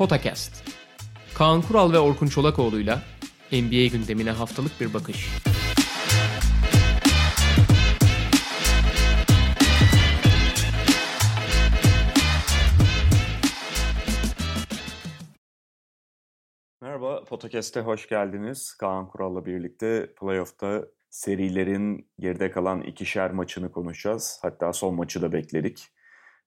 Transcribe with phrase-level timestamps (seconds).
[0.00, 0.64] Potakast.
[1.34, 3.02] Kaan Kural ve Orkun Çolakoğlu'yla
[3.52, 5.28] NBA gündemine haftalık bir bakış.
[16.80, 18.74] Merhaba, Podcast'e hoş geldiniz.
[18.74, 24.38] Kaan Kural'la birlikte playoff'ta serilerin geride kalan ikişer maçını konuşacağız.
[24.42, 25.88] Hatta son maçı da bekledik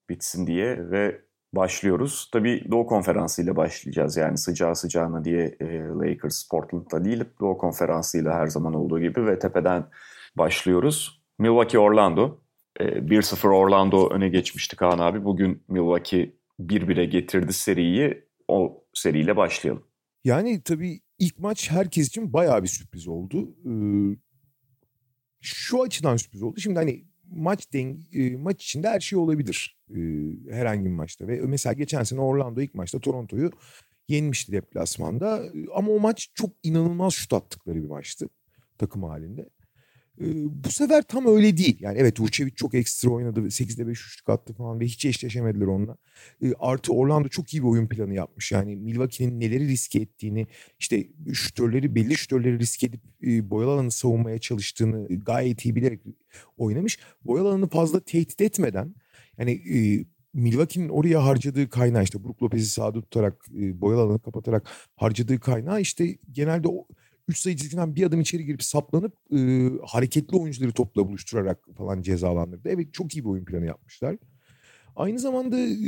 [0.10, 2.30] bitsin diye ve başlıyoruz.
[2.32, 8.18] Tabii Doğu Konferansı ile başlayacağız yani sıcağı sıcağına diye e, Lakers Portland'da değil Doğu Konferansı
[8.18, 9.86] ile her zaman olduğu gibi ve tepeden
[10.36, 11.24] başlıyoruz.
[11.40, 12.40] Milwaukee Orlando.
[12.80, 15.26] E, 1-0 Orlando öne geçmişti Kaan abi.
[15.26, 18.24] Bugün Milwaukee 1-1'e getirdi seriyi.
[18.48, 19.84] O seriyle başlayalım.
[20.24, 23.56] Yani tabii ilk maç herkes için bayağı bir sürpriz oldu.
[23.66, 23.72] Ee,
[25.42, 26.60] şu açıdan sürpriz oldu.
[26.60, 30.00] Şimdi hani maç deng e, maç içinde her şey olabilir e,
[30.52, 33.52] herhangi bir maçta ve mesela geçen sene Orlando ilk maçta Toronto'yu
[34.08, 35.44] yenmişti deplasmanda
[35.76, 38.30] ama o maç çok inanılmaz şut attıkları bir maçtı
[38.78, 39.50] takım halinde.
[40.64, 41.78] Bu sefer tam öyle değil.
[41.80, 43.40] Yani evet Vucevic çok ekstra oynadı.
[43.40, 45.98] 8'de 5 üçlük attı falan ve hiç eşleşemediler onunla.
[46.60, 48.52] Artı Orlando çok iyi bir oyun planı yapmış.
[48.52, 50.48] Yani Milwaukee'nin neleri riske ettiğini,
[50.80, 56.02] işte şütörleri, belli şütörleri riske edip e, boyalı alanı savunmaya çalıştığını gayet iyi bilerek
[56.58, 57.00] oynamış.
[57.26, 58.96] Boyalı alanı fazla tehdit etmeden
[59.38, 64.70] yani e, Milwaukee'nin oraya harcadığı kaynağı işte Brook Lopez'i sağda tutarak e, boyalı alanı kapatarak
[64.96, 66.88] harcadığı kaynağı işte genelde o
[67.28, 72.70] 3 sayı çizgiden bir adım içeri girip saplanıp e, hareketli oyuncuları topla buluşturarak falan cezalandırdı.
[72.70, 74.18] Evet çok iyi bir oyun planı yapmışlar.
[74.96, 75.80] Aynı zamanda e,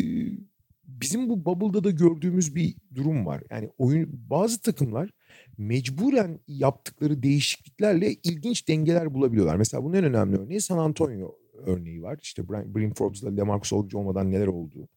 [0.83, 3.44] bizim bu bubble'da da gördüğümüz bir durum var.
[3.50, 5.09] Yani oyun bazı takımlar
[5.58, 9.56] mecburen yaptıkları değişikliklerle ilginç dengeler bulabiliyorlar.
[9.56, 12.19] Mesela bunun en önemli örneği San Antonio örneği var.
[12.22, 14.88] İşte Brian, Forbes'la LaMarcus Aldridge olmadan neler olduğu.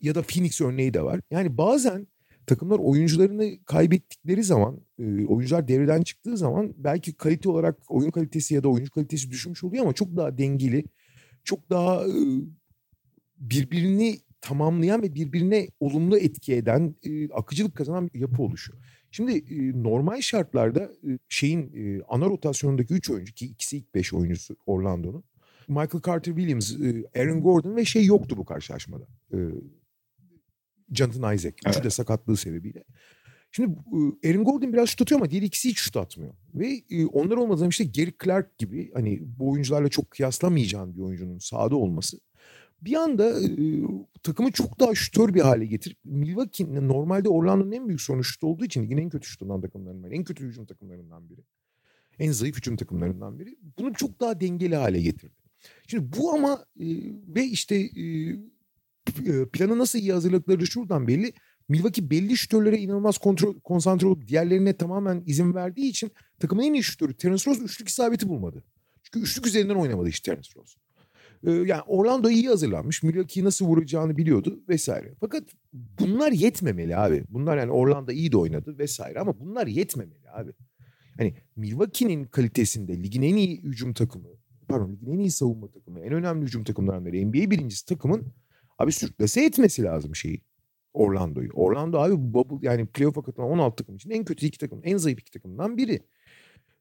[0.00, 1.20] Ya da Phoenix örneği de var.
[1.30, 2.06] Yani bazen
[2.46, 4.80] takımlar oyuncularını kaybettikleri zaman,
[5.28, 9.82] oyuncular devreden çıktığı zaman belki kalite olarak oyun kalitesi ya da oyuncu kalitesi düşmüş oluyor
[9.82, 10.84] ama çok daha dengeli,
[11.44, 12.04] çok daha
[13.38, 16.94] birbirini tamamlayan ve birbirine olumlu etki eden,
[17.34, 18.78] akıcılık kazanan bir yapı oluşuyor.
[19.10, 19.44] Şimdi
[19.82, 20.90] normal şartlarda
[21.28, 21.72] şeyin
[22.08, 25.24] ana rotasyonundaki 3 oyuncu ki ikisi ilk 5 oyuncusu Orlando'nun.
[25.68, 26.76] Michael Carter Williams,
[27.16, 29.06] Aaron Gordon ve şey yoktu bu karşılaşmada.
[30.92, 31.54] Jonathan Isaac.
[31.66, 31.84] Üçü evet.
[31.84, 32.84] de sakatlığı sebebiyle.
[33.50, 33.76] Şimdi
[34.24, 36.34] Aaron Gordon biraz şut atıyor ama diğer ikisi hiç şut atmıyor.
[36.54, 36.82] Ve
[37.12, 42.18] onlar olmadan işte Gary Clark gibi hani bu oyuncularla çok kıyaslamayacağın bir oyuncunun sahada olması
[42.82, 43.48] bir anda e,
[44.22, 48.64] takımı çok daha şutör bir hale getirip Milwaukee'nin normalde Orlando'nun en büyük sorunu şut olduğu
[48.64, 50.10] için ligin en kötü şutundan takımlarından.
[50.10, 51.40] En kötü hücum takımlarından biri.
[52.18, 53.56] En zayıf hücum takımlarından biri.
[53.78, 55.34] Bunu çok daha dengeli hale getirdi.
[55.86, 56.86] Şimdi bu ama e,
[57.28, 58.36] ve işte e,
[59.52, 61.32] planı nasıl iyi hazırladıkları şuradan belli.
[61.68, 66.82] Milwaukee belli şütörlere inanılmaz kontrol, konsantre olup diğerlerine tamamen izin verdiği için takımın en iyi
[66.82, 68.64] şütörü Terence Ross üçlük isabeti bulmadı.
[69.02, 70.76] Çünkü üçlük üzerinden oynamadı işte Terence Ross.
[71.46, 73.02] Ee, yani Orlando iyi hazırlanmış.
[73.02, 75.14] Milwaukee'yi nasıl vuracağını biliyordu vesaire.
[75.20, 77.24] Fakat bunlar yetmemeli abi.
[77.28, 80.52] Bunlar yani Orlando iyi de oynadı vesaire ama bunlar yetmemeli abi.
[81.16, 84.28] Hani Milwaukee'nin kalitesinde ligin en iyi hücum takımı,
[84.68, 88.32] pardon ligin en iyi savunma takımı, en önemli hücum takımlarından biri NBA birincisi takımın
[88.78, 90.42] abi sürklase etmesi lazım şeyi.
[90.94, 91.50] Orlando'yu.
[91.54, 94.96] Orlando abi bu bubble yani playoff'a katılan 16 takım için en kötü iki takım, en
[94.96, 95.92] zayıf iki takımdan biri.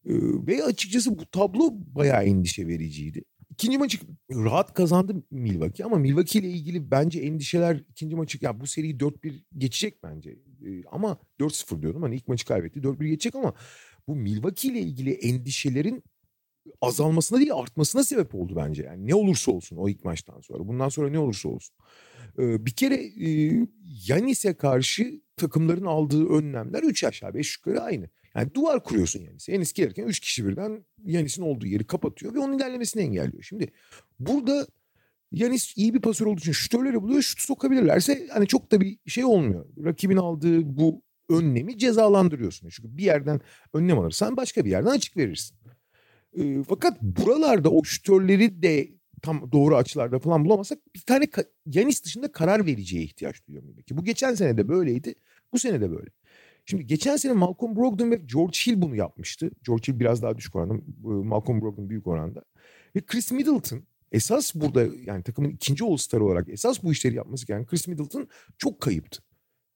[0.05, 0.13] Ee,
[0.47, 3.23] ve açıkçası bu tablo bayağı endişe vericiydi.
[3.49, 3.97] İkinci maçı
[4.31, 9.43] rahat kazandı Milwaukee ama Milwaukee ile ilgili bence endişeler ikinci maçı ya bu seriyi 4-1
[9.57, 10.29] geçecek bence.
[10.65, 13.53] Ee, ama 4-0 diyordum hani ilk maçı kaybetti 4-1 geçecek ama
[14.07, 16.03] bu Milwaukee ile ilgili endişelerin
[16.81, 18.83] azalmasına değil artmasına sebep oldu bence.
[18.83, 20.67] Yani ne olursa olsun o ilk maçtan sonra.
[20.67, 21.75] Bundan sonra ne olursa olsun.
[22.39, 23.51] Ee, bir kere e,
[24.07, 28.09] Yanis'e karşı takımların aldığı önlemler 3 aşağı 5 yukarı aynı.
[28.35, 29.51] Yani duvar kuruyorsun Yanis'e.
[29.51, 33.43] Yanis gelirken 3 kişi birden Yanis'in olduğu yeri kapatıyor ve onun ilerlemesini engelliyor.
[33.43, 33.71] Şimdi
[34.19, 34.67] burada
[35.31, 37.21] Yanis iyi bir pasör olduğu için şutörleri buluyor.
[37.21, 39.65] Şut sokabilirlerse hani çok da bir şey olmuyor.
[39.85, 42.69] Rakibin aldığı bu önlemi cezalandırıyorsun.
[42.69, 43.41] Çünkü bir yerden
[43.73, 45.57] önlem alırsan başka bir yerden açık verirsin.
[46.37, 48.89] E, fakat buralarda o şütörleri de
[49.21, 51.25] tam doğru açılarda falan bulamazsak bir tane
[51.65, 53.97] Yanis dışında karar vericiye ihtiyaç duyuyor Milwaukee.
[53.97, 55.15] Bu geçen sene de böyleydi.
[55.53, 56.09] Bu sene de böyle.
[56.65, 59.51] Şimdi geçen sene Malcolm Brogdon ve George Hill bunu yapmıştı.
[59.65, 60.73] George Hill biraz daha düşük oranda.
[61.03, 62.43] Malcolm Brogdon büyük oranda.
[62.95, 67.65] Ve Chris Middleton esas burada yani takımın ikinci All-Star olarak esas bu işleri yapması gereken
[67.65, 69.23] Chris Middleton çok kayıptı.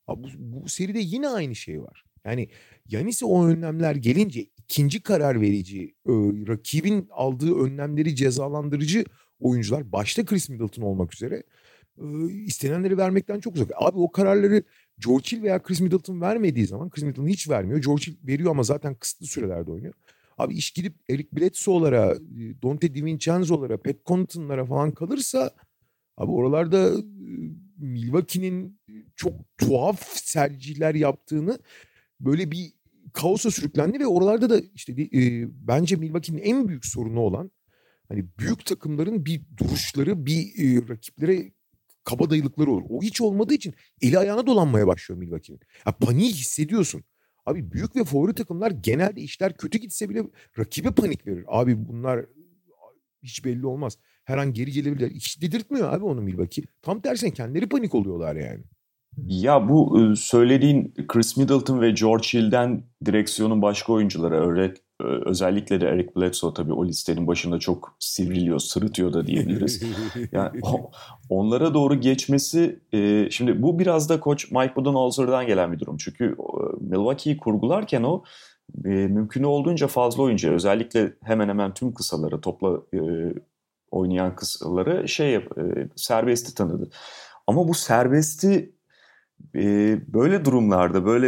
[0.07, 2.03] Bu, bu seride yine aynı şey var.
[2.25, 2.49] Yani
[2.89, 6.13] Yanis'e o önlemler gelince ikinci karar verici, e,
[6.47, 9.05] rakibin aldığı önlemleri cezalandırıcı
[9.39, 11.43] oyuncular başta Chris Middleton olmak üzere
[12.01, 13.71] e, istenenleri vermekten çok uzak.
[13.75, 14.63] Abi o kararları
[15.05, 17.81] George Hill veya Chris Middleton vermediği zaman Chris Middleton hiç vermiyor.
[17.81, 19.93] George Hill veriyor ama zaten kısıtlı sürelerde oynuyor.
[20.37, 22.17] Abi iş gidip Eric Bledsoe'lara,
[22.63, 25.51] Dante DiVincenzo'lara, Pat Connaughton'lara falan kalırsa
[26.17, 26.91] abi oralarda
[27.77, 28.79] Milwaukee'nin
[29.15, 31.59] çok tuhaf tercihler yaptığını
[32.19, 32.73] böyle bir
[33.15, 37.51] kaosa sürüklendi ve oralarda da işte e, bence Milwaukee'nin en büyük sorunu olan
[38.09, 41.51] hani büyük takımların bir duruşları, bir e, rakiplere
[42.03, 42.83] kabadayılıkları olur.
[42.89, 45.59] O hiç olmadığı için eli ayağına dolanmaya başlıyor Milwaukee'nin.
[45.85, 47.03] Ya paniği hissediyorsun.
[47.45, 50.23] Abi büyük ve favori takımlar genelde işler kötü gitse bile
[50.59, 51.45] rakibe panik verir.
[51.47, 52.25] Abi bunlar
[53.23, 53.97] hiç belli olmaz.
[54.23, 55.11] Her an geri gelebilir.
[55.11, 56.63] Hiç dedirtmiyor abi onu Milwaukee.
[56.81, 58.63] Tam tersine kendileri panik oluyorlar yani.
[59.27, 65.87] Ya bu ıı, söylediğin Chris Middleton ve George Hill'den direksiyonun başka oyunculara öğret, özellikle de
[65.87, 69.83] Eric Bledsoe tabii o listenin başında çok sivriliyor, sırıtıyor da diyebiliriz.
[70.31, 70.61] yani
[71.29, 75.97] onlara doğru geçmesi, e, şimdi bu biraz da koç Mike Budenholzer'dan gelen bir durum.
[75.97, 76.35] Çünkü
[76.79, 78.23] Milwaukee'yi kurgularken o
[78.85, 82.99] e, mümkün olduğunca fazla oyuncu, özellikle hemen hemen tüm kısaları, topla e,
[83.91, 85.41] oynayan kısaları şey e,
[85.95, 86.89] serbesti tanıdı.
[87.47, 88.74] Ama bu serbesti e,
[90.13, 91.27] böyle durumlarda böyle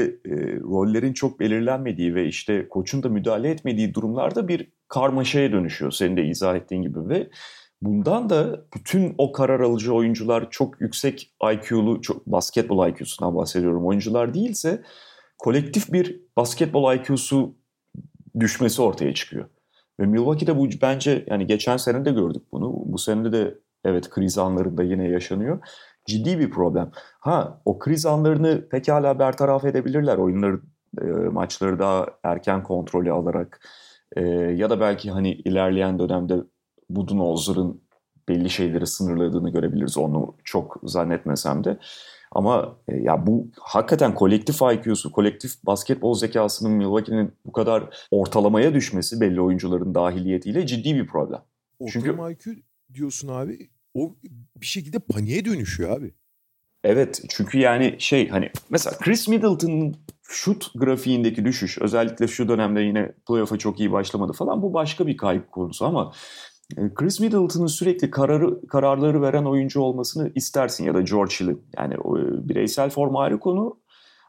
[0.61, 6.25] rollerin çok belirlenmediği ve işte koçun da müdahale etmediği durumlarda bir karmaşaya dönüşüyor senin de
[6.25, 7.29] izah ettiğin gibi ve
[7.81, 14.33] bundan da bütün o karar alıcı oyuncular çok yüksek IQ'lu, çok basketbol IQ'sundan bahsediyorum oyuncular
[14.33, 14.83] değilse
[15.37, 17.55] kolektif bir basketbol IQ'su
[18.39, 19.45] düşmesi ortaya çıkıyor.
[19.99, 22.73] Ve Milwaukee'de bu bence yani geçen sene de gördük bunu.
[22.85, 23.55] Bu sene de
[23.85, 25.59] evet kriz anlarında yine yaşanıyor
[26.07, 26.91] ciddi bir problem.
[27.19, 30.17] Ha o kriz anlarını pekala bertaraf edebilirler.
[30.17, 30.61] Oyunları,
[31.01, 33.67] e, maçları daha erken kontrolü alarak
[34.15, 36.35] e, ya da belki hani ilerleyen dönemde
[36.89, 37.81] Budenholzer'ın
[38.29, 39.97] belli şeyleri sınırladığını görebiliriz.
[39.97, 41.77] Onu çok zannetmesem de.
[42.31, 49.21] Ama e, ya bu hakikaten kolektif IQ'su, kolektif basketbol zekasının Milwaukee'nin bu kadar ortalamaya düşmesi
[49.21, 51.41] belli oyuncuların dahiliyetiyle ciddi bir problem.
[51.79, 52.51] Ortalama Çünkü...
[52.51, 52.61] IQ
[52.93, 54.15] diyorsun abi o
[54.55, 56.13] bir şekilde paniğe dönüşüyor abi.
[56.83, 63.11] Evet çünkü yani şey hani mesela Chris Middleton'ın şut grafiğindeki düşüş özellikle şu dönemde yine
[63.27, 66.11] playoff'a çok iyi başlamadı falan bu başka bir kayıp konusu ama
[66.77, 71.61] e, Chris Middleton'ın sürekli kararı, kararları veren oyuncu olmasını istersin ya da George Hill'in.
[71.77, 73.79] Yani o, e, bireysel form ayrı konu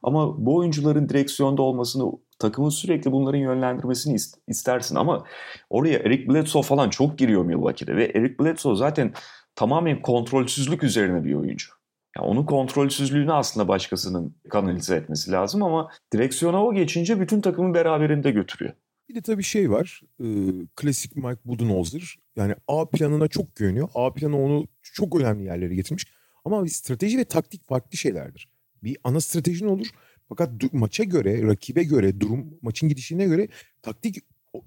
[0.02, 4.16] ama bu oyuncuların direksiyonda olmasını takımın sürekli bunların yönlendirmesini
[4.48, 5.24] istersin ama
[5.70, 9.12] oraya Eric Bledsoe falan çok giriyor Milwaukee'de ve Eric Bledsoe zaten
[9.58, 11.68] tamamen kontrolsüzlük üzerine bir oyuncu.
[12.16, 18.30] Yani onun kontrolsüzlüğünü aslında başkasının kanalize etmesi lazım ama direksiyona o geçince bütün takımı beraberinde
[18.30, 18.72] götürüyor.
[19.08, 20.02] Bir de tabii şey var.
[20.20, 20.26] E,
[20.76, 22.16] klasik Mike Budenholzer.
[22.36, 23.88] Yani A planına çok güveniyor.
[23.94, 26.06] A planı onu çok önemli yerlere getirmiş.
[26.44, 28.48] Ama strateji ve taktik farklı şeylerdir.
[28.82, 29.86] Bir ana stratejin olur.
[30.28, 33.48] Fakat maça göre, rakibe göre, durum maçın gidişine göre
[33.82, 34.16] taktik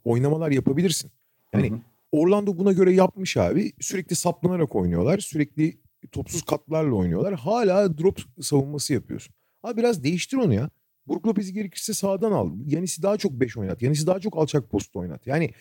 [0.04, 1.12] oynamalar yapabilirsin.
[1.54, 1.80] Yani hı hı.
[2.12, 3.72] Orlando buna göre yapmış abi.
[3.80, 5.20] Sürekli saplanarak oynuyorlar.
[5.20, 5.78] Sürekli
[6.12, 7.34] topsuz katlarla oynuyorlar.
[7.34, 9.36] Hala drop savunması yapıyorsun.
[9.64, 10.70] Abi biraz değiştir onu ya.
[11.08, 12.52] Brook Lopez'i gerekirse sağdan al.
[12.66, 13.82] Yanis'i daha çok 5 oynat.
[13.82, 15.28] Yanis'i daha çok alçak posta oynat.
[15.28, 15.52] Yani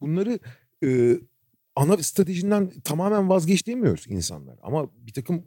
[0.00, 0.38] bunları
[0.84, 1.18] e,
[1.76, 3.68] ana stratejinden tamamen vazgeç
[4.08, 4.58] insanlar.
[4.62, 5.44] Ama bir takım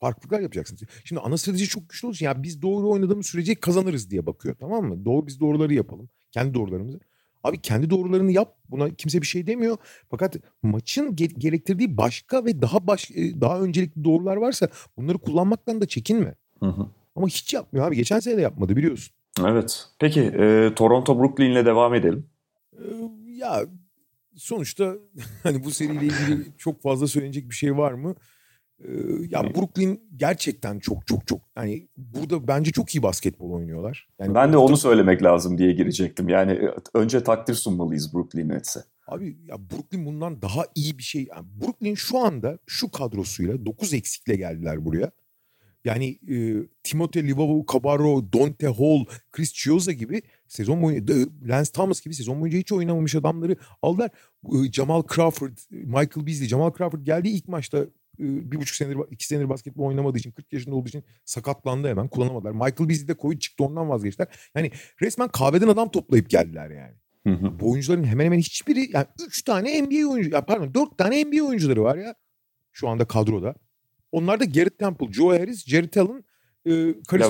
[0.00, 0.82] farklılıklar yapacaksınız.
[1.04, 2.24] Şimdi ana strateji çok güçlü olsun.
[2.24, 5.04] Ya biz doğru oynadığımız sürece kazanırız diye bakıyor tamam mı?
[5.04, 6.08] Doğru biz doğruları yapalım.
[6.30, 7.00] Kendi doğrularımızı.
[7.44, 8.54] Abi kendi doğrularını yap.
[8.70, 9.76] Buna kimse bir şey demiyor.
[10.10, 15.80] Fakat maçın ge- gerektirdiği başka ve daha baş e, daha öncelikli doğrular varsa bunları kullanmaktan
[15.80, 16.34] da çekinme.
[16.60, 16.86] Hı hı.
[17.16, 17.96] Ama hiç yapmıyor abi.
[17.96, 19.14] Geçen sene de yapmadı biliyorsun.
[19.46, 19.86] Evet.
[19.98, 22.26] Peki e, Toronto Brooklyn'le devam edelim.
[22.72, 22.82] E,
[23.26, 23.60] ya
[24.36, 24.94] sonuçta
[25.42, 28.14] hani bu seriyle ilgili çok fazla söylenecek bir şey var mı?
[29.28, 34.08] Ya Brooklyn gerçekten çok çok çok yani burada bence çok iyi basketbol oynuyorlar.
[34.20, 36.28] Yani ben de onu söylemek lazım diye girecektim.
[36.28, 36.60] Yani
[36.94, 38.80] önce takdir sunmalıyız Brooklyn Nets'e.
[39.06, 41.26] Abi ya Brooklyn bundan daha iyi bir şey.
[41.30, 45.10] Yani Brooklyn şu anda şu kadrosuyla 9 eksikle geldiler buraya.
[45.84, 46.36] Yani e,
[46.84, 51.14] Timothée Livao, Cabarro, Dante Hall, Chris Chioza gibi sezon boyunca
[51.48, 54.10] Lance Thomas gibi sezon boyunca hiç oynamamış adamları aldılar.
[54.44, 57.86] E, Jamal Crawford, Michael Beasley, Jamal Crawford geldi ilk maçta
[58.18, 62.52] bir buçuk senedir, iki senedir basketbol oynamadığı için 40 yaşında olduğu için sakatlandı hemen kullanamadılar.
[62.52, 64.28] Michael Beasley de Covid çıktı ondan vazgeçtiler.
[64.54, 64.70] Yani
[65.02, 66.94] resmen kahveden adam toplayıp geldiler yani.
[67.26, 67.60] Hı hı.
[67.60, 71.42] Bu oyuncuların hemen hemen hiçbiri yani 3 tane NBA oyuncu ya pardon 4 tane NBA
[71.42, 72.14] oyuncuları var ya
[72.72, 73.54] şu anda kadroda.
[74.12, 76.24] Onlar da Garrett Temple, Joe Harris, Jerry Allen,
[76.66, 77.26] e, Chris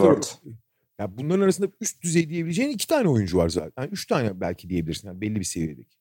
[0.98, 3.82] Ya bunların arasında üst düzey diyebileceğin iki tane oyuncu var zaten.
[3.82, 5.97] Yani üç tane belki diyebilirsin yani belli bir seviyedeki.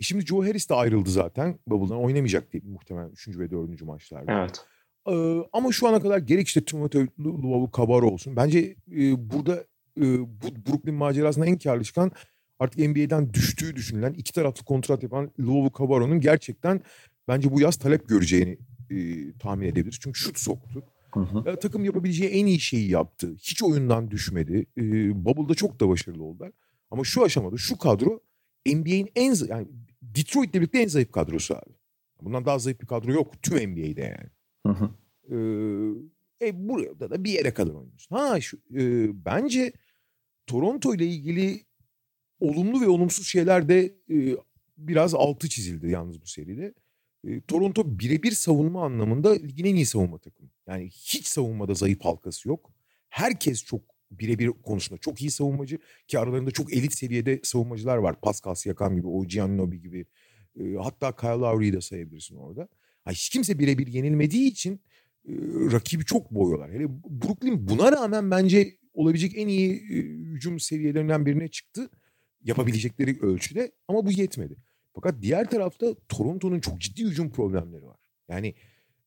[0.00, 1.58] E şimdi Joe Harris de ayrıldı zaten.
[1.66, 3.28] Bubble'dan oynamayacak diye muhtemelen 3.
[3.28, 3.82] ve 4.
[3.82, 4.32] maçlarda.
[4.32, 4.64] Evet.
[5.08, 8.36] Ee, ama şu ana kadar gerek işte Timothy Luvavu Cabarro olsun.
[8.36, 9.64] Bence e, burada
[10.00, 12.12] e, bu Brooklyn macerasında en karlı çıkan
[12.58, 16.80] artık NBA'den düştüğü düşünülen iki taraflı kontrat yapan Luvavu Cabarro'nun gerçekten
[17.28, 18.58] bence bu yaz talep göreceğini
[18.90, 18.96] e,
[19.38, 19.98] tahmin edebiliriz.
[20.00, 20.82] Çünkü şut soktu.
[21.14, 21.50] Hı hı.
[21.50, 23.34] E, takım yapabileceği en iyi şeyi yaptı.
[23.34, 24.66] Hiç oyundan düşmedi.
[24.78, 24.82] E,
[25.24, 26.50] Bubble'da çok da başarılı oldular.
[26.90, 28.20] Ama şu aşamada şu kadro
[28.66, 29.66] NBA'in en yani
[30.14, 31.74] Detroit'le birlikte en zayıf kadrosu abi.
[32.22, 34.30] Bundan daha zayıf bir kadro yok tüm NBA'de yani.
[34.66, 34.90] Hı hı.
[36.40, 38.16] Ee, e, burada da bir yere kadar oynuyorsun.
[38.16, 39.72] Ha şu, e, bence
[40.46, 41.64] Toronto ile ilgili
[42.40, 44.36] olumlu ve olumsuz şeyler de e,
[44.78, 46.74] biraz altı çizildi yalnız bu seride.
[47.24, 50.50] E, Toronto birebir savunma anlamında ligin en iyi savunma takımı.
[50.66, 52.72] Yani hiç savunmada zayıf halkası yok.
[53.08, 58.20] Herkes çok birebir konusunda çok iyi savunmacı ki aralarında çok elit seviyede savunmacılar var.
[58.20, 60.06] Pascal Siakam gibi, o Giannobi gibi.
[60.82, 62.68] Hatta Kyle Lowry'i de sayabilirsin orada.
[63.04, 64.80] Ha, hiç kimse birebir yenilmediği için
[65.72, 66.72] rakibi çok boyuyorlar.
[66.72, 69.80] Hele Brooklyn buna rağmen bence olabilecek en iyi
[70.34, 71.90] hücum seviyelerinden birine çıktı.
[72.44, 74.56] Yapabilecekleri ölçüde ama bu yetmedi.
[74.94, 78.00] Fakat diğer tarafta Toronto'nun çok ciddi hücum problemleri var.
[78.28, 78.54] Yani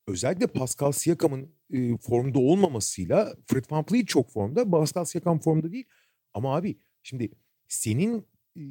[0.07, 4.71] özellikle Pascal Siakam'ın e, formda olmamasıyla Fred VanVleet çok formda.
[4.71, 5.85] Pascal Siakam formda değil.
[6.33, 7.31] Ama abi şimdi
[7.67, 8.63] senin e,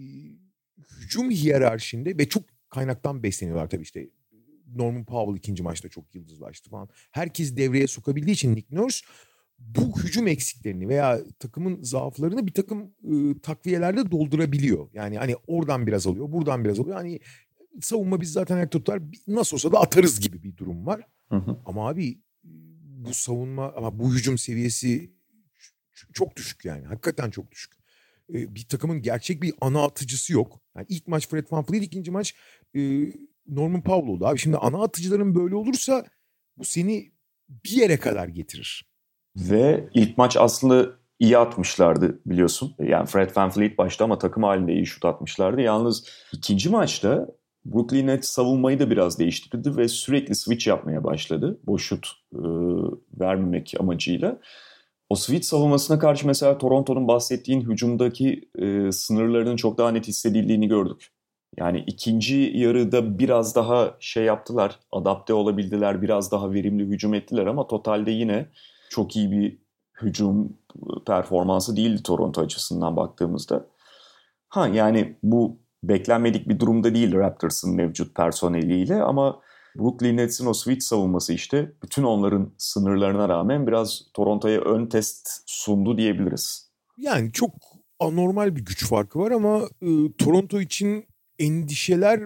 [1.01, 4.11] hücum hiyerarşinde ve çok kaynaktan besleniyorlar tabii işte.
[4.75, 6.89] Norman Powell ikinci maçta çok yıldızlaştı falan.
[7.11, 9.07] Herkes devreye sokabildiği için Nick Nurse
[9.59, 14.89] bu hücum eksiklerini veya takımın zaaflarını bir takım e, takviyelerde doldurabiliyor.
[14.93, 16.97] Yani hani oradan biraz alıyor, buradan biraz alıyor.
[16.97, 17.21] Hani
[17.81, 21.07] savunma biz zaten ayakta tutar nasıl olsa da atarız gibi bir durum var.
[21.29, 21.57] Hı hı.
[21.67, 22.19] Ama abi
[23.05, 25.11] bu savunma ama bu hücum seviyesi
[26.13, 26.87] çok düşük yani.
[26.87, 27.73] Hakikaten çok düşük.
[28.29, 30.61] Bir takımın gerçek bir ana atıcısı yok.
[30.77, 32.35] Yani ilk maç Fred VanVleet, ikinci maç
[33.47, 34.27] Norman Powell oldu.
[34.27, 36.07] Abi şimdi ana atıcıların böyle olursa
[36.57, 37.13] bu seni
[37.49, 38.91] bir yere kadar getirir.
[39.37, 42.75] Ve ilk maç aslında iyi atmışlardı biliyorsun.
[42.79, 45.61] Yani Fred VanVleet başta ama takım halinde iyi şut atmışlardı.
[45.61, 47.29] Yalnız ikinci maçta
[47.65, 51.59] Brooklyn Nets savunmayı da biraz değiştirdi ve sürekli switch yapmaya başladı.
[51.67, 52.41] Boş şut e,
[53.21, 54.41] vermemek amacıyla.
[55.11, 61.13] O switch savunmasına karşı mesela Toronto'nun bahsettiğin hücumdaki e, sınırlarının çok daha net hissedildiğini gördük.
[61.59, 67.67] Yani ikinci yarıda biraz daha şey yaptılar, adapte olabildiler, biraz daha verimli hücum ettiler ama
[67.67, 68.47] totalde yine
[68.91, 69.59] çok iyi bir
[70.03, 70.57] hücum
[71.07, 73.67] performansı değildi Toronto açısından baktığımızda.
[74.49, 79.41] Ha yani bu beklenmedik bir durumda değil Raptors'ın mevcut personeliyle ama
[79.79, 85.99] Brooklyn Nets'in o switch savunması işte bütün onların sınırlarına rağmen biraz Toronto'ya ön test sundu
[85.99, 86.71] diyebiliriz.
[86.99, 87.55] Yani çok
[88.01, 91.07] anormal bir güç farkı var ama e, Toronto için
[91.39, 92.21] endişeler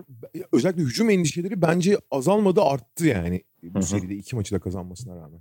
[0.52, 5.40] özellikle hücum endişeleri bence azalmadı arttı yani bu seride iki maçı da kazanmasına rağmen.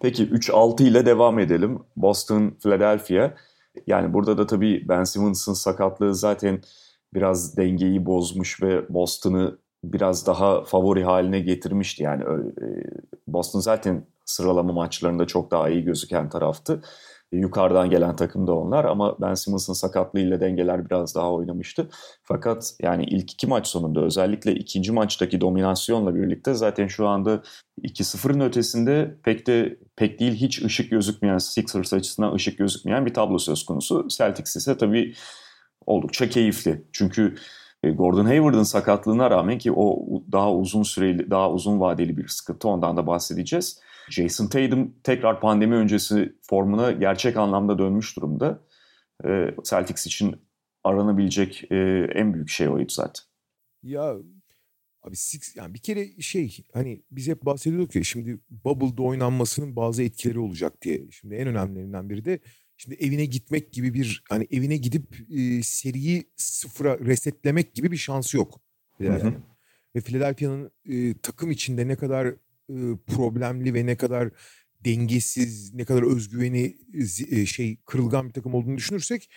[0.00, 1.78] Peki 3-6 ile devam edelim.
[1.96, 3.34] Boston, Philadelphia.
[3.86, 6.62] Yani burada da tabii Ben Simmons'ın sakatlığı zaten
[7.14, 12.02] biraz dengeyi bozmuş ve Boston'ı biraz daha favori haline getirmişti.
[12.02, 12.34] Yani e,
[13.26, 16.82] Boston zaten sıralama maçlarında çok daha iyi gözüken taraftı.
[17.32, 21.88] Yukarıdan gelen takım da onlar ama Ben Simmons'ın sakatlığıyla dengeler biraz daha oynamıştı.
[22.22, 27.42] Fakat yani ilk iki maç sonunda özellikle ikinci maçtaki dominasyonla birlikte zaten şu anda
[27.82, 33.38] 2-0'ın ötesinde pek de pek değil hiç ışık gözükmeyen Sixers açısından ışık gözükmeyen bir tablo
[33.38, 34.08] söz konusu.
[34.08, 35.14] Celtics ise tabii
[35.86, 36.84] oldukça keyifli.
[36.92, 37.34] Çünkü
[37.82, 42.68] e, Gordon Hayward'ın sakatlığına rağmen ki o daha uzun süreli, daha uzun vadeli bir sıkıntı
[42.68, 43.80] ondan da bahsedeceğiz.
[44.10, 48.60] Jason Tatum tekrar pandemi öncesi formuna gerçek anlamda dönmüş durumda.
[49.24, 50.36] E, Celtics için
[50.84, 51.76] aranabilecek e,
[52.14, 53.24] en büyük şey oydu zaten.
[53.82, 54.16] Ya
[55.02, 60.02] abi six, yani bir kere şey hani biz hep bahsediyorduk ya şimdi Bubble'da oynanmasının bazı
[60.02, 61.10] etkileri olacak diye.
[61.10, 62.40] Şimdi en önemlilerinden biri de
[62.80, 68.36] Şimdi evine gitmek gibi bir hani evine gidip e, seriyi sıfıra resetlemek gibi bir şansı
[68.36, 68.60] yok.
[69.00, 69.34] Yani.
[69.96, 72.36] Ve Philadelphia'nın e, takım içinde ne kadar e,
[73.06, 74.30] problemli ve ne kadar
[74.84, 76.76] dengesiz, ne kadar özgüveni
[77.30, 79.30] e, şey kırılgan bir takım olduğunu düşünürsek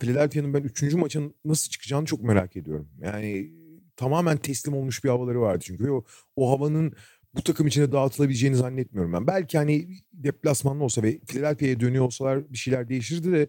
[0.00, 2.88] Philadelphia'nın ben üçüncü maçın nasıl çıkacağını çok merak ediyorum.
[3.00, 3.52] Yani
[3.96, 5.90] tamamen teslim olmuş bir havaları vardı çünkü.
[5.90, 6.04] o,
[6.36, 6.94] o havanın
[7.36, 9.26] bu takım içine dağıtılabileceğini zannetmiyorum ben.
[9.26, 13.48] Belki hani deplasmanlı olsa ve Philadelphia'ya dönüyor olsalar bir şeyler değişirdi de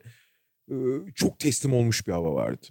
[1.15, 2.67] çok teslim olmuş bir hava vardı.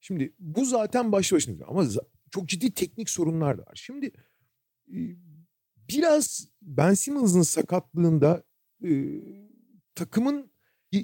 [0.00, 1.84] Şimdi bu zaten başlı başına ama
[2.30, 3.74] çok ciddi teknik sorunlar da var.
[3.74, 4.12] Şimdi
[5.88, 8.42] biraz Ben Simmons'ın sakatlığında
[9.94, 10.50] takımın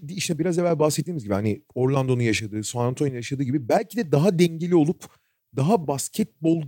[0.08, 4.38] işte biraz evvel bahsettiğimiz gibi hani Orlando'nun yaşadığı, San Antonio'nun yaşadığı gibi belki de daha
[4.38, 5.04] dengeli olup
[5.56, 6.62] daha basketbol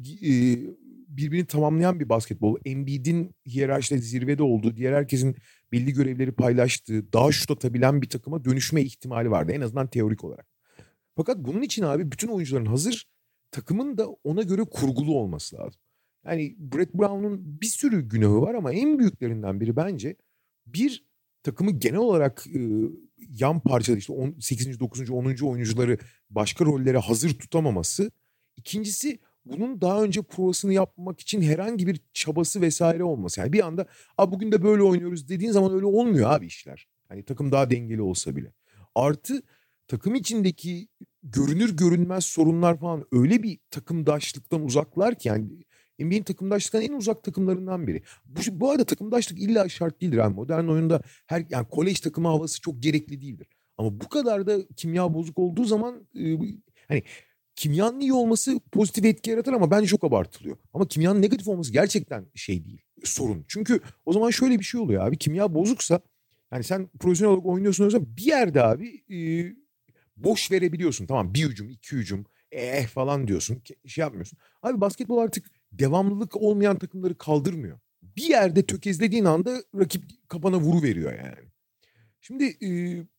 [1.16, 2.56] birbirini tamamlayan bir basketbol.
[2.64, 5.36] Embiid'in hiyerarşide zirvede olduğu, diğer herkesin
[5.72, 9.52] belli görevleri paylaştığı, daha şut atabilen bir takıma dönüşme ihtimali vardı.
[9.52, 10.46] En azından teorik olarak.
[11.16, 13.06] Fakat bunun için abi bütün oyuncuların hazır,
[13.50, 15.80] takımın da ona göre kurgulu olması lazım.
[16.26, 20.16] Yani Brett Brown'un bir sürü günahı var ama en büyüklerinden biri bence
[20.66, 21.06] bir
[21.42, 22.60] takımı genel olarak e,
[23.18, 24.80] yan parçada işte 8.
[24.80, 25.10] 9.
[25.10, 25.24] 10.
[25.42, 25.98] oyuncuları
[26.30, 28.10] başka rollere hazır tutamaması.
[28.56, 33.40] İkincisi bunun daha önce provasını yapmak için herhangi bir çabası vesaire olması.
[33.40, 33.86] Yani bir anda
[34.18, 36.88] a bugün de böyle oynuyoruz dediğin zaman öyle olmuyor abi işler.
[37.08, 38.52] Hani takım daha dengeli olsa bile.
[38.94, 39.42] Artı
[39.88, 40.88] takım içindeki
[41.22, 45.48] görünür görünmez sorunlar falan öyle bir takımdaşlıktan uzaklar ki yani
[45.98, 48.02] NBA'in takımdaşlıktan en uzak takımlarından biri.
[48.24, 50.16] Bu, bu arada takımdaşlık illa şart değildir.
[50.16, 53.48] Yani modern oyunda her yani kolej takımı havası çok gerekli değildir.
[53.78, 56.38] Ama bu kadar da kimya bozuk olduğu zaman e,
[56.88, 57.02] hani
[57.56, 60.56] kimyanın iyi olması pozitif etki yaratır ama bence çok abartılıyor.
[60.74, 62.82] Ama kimyanın negatif olması gerçekten şey değil.
[63.04, 63.44] Sorun.
[63.48, 65.18] Çünkü o zaman şöyle bir şey oluyor abi.
[65.18, 66.00] Kimya bozuksa
[66.52, 69.18] yani sen profesyonel olarak oynuyorsun o zaman bir yerde abi e,
[70.16, 71.06] boş verebiliyorsun.
[71.06, 73.62] Tamam bir hücum, iki hücum, eh falan diyorsun.
[73.86, 74.38] Şey yapmıyorsun.
[74.62, 77.78] Abi basketbol artık devamlılık olmayan takımları kaldırmıyor.
[78.02, 81.48] Bir yerde tökezlediğin anda rakip kapana vuru veriyor yani.
[82.20, 82.68] Şimdi e,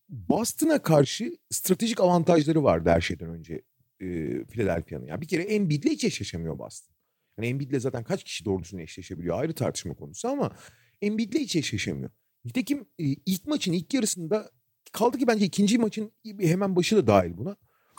[0.08, 3.62] Boston'a karşı stratejik avantajları vardı her şeyden önce
[4.00, 4.06] e,
[4.44, 5.06] Philadelphia'nın.
[5.06, 6.94] Yani bir kere Embiid'le hiç eşleşemiyor Boston.
[7.38, 10.56] Yani Embiid'le zaten kaç kişi doğrusunu eşleşebiliyor ayrı tartışma konusu ama
[11.02, 12.10] Embiid'le hiç eşleşemiyor.
[12.44, 14.50] Nitekim e, ilk maçın ilk yarısında
[14.92, 17.56] kaldı ki bence ikinci maçın hemen başı da dahil buna.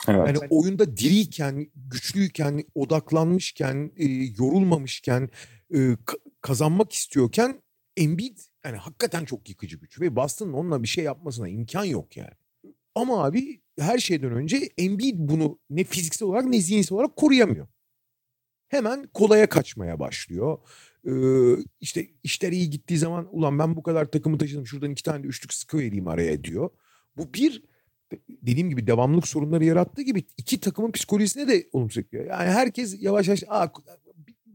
[0.08, 0.26] Evet.
[0.26, 4.04] Yani oyunda diriyken, güçlüyken, odaklanmışken, e,
[4.38, 5.30] yorulmamışken,
[5.74, 5.96] e,
[6.40, 7.62] kazanmak istiyorken
[7.96, 12.39] Embiid yani hakikaten çok yıkıcı güç ve Boston'ın onunla bir şey yapmasına imkan yok yani.
[12.94, 17.68] Ama abi her şeyden önce Embiid bunu ne fiziksel olarak ne zihinsel olarak koruyamıyor.
[18.68, 20.58] Hemen kolaya kaçmaya başlıyor.
[21.06, 21.10] Ee,
[21.80, 25.26] işte işler iyi gittiği zaman ulan ben bu kadar takımı taşıdım şuradan iki tane de
[25.26, 26.70] üçlük sıkı vereyim araya diyor.
[27.16, 27.62] Bu bir
[28.28, 32.26] dediğim gibi devamlılık sorunları yarattığı gibi iki takımın psikolojisine de olumsuz etkiliyor.
[32.26, 33.72] Yani herkes yavaş yavaş Aa,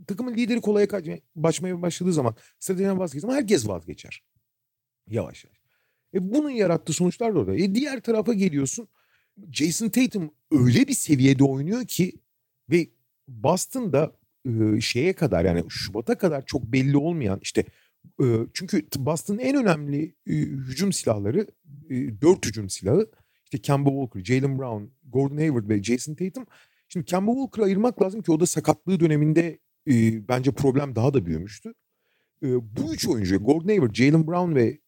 [0.08, 4.24] takımın lideri kolaya kaçmaya başladığı zaman stratejiden vazgeçtiği zaman herkes vazgeçer.
[5.08, 5.65] Yavaş yavaş.
[6.14, 7.56] E bunun yarattığı sonuçlar da orada.
[7.56, 8.88] E diğer tarafa geliyorsun.
[9.52, 12.14] Jason Tatum öyle bir seviyede oynuyor ki
[12.70, 12.88] ve
[13.28, 14.16] Boston'da
[14.46, 17.66] e, şeye kadar yani Şubat'a kadar çok belli olmayan işte
[18.22, 21.48] e, çünkü Boston'ın en önemli e, hücum silahları
[21.90, 23.12] e, dört hücum silahı
[23.44, 26.46] işte Kemba Walker, Jalen Brown, Gordon Hayward ve Jason Tatum.
[26.88, 31.26] Şimdi Kemba Walker'ı ayırmak lazım ki o da sakatlığı döneminde e, bence problem daha da
[31.26, 31.74] büyümüştü.
[32.54, 34.80] Bu üç oyuncu Gordon Hayward, Jalen Brown ve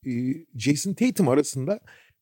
[0.56, 1.80] Jason Tatum arasında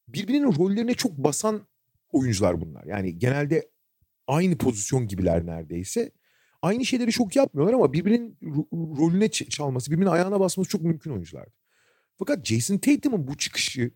[0.07, 1.67] birbirinin rollerine çok basan
[2.11, 2.83] oyuncular bunlar.
[2.85, 3.69] Yani genelde
[4.27, 6.11] aynı pozisyon gibiler neredeyse.
[6.61, 8.37] Aynı şeyleri çok yapmıyorlar ama birbirinin
[8.73, 11.47] rolüne çalması, birbirinin ayağına basması çok mümkün oyuncular.
[12.17, 13.91] Fakat Jason Tatum'un bu çıkışı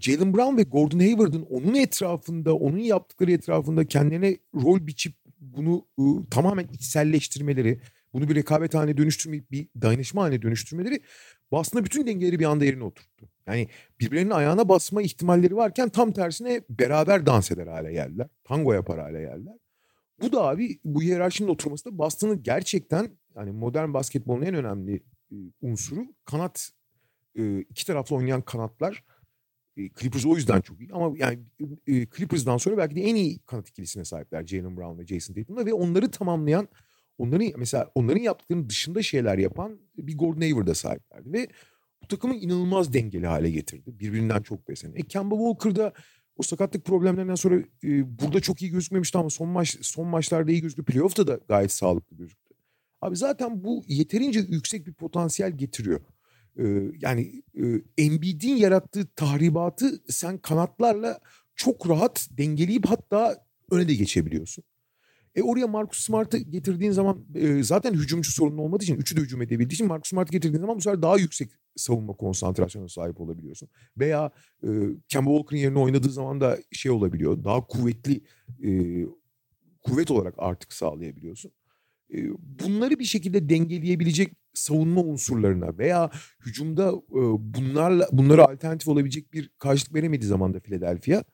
[0.00, 6.26] Jalen Brown ve Gordon Hayward'ın onun etrafında, onun yaptıkları etrafında kendilerine rol biçip bunu ıı,
[6.30, 7.80] tamamen içselleştirmeleri,
[8.14, 11.00] bunu bir rekabet haline dönüştürmeyip bir dayanışma haline dönüştürmeleri
[11.52, 13.28] aslında bütün dengeleri bir anda yerine oturttu.
[13.46, 13.68] Yani
[14.00, 18.28] birbirlerinin ayağına basma ihtimalleri varken tam tersine beraber dans eder hale geldiler.
[18.44, 19.54] Tango yapar hale geldiler.
[20.22, 25.02] Bu da abi bu hiyerarşinin oturması da Boston'ın gerçekten yani modern basketbolun en önemli
[25.62, 26.70] unsuru kanat
[27.70, 29.04] iki taraflı oynayan kanatlar
[29.76, 31.38] Clippers o yüzden çok iyi ama yani
[31.86, 35.66] e, Clippers'dan sonra belki de en iyi kanat ikilisine sahipler Jalen Brown ve Jason Tatum'la
[35.66, 36.68] ve onları tamamlayan
[37.18, 41.48] onların mesela onların yaptıklarının dışında şeyler yapan bir Gordon Hayward'a sahiplerdi ve
[42.02, 43.98] bu takımı inanılmaz dengeli hale getirdi.
[44.00, 44.94] Birbirinden çok beslenen.
[44.94, 45.92] E Kemba Walker'da
[46.36, 50.60] o sakatlık problemlerinden sonra e, burada çok iyi gözükmemişti ama son maç son maçlarda iyi
[50.60, 50.84] gözüktü.
[50.84, 52.54] Playoff'ta da gayet sağlıklı gözüktü.
[53.00, 56.00] Abi zaten bu yeterince yüksek bir potansiyel getiriyor
[57.00, 57.62] yani e,
[57.98, 61.20] Embiid'in yarattığı tahribatı sen kanatlarla
[61.56, 64.64] çok rahat dengeleyip hatta öne de geçebiliyorsun.
[65.34, 69.42] E oraya Marcus Smart'ı getirdiğin zaman e, zaten hücumcu sorunun olmadığı için üçü de hücum
[69.42, 73.68] edebildiği için Marcus Smart'ı getirdiğin zaman bu sefer daha yüksek savunma konsantrasyonuna sahip olabiliyorsun.
[73.98, 74.30] Veya
[74.62, 74.68] e,
[75.08, 77.44] Kemba Walker'ın yerine oynadığı zaman da şey olabiliyor.
[77.44, 78.20] Daha kuvvetli
[78.62, 78.70] e,
[79.82, 81.52] kuvvet olarak artık sağlayabiliyorsun
[82.38, 86.10] bunları bir şekilde dengeleyebilecek savunma unsurlarına veya
[86.46, 86.92] hücumda
[87.38, 91.24] bunlarla bunlara alternatif olabilecek bir karşılık veremediği zaman da Philadelphia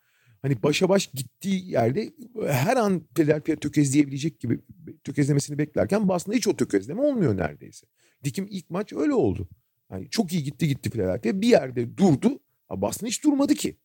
[0.42, 2.12] hani başa baş gittiği yerde
[2.46, 4.60] her an Philadelphia tökezleyebilecek gibi
[5.04, 7.86] tökezlemesini beklerken Boston'da hiç o tökezleme olmuyor neredeyse.
[8.24, 9.48] Dikim ilk maç öyle oldu.
[9.90, 12.40] Yani çok iyi gitti gitti Philadelphia bir yerde durdu.
[12.70, 13.76] Boston hiç durmadı ki.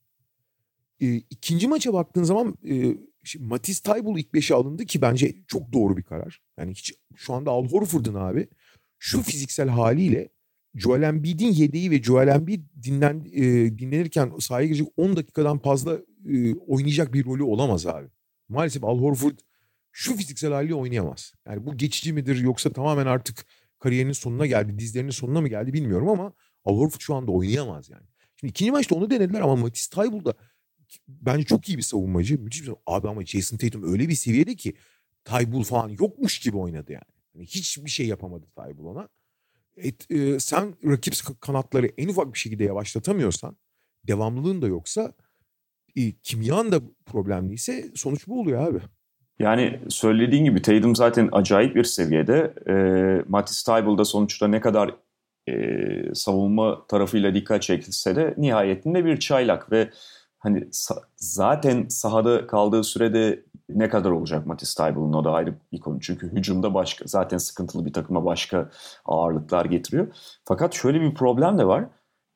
[1.02, 5.74] E, ikinci maça baktığın zaman e, Şimdi Matisse Taybul ilk beşe alındı ki bence çok
[5.74, 6.41] doğru bir karar.
[6.60, 8.48] Yani hiç şu anda Al Horford'un abi
[9.00, 10.30] şu fiziksel haliyle
[10.76, 13.44] Joel Embiid'in yedeği ve Joel Embiid dinlen, e,
[13.80, 16.00] dinlenirken sahaya girecek 10 dakikadan fazla
[16.68, 18.08] oynayacak bir rolü olamaz abi.
[18.50, 19.40] Maalesef Al Horford
[19.92, 21.34] şu fiziksel haliyle oynayamaz.
[21.46, 23.46] Yani bu geçici midir yoksa tamamen artık
[23.80, 26.34] kariyerinin sonuna geldi, dizlerinin sonuna mı geldi bilmiyorum ama
[26.66, 28.06] Al Horford şu anda oynayamaz yani.
[28.36, 30.34] Şimdi ikinci maçta onu denediler ama Matisse Taybul da
[31.08, 32.40] bence çok iyi bir savunmacı.
[32.40, 34.76] Müthiş bir Abi ama Jason Tatum öyle bir seviyede ki
[35.24, 37.04] Taybul falan yokmuş gibi oynadı yani.
[37.36, 39.10] yani hiçbir şey yapamadı Taybul ona.
[39.78, 43.58] Et, e, sen rakip kanatları en ufak bir şekilde yavaşlatamıyorsan,
[44.04, 45.14] devamlılığın da yoksa,
[45.95, 48.79] e, kimyan da problemliyse sonuç bu oluyor abi.
[49.39, 52.53] Yani söylediğin gibi Tatum zaten acayip bir seviyede.
[52.69, 52.73] E,
[53.27, 54.95] Matisse Taybul da sonuçta ne kadar
[55.49, 55.55] e,
[56.13, 59.89] savunma tarafıyla dikkat çekilse de nihayetinde bir çaylak ve
[60.39, 65.79] hani sa- zaten sahada kaldığı sürede ne kadar olacak Matisse Taybul'un o da ayrı bir
[65.79, 65.99] konu.
[65.99, 68.69] Çünkü hücumda başka zaten sıkıntılı bir takıma başka
[69.05, 70.08] ağırlıklar getiriyor.
[70.45, 71.86] Fakat şöyle bir problem de var.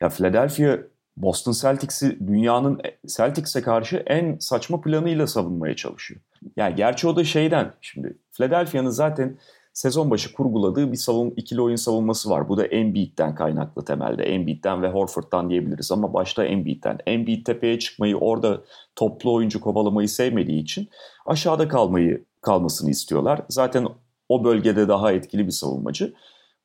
[0.01, 0.77] Ya Philadelphia
[1.19, 6.21] Boston Celtics'i dünyanın Celtics'e karşı en saçma planıyla savunmaya çalışıyor.
[6.55, 9.37] Yani gerçi o da şeyden şimdi Philadelphia'nın zaten
[9.73, 12.49] sezon başı kurguladığı bir savun, ikili oyun savunması var.
[12.49, 14.23] Bu da Embiid'den kaynaklı temelde.
[14.23, 16.97] Embiid'den ve Horford'dan diyebiliriz ama başta Embiid'den.
[17.05, 18.61] Embiid tepeye çıkmayı orada
[18.95, 20.89] toplu oyuncu kovalamayı sevmediği için
[21.25, 23.41] aşağıda kalmayı kalmasını istiyorlar.
[23.49, 23.87] Zaten
[24.29, 26.13] o bölgede daha etkili bir savunmacı.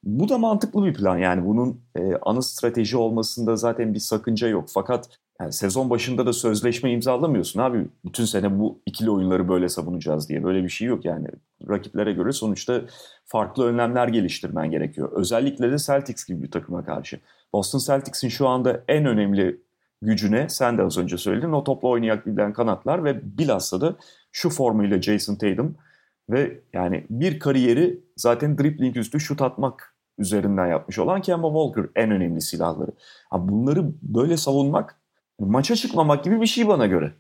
[0.05, 4.69] Bu da mantıklı bir plan yani bunun e, ana strateji olmasında zaten bir sakınca yok.
[4.75, 5.09] Fakat
[5.41, 7.87] yani sezon başında da sözleşme imzalamıyorsun abi.
[8.05, 10.45] Bütün sene bu ikili oyunları böyle savunacağız diye.
[10.45, 11.27] Böyle bir şey yok yani.
[11.69, 12.83] Rakiplere göre sonuçta
[13.25, 15.13] farklı önlemler geliştirmen gerekiyor.
[15.13, 17.21] Özellikle de Celtics gibi bir takıma karşı.
[17.53, 19.61] Boston Celtics'in şu anda en önemli
[20.03, 23.97] gücüne sen de az önce söyledin o topla oynayabilen kanatlar ve bilhassa da
[24.33, 25.77] şu formuyla Jason Tatum
[26.31, 32.11] ve yani bir kariyeri zaten dribbling üstü şut atmak üzerinden yapmış olan Kemba Walker en
[32.11, 32.91] önemli silahları.
[33.33, 35.01] Bunları böyle savunmak
[35.39, 37.13] maça çıkmamak gibi bir şey bana göre.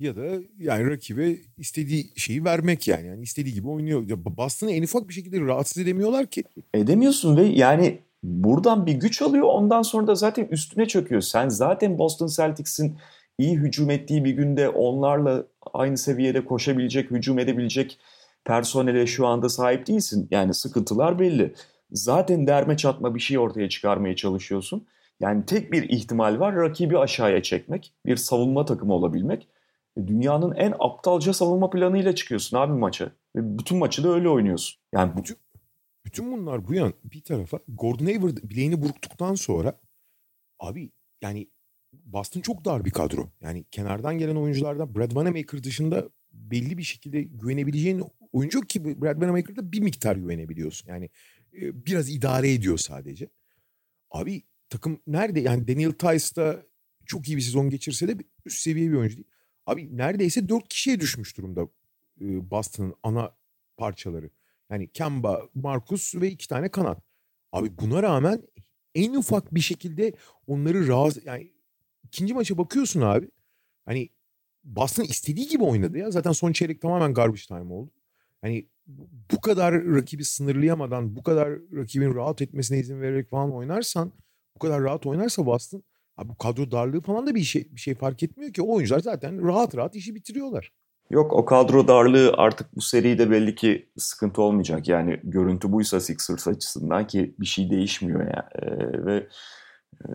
[0.00, 0.22] Ya da
[0.58, 3.06] yani rakibe istediği şeyi vermek yani.
[3.06, 4.08] yani istediği gibi oynuyor.
[4.08, 6.44] Ya Boston'ı en ufak bir şekilde rahatsız edemiyorlar ki.
[6.74, 11.20] Edemiyorsun ve yani buradan bir güç alıyor ondan sonra da zaten üstüne çöküyor.
[11.20, 12.96] Sen zaten Boston Celtics'in
[13.38, 17.98] iyi hücum ettiği bir günde onlarla aynı seviyede koşabilecek, hücum edebilecek
[18.44, 20.28] personele şu anda sahip değilsin.
[20.30, 21.54] Yani sıkıntılar belli.
[21.92, 24.86] Zaten derme çatma bir şey ortaya çıkarmaya çalışıyorsun.
[25.20, 29.48] Yani tek bir ihtimal var rakibi aşağıya çekmek, bir savunma takımı olabilmek.
[29.96, 33.04] E, dünyanın en aptalca savunma planıyla çıkıyorsun abi maça.
[33.36, 34.80] Ve bütün maçı da öyle oynuyorsun.
[34.94, 35.36] Yani bütün,
[36.04, 39.78] bütün bunlar bu yan bir tarafa Gordon Hayward bileğini burktuktan sonra
[40.60, 40.90] abi
[41.22, 41.48] yani
[41.92, 43.28] Boston çok dar bir kadro.
[43.40, 49.72] Yani kenardan gelen oyunculardan Brad Wanamaker dışında belli bir şekilde güvenebileceğin oyuncu ki Brad Wanamaker'da
[49.72, 50.88] bir miktar güvenebiliyorsun.
[50.88, 51.10] Yani
[51.52, 53.28] biraz idare ediyor sadece.
[54.10, 55.40] Abi takım nerede?
[55.40, 56.66] Yani Daniel Tice da
[57.06, 59.28] çok iyi bir sezon geçirse de üst seviye bir oyuncu değil.
[59.66, 61.68] Abi neredeyse dört kişiye düşmüş durumda
[62.20, 63.36] e, Boston'ın ana
[63.76, 64.30] parçaları.
[64.70, 67.02] Yani Kemba, Marcus ve iki tane kanat.
[67.52, 68.42] Abi buna rağmen
[68.94, 70.12] en ufak bir şekilde
[70.46, 71.26] onları rahatsız...
[71.26, 71.52] Yani
[72.04, 73.30] ikinci maça bakıyorsun abi.
[73.84, 74.08] Hani
[74.64, 76.10] Boston istediği gibi oynadı ya.
[76.10, 77.90] Zaten son çeyrek tamamen garbage time oldu.
[78.40, 78.68] Hani
[79.32, 84.12] bu kadar rakibi sınırlayamadan, bu kadar rakibin rahat etmesine izin vererek falan oynarsan
[84.54, 85.82] bu kadar rahat oynarsa Boston
[86.16, 88.62] abi bu kadro darlığı falan da bir şey bir şey fark etmiyor ki.
[88.62, 90.72] O oyuncular zaten rahat rahat işi bitiriyorlar.
[91.10, 94.88] Yok o kadro darlığı artık bu seride belli ki sıkıntı olmayacak.
[94.88, 98.44] Yani görüntü buysa Sixers açısından ki bir şey değişmiyor yani.
[98.54, 99.28] Ee, ve
[100.04, 100.12] e,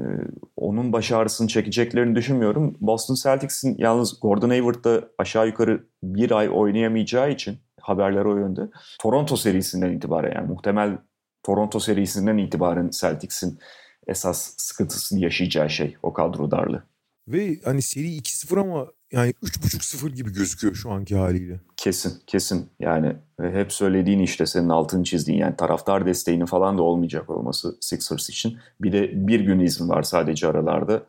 [0.56, 2.78] onun baş ağrısını çekeceklerini düşünmüyorum.
[2.82, 8.62] Boston Celtics'in yalnız Gordon Hayward'da aşağı yukarı bir ay oynayamayacağı için haberler o yönde.
[9.00, 10.98] Toronto serisinden itibaren yani muhtemel
[11.44, 13.60] Toronto serisinden itibaren Celtics'in
[14.08, 16.84] esas sıkıntısını yaşayacağı şey o kadro darlığı.
[17.28, 21.60] Ve hani seri 2-0 ama yani 3.5-0 gibi gözüküyor şu anki haliyle.
[21.78, 27.30] Kesin kesin yani hep söylediğin işte senin altını çizdiğin yani taraftar desteğinin falan da olmayacak
[27.30, 28.58] olması Sixers için.
[28.82, 31.04] Bir de bir gün izin var sadece aralarda.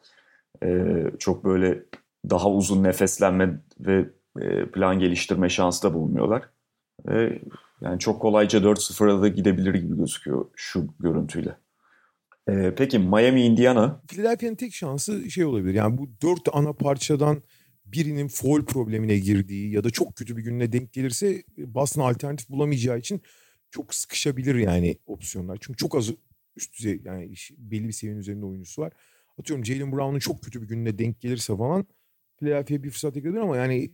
[0.62, 1.82] Ee, çok böyle
[2.30, 4.08] daha uzun nefeslenme ve
[4.40, 6.42] e, plan geliştirme şansı da bulmuyorlar.
[7.10, 7.42] Ee,
[7.80, 11.56] yani çok kolayca 4-0'a da gidebilir gibi gözüküyor şu görüntüyle.
[12.48, 14.00] Ee, peki Miami, Indiana?
[14.08, 15.74] Philadelphia'nın tek şansı şey olabilir.
[15.74, 17.42] Yani bu dört ana parçadan
[17.86, 22.98] birinin foul problemine girdiği ya da çok kötü bir gününe denk gelirse Boston alternatif bulamayacağı
[22.98, 23.22] için
[23.70, 25.58] çok sıkışabilir yani opsiyonlar.
[25.60, 26.10] Çünkü çok az
[26.56, 28.92] üst düzey yani belli bir seviyenin üzerinde oyuncusu var.
[29.38, 31.86] Atıyorum Jalen Brown'un çok kötü bir gününe denk gelirse falan
[32.36, 33.90] Philadelphia bir fırsat yakalar ama yani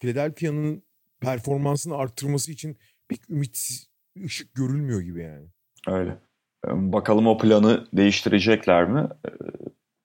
[0.00, 0.82] Philadelphia'nın
[1.22, 2.76] performansını arttırması için
[3.08, 3.88] pek ümitsiz
[4.24, 5.46] ışık görülmüyor gibi yani.
[5.88, 6.18] Öyle.
[6.66, 9.08] Bakalım o planı değiştirecekler mi?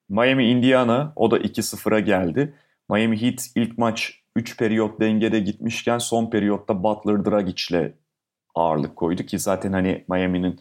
[0.10, 2.54] Miami Indiana o da 2-0'a geldi.
[2.90, 7.94] Miami Heat ilk maç 3 periyot dengede gitmişken son periyotta Butler Dragic'le
[8.56, 10.60] ağırlık koydu ki zaten hani Miami'nin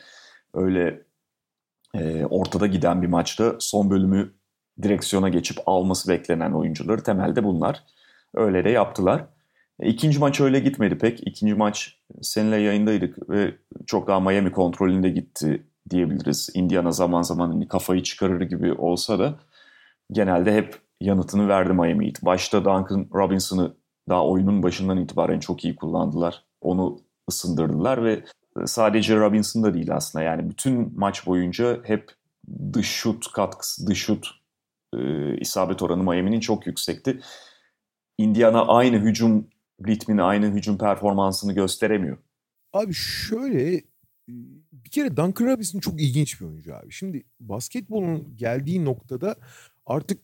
[0.55, 1.03] öyle
[1.95, 4.33] e, ortada giden bir maçta son bölümü
[4.83, 7.83] direksiyona geçip alması beklenen oyuncuları temelde bunlar.
[8.35, 9.27] Öyle de yaptılar.
[9.83, 11.27] İkinci maç öyle gitmedi pek.
[11.27, 13.55] İkinci maç seninle yayındaydık ve
[13.87, 16.51] çok daha Miami kontrolünde gitti diyebiliriz.
[16.55, 19.39] Indiana zaman zaman hani kafayı çıkarır gibi olsa da
[20.13, 22.23] genelde hep yanıtını verdi Miami Heat.
[22.23, 23.77] Başta Duncan Robinson'ı
[24.09, 26.45] daha oyunun başından itibaren çok iyi kullandılar.
[26.61, 28.25] Onu ısındırdılar ve
[28.65, 30.25] sadece Robinson da değil aslında.
[30.25, 32.11] Yani bütün maç boyunca hep
[32.73, 34.27] dış şut katkısı, dış şut
[34.95, 37.21] e, isabet oranı Miami'nin çok yüksekti.
[38.19, 39.49] Indiana aynı hücum
[39.87, 42.19] ritmini, aynı hücum performansını gösteremiyor.
[42.73, 43.83] Abi şöyle
[44.73, 46.93] bir kere Duncan Robinson çok ilginç bir oyuncu abi.
[46.93, 49.37] Şimdi basketbolun geldiği noktada
[49.87, 50.19] artık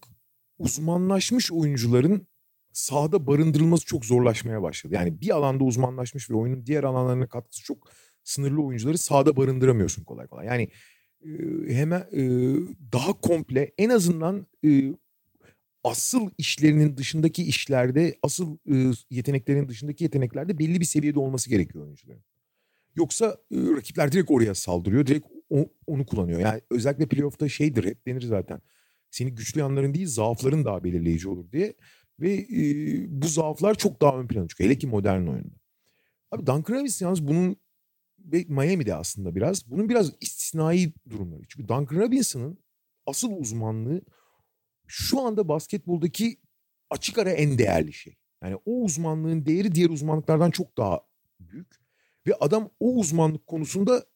[0.59, 2.27] uzmanlaşmış oyuncuların
[2.73, 4.95] sahada barındırılması çok zorlaşmaya başladı.
[4.95, 7.91] Yani bir alanda uzmanlaşmış ve oyunun diğer alanlarına katkısı çok
[8.25, 10.47] sınırlı oyuncuları sahada barındıramıyorsun kolay kolay.
[10.47, 10.69] Yani
[11.25, 11.29] e,
[11.75, 12.23] hemen e,
[12.93, 14.95] daha komple en azından e,
[15.85, 22.25] asıl işlerinin dışındaki işlerde, asıl e, yeteneklerinin dışındaki yeteneklerde belli bir seviyede olması gerekiyor oyuncuların.
[22.95, 25.27] Yoksa rakipler direkt oraya saldırıyor, direkt
[25.87, 26.41] onu kullanıyor.
[26.41, 28.61] Yani özellikle playoff'ta şeydir, hep denir zaten.
[29.11, 31.75] Seni güçlü yanların değil, zaafların daha belirleyici olur diye.
[32.21, 32.47] Ve
[33.09, 34.71] bu zaaflar çok daha ön plana çıkıyor.
[34.71, 35.55] Hele ki modern oyunda.
[36.31, 37.57] Abi Duncan Robinson yalnız bunun
[38.19, 39.71] ve Miami'de aslında biraz.
[39.71, 41.43] Bunun biraz istisnai durumları.
[41.49, 42.59] Çünkü Duncan Robinson'ın
[43.07, 44.03] asıl uzmanlığı
[44.95, 46.39] şu anda basketboldaki
[46.91, 48.17] açık ara en değerli şey.
[48.43, 51.01] Yani o uzmanlığın değeri diğer uzmanlıklardan çok daha
[51.41, 51.75] büyük.
[52.27, 54.07] Ve adam o uzmanlık konusunda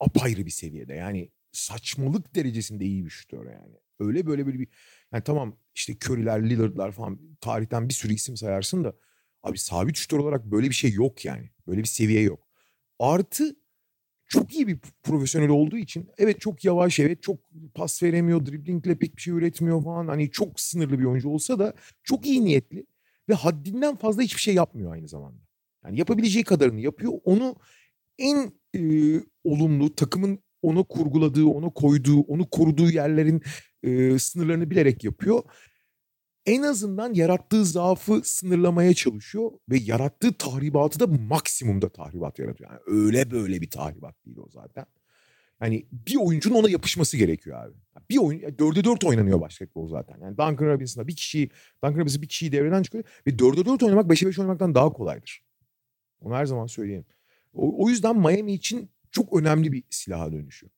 [0.00, 0.94] apayrı bir seviyede.
[0.94, 3.76] Yani saçmalık derecesinde iyi bir şutör yani.
[3.98, 4.68] Öyle böyle böyle bir
[5.12, 8.96] yani tamam işte Curry'ler, Lillard'lar falan tarihten bir sürü isim sayarsın da
[9.42, 11.50] abi sabit şutör olarak böyle bir şey yok yani.
[11.66, 12.48] Böyle bir seviye yok.
[12.98, 13.56] Artı
[14.28, 17.38] çok iyi bir profesyonel olduğu için evet çok yavaş evet çok
[17.74, 21.74] pas veremiyor driblingle pek bir şey üretmiyor falan hani çok sınırlı bir oyuncu olsa da
[22.02, 22.86] çok iyi niyetli
[23.28, 25.38] ve haddinden fazla hiçbir şey yapmıyor aynı zamanda.
[25.84, 27.56] Yani yapabileceği kadarını yapıyor onu
[28.18, 28.80] en e,
[29.44, 33.42] olumlu takımın ona kurguladığı, ona koyduğu, onu koruduğu yerlerin
[33.82, 35.42] e, sınırlarını bilerek yapıyor.
[36.46, 42.70] En azından yarattığı zaafı sınırlamaya çalışıyor ve yarattığı tahribatı da maksimumda tahribat yaratıyor.
[42.70, 44.86] Yani öyle böyle bir tahribat değil o zaten.
[45.60, 47.74] Yani bir oyuncunun ona yapışması gerekiyor abi.
[48.10, 50.18] Bir oyun, dörde dört oynanıyor basketbol zaten.
[50.20, 51.50] Yani Duncan Robinson'da bir kişiyi,
[51.84, 55.42] Duncan Robinson bir kişiyi devreden çıkıyor ve dörde dört oynamak beşe beş oynamaktan daha kolaydır.
[56.20, 57.04] Onu her zaman söyleyeyim.
[57.54, 60.72] O, o yüzden Miami için çok önemli bir silaha dönüşüyor.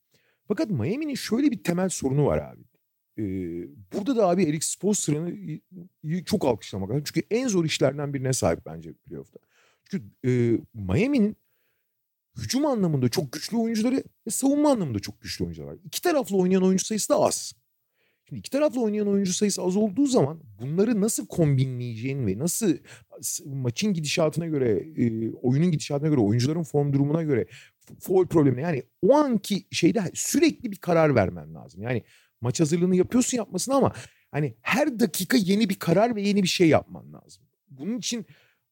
[0.47, 2.68] Fakat Miami'nin şöyle bir temel sorunu var abi.
[3.19, 5.59] Ee, burada da abi Eric Spoelstra'nı
[6.25, 7.03] çok alkışlamak lazım.
[7.05, 9.39] Çünkü en zor işlerden birine sahip bence playoff'ta.
[9.83, 11.37] Çünkü e, Miami'nin
[12.37, 15.77] hücum anlamında çok güçlü oyuncuları ve savunma anlamında çok güçlü oyuncular var.
[15.85, 17.53] İki taraflı oynayan oyuncu sayısı da az.
[18.29, 22.77] Şimdi iki taraflı oynayan oyuncu sayısı az olduğu zaman bunları nasıl kombinleyeceğin ve nasıl
[23.45, 27.47] maçın gidişatına göre, e, oyunun gidişatına göre, oyuncuların form durumuna göre
[27.99, 31.81] foul problemine yani o anki şeyde sürekli bir karar vermen lazım.
[31.81, 32.03] Yani
[32.41, 33.93] maç hazırlığını yapıyorsun yapmasına ama
[34.31, 37.43] hani her dakika yeni bir karar ve yeni bir şey yapman lazım.
[37.69, 38.25] Bunun için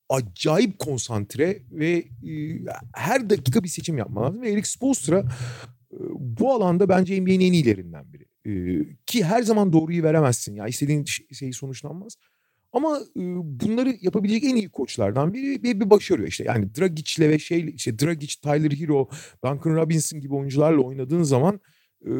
[0.09, 1.91] acayip konsantre ve
[2.29, 2.61] e,
[2.93, 4.41] her dakika bir seçim yapman lazım.
[4.41, 5.19] Ve Eric Spoelstra
[5.93, 8.25] e, bu alanda bence NBA'nin en iyilerinden biri.
[8.45, 8.51] E,
[9.05, 12.17] ki her zaman doğruyu veremezsin ya istediğin şey sonuçlanmaz.
[12.73, 16.43] Ama e, bunları yapabilecek en iyi koçlardan biri bir, bir başarıyor işte.
[16.43, 19.09] Yani Dragic'le ve şey işte Dragic, Tyler Hero,
[19.45, 21.59] Duncan Robinson gibi oyuncularla oynadığın zaman
[22.05, 22.11] e,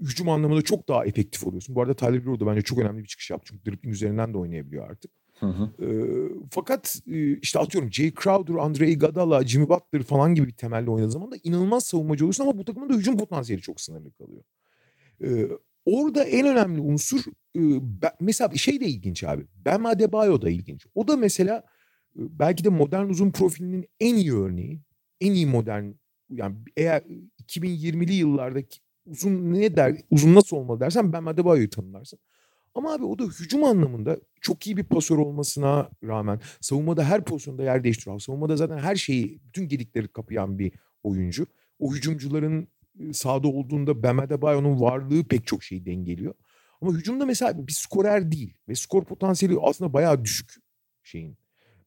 [0.00, 1.74] hücum anlamında çok daha efektif oluyorsun.
[1.74, 3.52] Bu arada Tyler Hero da bence çok önemli bir çıkış yaptı.
[3.52, 5.10] Çünkü dribbling üzerinden de oynayabiliyor artık.
[5.40, 5.84] Hı hı.
[5.84, 5.88] E,
[6.50, 11.10] fakat e, işte atıyorum Jay Crowder, Andre Iguodala, Jimmy Butler falan gibi bir temelde oynadığı
[11.10, 14.42] zaman da inanılmaz savunmacı oluyorsun ama bu takımın da hücum potansiyeli çok sınırlı kalıyor.
[15.24, 15.48] E,
[15.84, 17.20] orada en önemli unsur
[17.56, 17.60] e,
[18.20, 19.46] mesela şey de ilginç abi.
[19.66, 20.86] Bam Adebayo da ilginç.
[20.94, 21.56] O da mesela
[22.16, 24.80] e, belki de modern uzun profilinin en iyi örneği.
[25.20, 25.84] En iyi modern
[26.30, 27.02] yani eğer
[27.42, 28.80] 2020'li yıllardaki
[29.10, 32.18] uzun ne der, uzun nasıl olmalı dersen Ben Adebayo'yu tanımlarsın.
[32.74, 37.62] Ama abi o da hücum anlamında çok iyi bir pasör olmasına rağmen savunmada her pozisyonda
[37.62, 38.20] yer değiştiriyor.
[38.20, 41.46] Savunmada zaten her şeyi, bütün gedikleri kapayan bir oyuncu.
[41.78, 42.68] O hücumcuların
[43.12, 46.34] sahada olduğunda Bam Adebayo'nun varlığı pek çok şeyi dengeliyor.
[46.80, 50.54] Ama hücumda mesela bir skorer değil ve skor potansiyeli aslında bayağı düşük
[51.02, 51.36] şeyin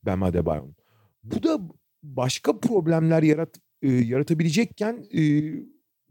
[0.03, 0.75] Bam Adebayo'nun.
[1.23, 1.59] Bu da
[2.03, 5.21] başka problemler yarat, e, yaratabilecekken e,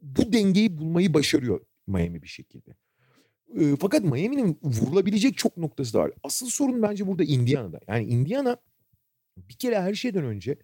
[0.03, 2.77] bu dengeyi bulmayı başarıyor Miami bir şekilde.
[3.61, 6.13] E, fakat Miami'nin vurulabilecek çok noktası da var.
[6.23, 7.81] Asıl sorun bence burada Indiana'da.
[7.89, 8.57] Yani Indiana
[9.37, 10.57] bir kere her şeyden önce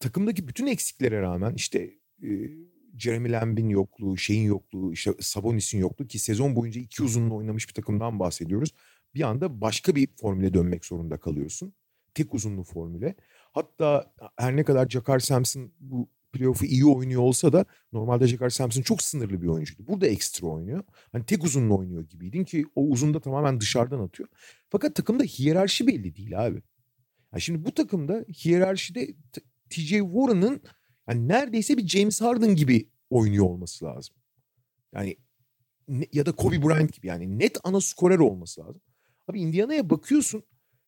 [0.00, 1.90] takımdaki bütün eksiklere rağmen işte
[2.22, 2.28] e,
[2.98, 7.74] Jeremy Lamb'in yokluğu, şeyin yokluğu, işte Sabonis'in yokluğu ki sezon boyunca iki uzunlu oynamış bir
[7.74, 8.70] takımdan bahsediyoruz.
[9.14, 11.72] Bir anda başka bir formüle dönmek zorunda kalıyorsun.
[12.14, 13.14] Tek uzunlu formüle.
[13.52, 18.82] Hatta her ne kadar Jakar Sampson bu playoff'u iyi oynuyor olsa da normalde Jakar Sampson
[18.82, 19.86] çok sınırlı bir oyuncuydu.
[19.86, 20.84] Burada ekstra oynuyor.
[21.12, 24.28] Hani tek uzunlu oynuyor gibiydin ki o uzun da tamamen dışarıdan atıyor.
[24.70, 26.62] Fakat takımda hiyerarşi belli değil abi.
[27.32, 29.14] Yani şimdi bu takımda hiyerarşide
[29.70, 30.62] TJ Warren'ın
[31.08, 34.16] yani neredeyse bir James Harden gibi oynuyor olması lazım.
[34.94, 35.16] Yani
[36.12, 38.80] ya da Kobe Bryant gibi yani net ana skorer olması lazım.
[39.28, 40.42] Abi Indiana'ya bakıyorsun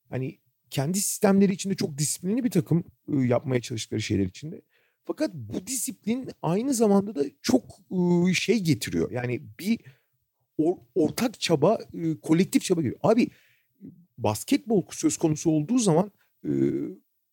[0.08, 0.38] hani
[0.70, 4.62] kendi sistemleri içinde çok disiplinli bir takım yapmaya çalıştıkları şeyler içinde.
[5.06, 7.64] Fakat bu disiplin aynı zamanda da çok
[8.34, 9.10] şey getiriyor.
[9.10, 9.78] Yani bir
[10.58, 11.78] or, ortak çaba,
[12.22, 13.00] kolektif çaba geliyor.
[13.02, 13.28] Abi
[14.18, 16.10] basketbol söz konusu olduğu zaman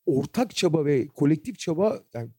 [0.06, 2.30] ortak çaba ve kolektif çaba yani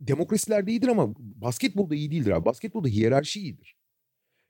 [0.00, 2.44] demokrasilerde iyidir ama basketbolda iyi değildir abi.
[2.44, 3.76] Basketbolda hiyerarşi iyidir.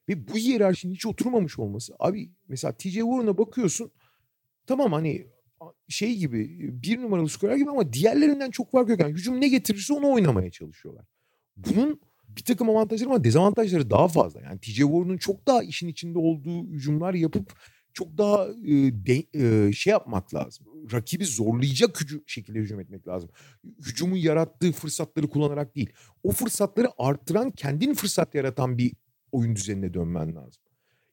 [0.09, 1.95] Ve bu hiyerarşinin hiç oturmamış olması.
[1.99, 3.91] Abi mesela TJ Warren'a bakıyorsun.
[4.67, 5.27] Tamam hani
[5.89, 9.01] şey gibi bir numaralı skorer gibi ama diğerlerinden çok fark yok.
[9.01, 11.05] Yani hücum ne getirirse onu oynamaya çalışıyorlar.
[11.57, 14.41] Bunun bir takım avantajları ama dezavantajları daha fazla.
[14.41, 17.53] Yani TJ Warren'ın çok daha işin içinde olduğu hücumlar yapıp
[17.97, 18.75] çok daha e,
[19.07, 20.67] de, e, şey yapmak lazım.
[20.93, 23.31] Rakibi zorlayacak hücum, şekilde hücum etmek lazım.
[23.87, 25.91] Hücumun yarattığı fırsatları kullanarak değil.
[26.23, 28.93] O fırsatları arttıran, kendin fırsat yaratan bir
[29.33, 30.63] oyun düzenine dönmen lazım.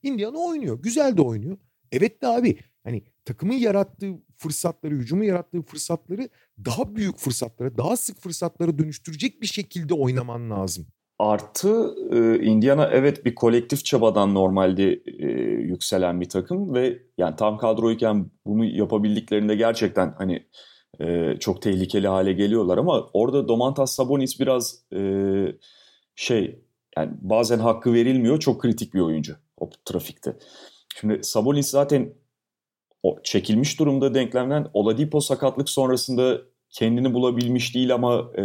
[0.03, 0.81] Indiana oynuyor.
[0.81, 1.57] Güzel de oynuyor.
[1.91, 6.29] Evet de abi hani takımın yarattığı fırsatları, hücumun yarattığı fırsatları
[6.65, 10.87] daha büyük fırsatlara, daha sık fırsatlara dönüştürecek bir şekilde oynaman lazım.
[11.19, 15.25] Artı e, Indiana evet bir kolektif çabadan normalde e,
[15.61, 20.47] yükselen bir takım ve yani tam kadroyken bunu yapabildiklerinde gerçekten hani
[20.99, 24.85] e, çok tehlikeli hale geliyorlar ama orada Domantas Sabonis biraz
[26.15, 26.63] şey
[26.97, 30.37] yani bazen hakkı verilmiyor çok kritik bir oyuncu o trafikte.
[30.99, 32.13] Şimdi Sabonis zaten
[33.03, 38.43] o çekilmiş durumda denklemden Oladipo sakatlık sonrasında kendini bulabilmiş değil ama e,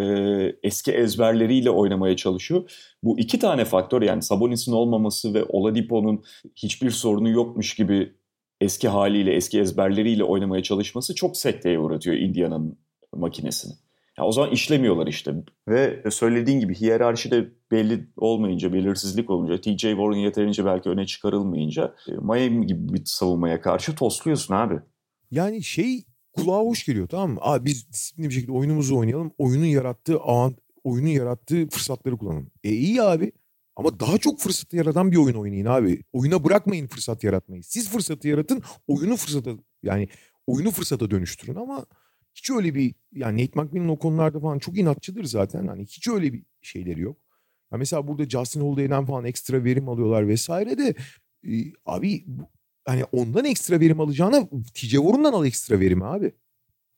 [0.62, 2.70] eski ezberleriyle oynamaya çalışıyor.
[3.02, 6.24] Bu iki tane faktör yani Sabonis'in olmaması ve Oladipo'nun
[6.56, 8.12] hiçbir sorunu yokmuş gibi
[8.60, 12.78] eski haliyle, eski ezberleriyle oynamaya çalışması çok sekteye uğratıyor Indiana'nın
[13.16, 13.72] makinesini.
[14.18, 15.34] Yani o zaman işlemiyorlar işte.
[15.68, 21.94] Ve söylediğin gibi hiyerarşi de belli olmayınca, belirsizlik olunca, TJ Warren yeterince belki öne çıkarılmayınca
[22.08, 24.74] e, Miami gibi bir savunmaya karşı tosluyorsun abi.
[25.30, 27.38] Yani şey kulağa hoş geliyor tamam mı?
[27.42, 29.32] Abi biz disiplinli bir şekilde oyunumuzu oynayalım.
[29.38, 32.50] Oyunun yarattığı avant, oyunun yarattığı fırsatları kullanalım.
[32.64, 33.32] E iyi abi.
[33.76, 36.02] Ama daha çok fırsatı yaratan bir oyun oynayın abi.
[36.12, 37.62] Oyuna bırakmayın fırsat yaratmayı.
[37.64, 39.50] Siz fırsatı yaratın, oyunu fırsata
[39.82, 40.08] yani
[40.46, 41.86] oyunu fırsata dönüştürün ama
[42.38, 45.66] hiç öyle bir yani Nate McMillan o konularda falan çok inatçıdır zaten.
[45.66, 47.16] Hani hiç öyle bir şeyleri yok.
[47.72, 50.94] Ya mesela burada Justin Holiday'den falan ekstra verim alıyorlar vesaire de
[51.44, 52.24] e, abi
[52.84, 56.32] hani ondan ekstra verim alacağına TJ Warren'dan al ekstra verimi abi.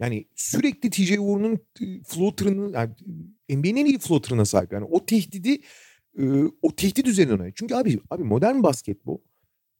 [0.01, 1.59] Yani sürekli TJ Warren'ın
[2.05, 2.95] floater'ını yani
[3.49, 4.73] NBA'nin en iyi floater'ına sahip.
[4.73, 5.61] Yani o tehdidi
[6.63, 7.53] o tehdit üzerine oynuyor.
[7.55, 9.19] Çünkü abi abi modern basketbol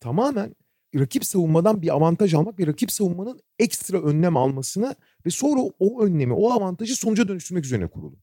[0.01, 0.55] tamamen
[0.95, 4.95] rakip savunmadan bir avantaj almak ve rakip savunmanın ekstra önlem almasına
[5.27, 8.17] ve sonra o önlemi, o avantajı sonuca dönüştürmek üzerine kurulu.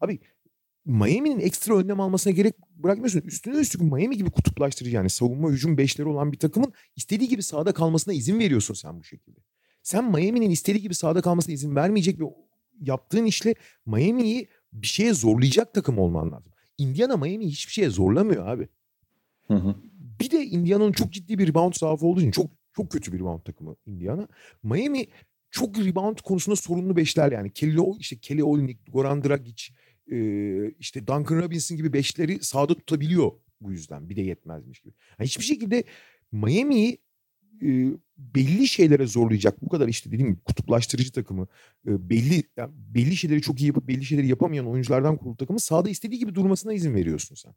[0.00, 0.20] Abi
[0.84, 3.20] Miami'nin ekstra önlem almasına gerek bırakmıyorsun.
[3.20, 7.72] Üstüne üstlük Miami gibi kutuplaştırıcı yani savunma hücum beşleri olan bir takımın istediği gibi sahada
[7.72, 9.40] kalmasına izin veriyorsun sen bu şekilde.
[9.82, 12.24] Sen Miami'nin istediği gibi sahada kalmasına izin vermeyecek ve
[12.80, 13.54] yaptığın işle
[13.86, 16.52] Miami'yi bir şeye zorlayacak takım olman lazım.
[16.78, 18.68] Indiana Miami hiçbir şeye zorlamıyor abi.
[19.46, 19.74] Hı hı.
[20.20, 23.40] Bir de Indiana'nın çok ciddi bir rebound zaafı olduğu için çok çok kötü bir rebound
[23.40, 24.28] takımı Indiana.
[24.62, 25.06] Miami
[25.50, 27.52] çok rebound konusunda sorunlu beşler yani.
[27.52, 29.64] Kelly, işte Kelly Olynyk, Goran Dragic,
[30.78, 34.08] işte Duncan Robinson gibi beşleri sahada tutabiliyor bu yüzden.
[34.08, 34.94] Bir de yetmezmiş gibi.
[35.18, 35.84] Yani hiçbir şekilde
[36.32, 36.98] Miami'yi
[38.18, 41.46] belli şeylere zorlayacak bu kadar işte dediğim gibi kutuplaştırıcı takımı
[41.84, 46.18] belli yani belli şeyleri çok iyi yapıp belli şeyleri yapamayan oyunculardan kurulu takımı sahada istediği
[46.18, 47.54] gibi durmasına izin veriyorsun sen.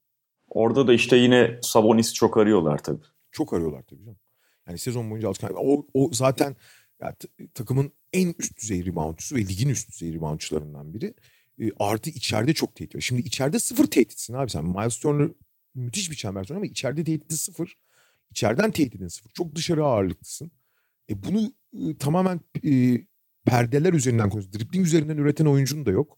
[0.56, 3.02] Orada da işte yine Sabonis çok arıyorlar tabii.
[3.32, 4.20] Çok arıyorlar tabii canım.
[4.68, 5.52] Yani sezon boyunca alışkan.
[5.56, 6.56] O, o zaten
[7.02, 7.16] yani
[7.54, 11.14] takımın en üst düzey reboundçusu ve ligin üst düzey reboundçularından biri.
[11.62, 13.02] E, artı içeride çok tehdit var.
[13.02, 14.66] Şimdi içeride sıfır tehditsin abi sen.
[14.66, 15.30] Miles Turner
[15.76, 17.78] müthiş bir çember ama içeride tehdidi sıfır.
[18.32, 19.32] İçeriden tehdidin sıfır.
[19.32, 20.52] Çok dışarı ağırlıklısın.
[21.10, 23.02] E bunu e, tamamen e,
[23.46, 24.60] perdeler üzerinden konuşuyoruz.
[24.60, 26.18] Dribbling üzerinden üreten oyuncun da yok.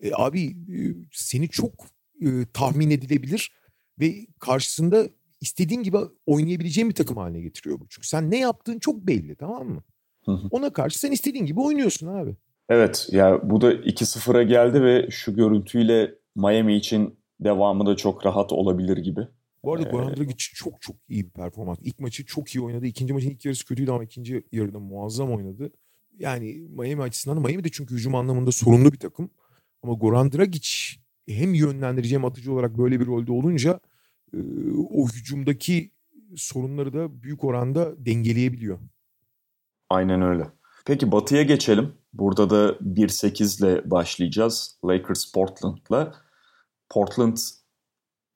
[0.00, 0.78] E, abi e,
[1.12, 1.86] seni çok
[2.20, 3.57] e, tahmin edilebilir
[4.00, 5.08] ve karşısında
[5.40, 5.96] istediğin gibi
[6.26, 7.86] oynayabileceğin bir takım haline getiriyor bu.
[7.88, 9.82] Çünkü sen ne yaptığın çok belli tamam mı?
[10.24, 10.48] Hı hı.
[10.50, 12.36] Ona karşı sen istediğin gibi oynuyorsun abi.
[12.68, 18.52] Evet ya bu da 2-0'a geldi ve şu görüntüyle Miami için devamı da çok rahat
[18.52, 19.20] olabilir gibi.
[19.64, 21.78] Bu arada Ee, Goran Dragic çok çok iyi bir performans.
[21.82, 22.86] İlk maçı çok iyi oynadı.
[22.86, 25.72] İkinci maçın ilk yarısı kötüydü ama ikinci yarıda muazzam oynadı.
[26.18, 29.30] Yani Miami açısından Miami de çünkü hücum anlamında sorunlu bir takım.
[29.82, 30.68] Ama Goran Dragic
[31.28, 33.80] hem yönlendirici hem atıcı olarak böyle bir rolde olunca
[34.90, 35.90] o hücumdaki
[36.36, 38.78] sorunları da büyük oranda dengeleyebiliyor.
[39.90, 40.46] Aynen öyle.
[40.86, 41.92] Peki Batı'ya geçelim.
[42.12, 44.78] Burada da 1-8 ile başlayacağız.
[44.84, 46.14] Lakers Portland'la.
[46.88, 47.36] Portland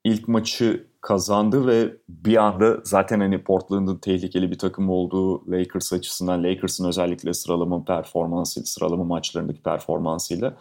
[0.03, 6.43] ilk maçı kazandı ve bir anda zaten hani Portland'ın tehlikeli bir takım olduğu Lakers açısından
[6.43, 10.57] Lakers'ın özellikle sıralama performansı, sıralama maçlarındaki performansıyla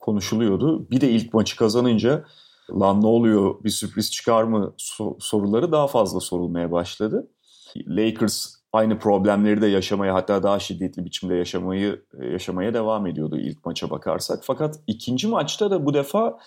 [0.00, 0.90] konuşuluyordu.
[0.90, 2.24] Bir de ilk maçı kazanınca
[2.70, 7.30] lan ne oluyor bir sürpriz çıkar mı so- soruları daha fazla sorulmaya başladı.
[7.86, 12.02] Lakers aynı problemleri de yaşamaya hatta daha şiddetli biçimde yaşamayı
[12.32, 14.38] yaşamaya devam ediyordu ilk maça bakarsak.
[14.42, 16.38] Fakat ikinci maçta da bu defa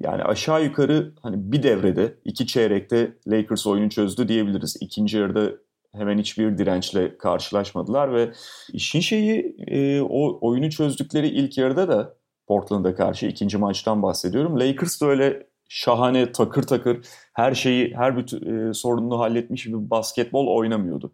[0.00, 4.76] yani aşağı yukarı hani bir devrede, iki çeyrekte Lakers oyunu çözdü diyebiliriz.
[4.80, 5.52] İkinci yarıda
[5.92, 8.32] hemen hiçbir dirençle karşılaşmadılar ve
[8.72, 12.16] işin şeyi e, o oyunu çözdükleri ilk yarıda da
[12.46, 14.60] Portland'a karşı ikinci maçtan bahsediyorum.
[14.60, 20.46] Lakers da öyle şahane takır takır her şeyi her bütün e, sorununu halletmiş bir basketbol
[20.46, 21.12] oynamıyordu.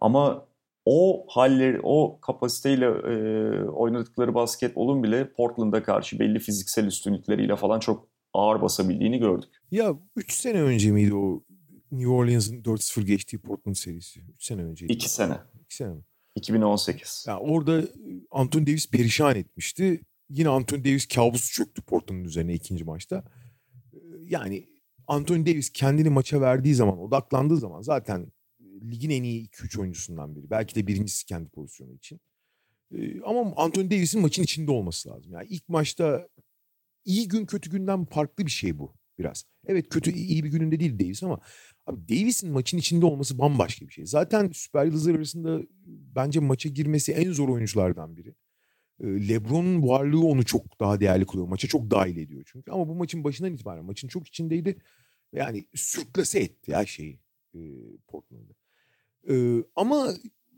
[0.00, 0.46] Ama
[0.84, 8.08] o halleri, o kapasiteyle e, oynadıkları basketbolun bile Portland'a karşı belli fiziksel üstünlükleriyle falan çok
[8.34, 9.50] ağır basabildiğini gördük.
[9.70, 11.42] Ya 3 sene önce miydi o
[11.92, 14.20] New Orleans'ın 4-0 geçtiği Portland serisi?
[14.34, 14.92] 3 sene önceydi.
[14.92, 15.38] 2 sene.
[15.64, 16.02] 2 sene mi?
[16.36, 17.24] 2018.
[17.28, 17.82] Ya orada
[18.30, 20.00] Anthony Davis perişan etmişti.
[20.30, 23.24] Yine Anthony Davis kabusu çöktü Portland'ın üzerine ikinci maçta.
[24.32, 24.68] Yani
[25.06, 30.50] Anthony Davis kendini maça verdiği zaman, odaklandığı zaman zaten ligin en iyi 2-3 oyuncusundan biri.
[30.50, 32.20] Belki de birincisi kendi pozisyonu için.
[33.24, 35.32] Ama Anthony Davis'in maçın içinde olması lazım.
[35.32, 36.28] Yani ilk maçta
[37.04, 39.44] iyi gün kötü günden farklı bir şey bu biraz.
[39.66, 41.40] Evet kötü iyi bir gününde değil Davis ama
[41.86, 44.06] abi Davis'in maçın içinde olması bambaşka bir şey.
[44.06, 48.34] Zaten süper yıldızlar arasında bence maça girmesi en zor oyunculardan biri.
[49.02, 51.48] LeBron'un varlığı onu çok daha değerli kılıyor.
[51.48, 52.70] Maça çok dahil ediyor çünkü.
[52.70, 54.76] Ama bu maçın başından itibaren maçın çok içindeydi.
[55.32, 57.20] Yani sürklase etti ya şeyi
[57.54, 57.60] e,
[58.08, 58.54] Portland'ı.
[59.28, 60.08] E, ama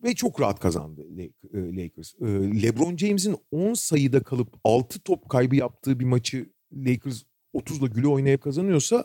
[0.04, 1.06] ve çok rahat kazandı
[1.54, 2.14] Lakers.
[2.14, 2.26] E,
[2.62, 7.22] LeBron James'in 10 sayıda kalıp 6 top kaybı yaptığı bir maçı Lakers
[7.54, 9.04] 30'la güle oynayıp kazanıyorsa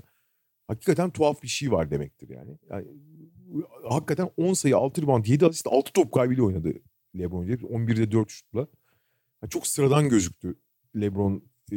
[0.68, 2.58] hakikaten tuhaf bir şey var demektir yani.
[2.70, 2.88] yani
[3.90, 6.74] hakikaten 10 sayı 6 rebound 7 asist 6 top kaybıyla oynadı
[7.16, 7.62] LeBron James.
[7.62, 8.68] 11'de 4 şutla.
[9.50, 10.56] Çok sıradan gözüktü
[10.96, 11.44] LeBron.
[11.72, 11.76] E,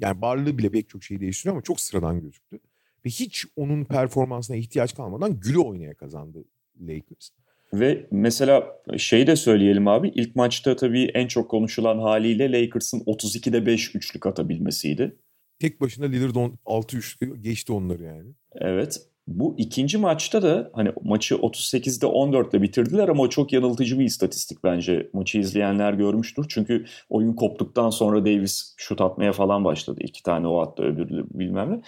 [0.00, 2.58] yani varlığı bile pek çok şeyi değiştiriyor ama çok sıradan gözüktü.
[3.06, 6.44] Ve hiç onun performansına ihtiyaç kalmadan güle oynaya kazandı
[6.80, 7.30] Lakers.
[7.74, 13.66] Ve mesela şey de söyleyelim abi ilk maçta tabii en çok konuşulan haliyle Lakers'ın 32'de
[13.66, 15.16] 5 üçlük atabilmesiydi.
[15.58, 18.30] Tek başına Lillard 6 üçlük geçti onları yani.
[18.52, 19.02] Evet.
[19.26, 24.04] Bu ikinci maçta da hani maçı 38'de 14 ile bitirdiler ama o çok yanıltıcı bir
[24.04, 25.10] istatistik bence.
[25.12, 26.46] Maçı izleyenler görmüştür.
[26.48, 30.00] Çünkü oyun koptuktan sonra Davis şut atmaya falan başladı.
[30.04, 31.80] İki tane o attı öbürü bilmem ne.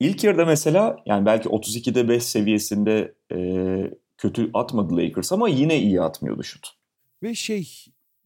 [0.00, 3.38] İlk yarıda mesela yani belki 32'de 5 seviyesinde e,
[4.18, 6.68] kötü atmadı Lakers ama yine iyi atmıyordu şut.
[7.22, 7.68] Ve şey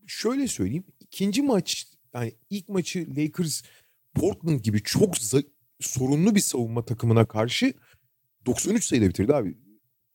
[0.06, 3.62] şöyle söyleyeyim ikinci maç yani ilk maçı Lakers
[4.14, 5.14] Portland gibi çok
[5.80, 7.72] sorunlu bir savunma takımına karşı
[8.46, 9.56] 93 sayıda bitirdi abi.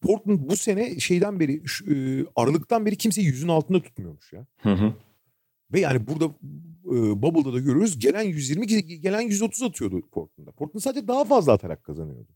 [0.01, 4.45] Portland bu sene şeyden beri şu, e, Aralık'tan beri kimseyi yüzün altında tutmuyormuş ya.
[4.61, 4.93] Hı hı.
[5.73, 6.26] Ve yani burada
[6.86, 8.67] e, Bubble'da da görüyoruz gelen 120
[9.01, 10.51] gelen 130 atıyordu Portland'da.
[10.51, 12.32] Portland sadece daha fazla atarak kazanıyordu.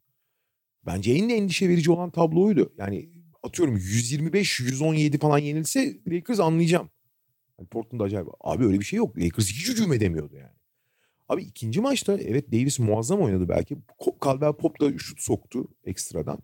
[0.85, 2.73] Bence en endişe verici olan tablo oydu.
[2.77, 3.09] Yani
[3.43, 6.89] atıyorum 125 117 falan yenilse Lakers anlayacağım.
[7.59, 8.27] Yani Portland acayip.
[8.41, 9.17] Abi öyle bir şey yok.
[9.17, 10.58] Lakers hiç hücum edemiyordu yani.
[11.29, 13.77] Abi ikinci maçta evet Davis muazzam oynadı belki.
[14.23, 16.39] Caldwell Pop da şut soktu ekstradan.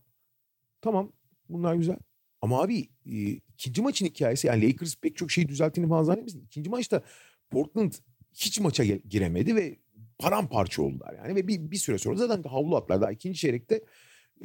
[0.81, 1.11] Tamam
[1.49, 1.97] bunlar güzel.
[2.41, 6.45] Ama abi e, ikinci maçın hikayesi yani Lakers pek çok şeyi düzelttiğini falan zannetmesin.
[6.45, 7.01] İkinci maçta
[7.49, 7.93] Portland
[8.33, 9.79] hiç maça giremedi ve
[10.19, 13.81] paramparça oldular yani ve bir, bir süre sonra zaten havlu atlar daha ikinci çeyrekte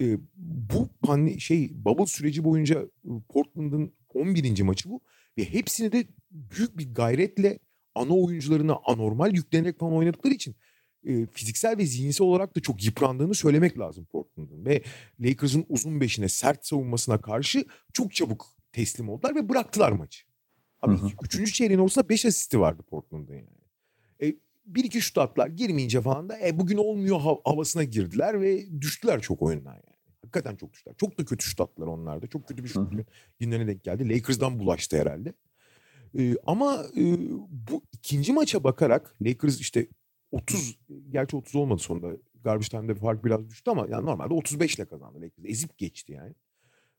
[0.00, 2.86] e, bu pandemi şey bubble süreci boyunca
[3.28, 4.62] Portland'ın 11.
[4.62, 5.00] maçı bu
[5.38, 7.58] ve hepsini de büyük bir gayretle
[7.94, 10.56] ana oyuncularına anormal yüklenerek falan oynadıkları için
[11.04, 14.64] e, fiziksel ve zihinsel olarak da çok yıprandığını söylemek lazım Portland'ın.
[14.64, 14.82] Ve
[15.20, 20.24] Lakers'ın uzun beşine sert savunmasına karşı çok çabuk teslim oldular ve bıraktılar maçı.
[20.82, 21.10] Abi hı hı.
[21.22, 23.48] üçüncü çeyreğin ortasında 5 asisti vardı Portland'ın yani.
[24.22, 24.36] E,
[24.66, 29.20] bir iki şut atlar girmeyince falan da e, bugün olmuyor hav- havasına girdiler ve düştüler
[29.20, 29.82] çok oyundan yani.
[30.22, 30.94] Hakikaten çok düştüler.
[30.96, 32.26] Çok da kötü şut attılar onlarda.
[32.26, 32.92] Çok kötü bir şut
[33.38, 34.08] günlerine denk geldi.
[34.08, 35.34] Lakers'dan bulaştı herhalde.
[36.18, 37.02] Ee, ama e,
[37.50, 39.88] bu ikinci maça bakarak Lakers işte
[40.30, 40.78] 30
[41.10, 42.16] gerçi 30 olmadı sonunda.
[42.44, 45.44] Garbage time'de fark biraz düştü ama yani normalde 35 ile kazandı Lakers.
[45.44, 46.34] Ezip geçti yani.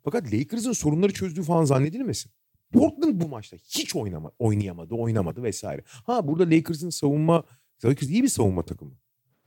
[0.03, 2.32] Fakat Lakers'ın sorunları çözdüğü falan zannedilmesin.
[2.74, 5.84] Portland bu maçta hiç oynama, oynayamadı, oynamadı vesaire.
[5.86, 7.43] Ha burada Lakers'ın savunma,
[7.86, 8.91] Lakers iyi bir savunma takımı.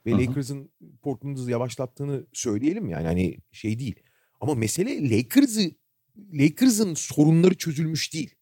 [0.07, 0.21] Ve Hı-hı.
[0.21, 0.71] Lakers'ın
[1.03, 3.97] Portland'ı yavaşlattığını söyleyelim yani hani şey değil.
[4.41, 5.71] Ama mesele Lakers'ı
[6.33, 8.35] Lakers'ın sorunları çözülmüş değil.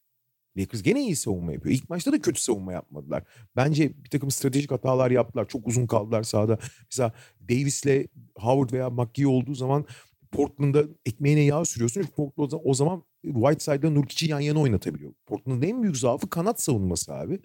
[0.56, 1.74] Lakers gene iyi savunma yapıyor.
[1.74, 3.24] İlk maçta da kötü savunma yapmadılar.
[3.56, 5.48] Bence bir takım stratejik hatalar yaptılar.
[5.48, 6.58] Çok uzun kaldılar sahada.
[6.90, 9.86] Mesela Davis'le Howard veya McGee olduğu zaman
[10.32, 12.02] Portland'da ekmeğine yağ sürüyorsun.
[12.02, 15.12] Portland o zaman Whiteside'da Nurkic'i yan yana oynatabiliyor.
[15.26, 17.40] Portland'ın en büyük zaafı kanat savunması abi.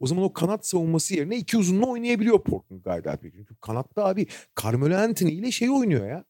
[0.00, 3.32] O zaman o kanat savunması yerine iki uzunla oynayabiliyor Portland gayet abi.
[3.32, 4.26] Çünkü kanatta abi
[4.62, 6.24] Carmelo Anthony ile şey oynuyor ya.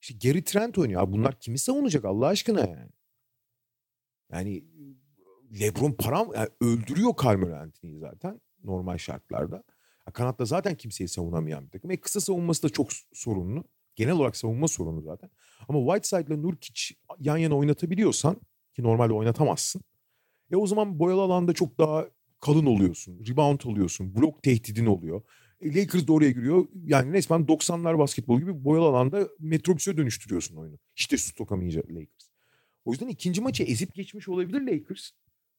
[0.00, 1.02] İşte Gary Trent oynuyor.
[1.02, 2.90] Abi bunlar kimi savunacak Allah aşkına yani.
[4.32, 4.64] Yani
[5.60, 9.62] LeBron param yani öldürüyor Carmelo Anthony'yi zaten normal şartlarda.
[10.12, 11.90] Kanatta zaten kimseyi savunamayan bir takım.
[11.90, 13.64] E kısa savunması da çok sorunlu.
[13.96, 15.30] Genel olarak savunma sorunu zaten.
[15.68, 18.36] Ama Whiteside ile Nurkic yan yana oynatabiliyorsan
[18.74, 19.82] ki normalde oynatamazsın.
[20.52, 22.06] E o zaman boyalı alanda çok daha
[22.40, 23.20] kalın oluyorsun.
[23.28, 24.14] Rebound oluyorsun.
[24.16, 25.22] Blok tehdidin oluyor.
[25.60, 26.68] E Lakers de oraya giriyor.
[26.84, 30.78] Yani resmen 90'lar basketbol gibi boyalı alanda metrobüse dönüştürüyorsun oyunu.
[30.96, 32.30] İşte su sokamayacak Lakers.
[32.84, 35.10] O yüzden ikinci maçı ezip geçmiş olabilir Lakers.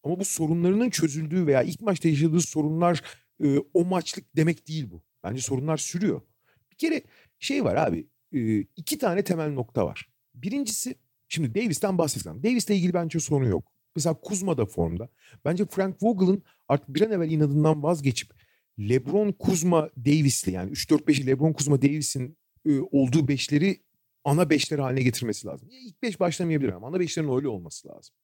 [0.04, 3.02] Ama bu sorunlarının çözüldüğü veya ilk maçta yaşadığı sorunlar
[3.44, 5.04] e, o maçlık demek değil bu.
[5.24, 6.22] Bence sorunlar sürüyor.
[6.72, 7.02] Bir kere
[7.40, 8.08] şey var abi.
[8.34, 10.10] E, iki tane temel nokta var.
[10.34, 10.96] Birincisi
[11.28, 12.44] şimdi Davis'ten bahsedeceğim.
[12.44, 13.72] Davis'le ilgili bence sorun yok.
[13.96, 15.10] Mesela Kuzma da formda.
[15.46, 18.34] Bence Frank Vogel'ın artık bir an evvel inadından vazgeçip
[18.80, 23.82] LeBron, Kuzma, Davis'le yani 3-4-5'i LeBron, Kuzma, Davis'in e, olduğu beşleri
[24.24, 25.70] ana beşler haline getirmesi lazım.
[25.72, 28.16] İlk beş başlamayabilir ama ana beşlerin öyle olması lazım.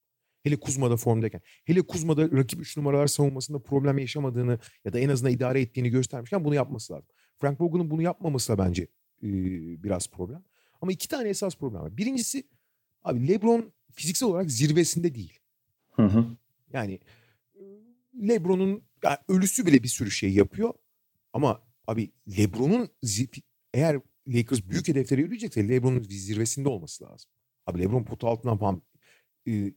[0.48, 1.42] Hele Kuzma'da formdayken.
[1.66, 6.46] Hele Kuzma'da rakip 3 numaralar savunmasında problem yaşamadığını ya da en azından idare ettiğini göstermişken
[6.46, 7.10] bunu yapması lazım.
[7.38, 8.84] Frank Vogel'ın bunu yapmaması da bence
[9.24, 9.28] e,
[9.84, 10.44] biraz problem.
[10.82, 11.98] Ama iki tane esas problem var.
[11.98, 12.44] Birincisi
[13.04, 15.40] abi LeBron fiziksel olarak zirvesinde değil.
[15.92, 16.26] Hı hı.
[16.74, 17.00] Yani
[18.14, 20.74] LeBron'un yani ölüsü bile bir sürü şey yapıyor.
[21.34, 22.90] Ama abi LeBron'un
[23.74, 27.32] eğer Lakers büyük hedeflere yürüyecekse LeBron'un zirvesinde olması lazım.
[27.66, 28.82] Abi LeBron potu altından falan
[29.48, 29.74] e,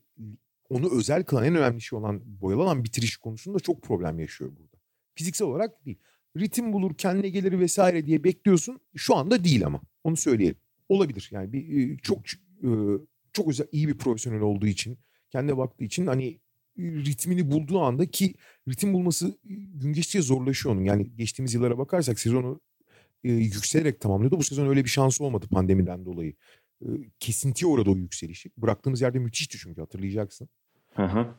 [0.70, 4.76] onu özel kılan en önemli şey olan boyalanan bitiriş konusunda çok problem yaşıyor burada.
[5.14, 5.98] Fiziksel olarak değil.
[6.36, 8.80] Ritim bulur, kendine gelir vesaire diye bekliyorsun.
[8.96, 9.80] Şu anda değil ama.
[10.04, 10.56] Onu söyleyelim.
[10.88, 11.28] Olabilir.
[11.32, 12.18] Yani bir çok
[13.32, 14.98] çok özel iyi bir profesyonel olduğu için,
[15.30, 16.40] kendine baktığı için hani
[16.78, 18.34] ritmini bulduğu anda ki
[18.68, 19.38] ritim bulması
[19.74, 20.84] gün geçtikçe zorlaşıyor onun.
[20.84, 22.60] Yani geçtiğimiz yıllara bakarsak sezonu
[23.24, 24.38] e, yükselerek tamamlıyordu.
[24.38, 26.34] Bu sezon öyle bir şansı olmadı pandemiden dolayı.
[26.82, 26.86] E,
[27.20, 28.50] kesintiye uğradı o yükselişi.
[28.58, 30.48] Bıraktığımız yerde müthişti çünkü hatırlayacaksın.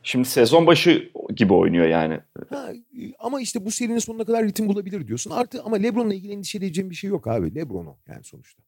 [0.02, 2.20] Şimdi sezon başı gibi oynuyor yani.
[2.50, 2.72] Ha,
[3.18, 5.30] ama işte bu serinin sonuna kadar ritim bulabilir diyorsun.
[5.30, 7.54] Artı ama LeBron'la ilgili endişe edeceğim bir şey yok abi.
[7.54, 8.62] LeBron o yani sonuçta.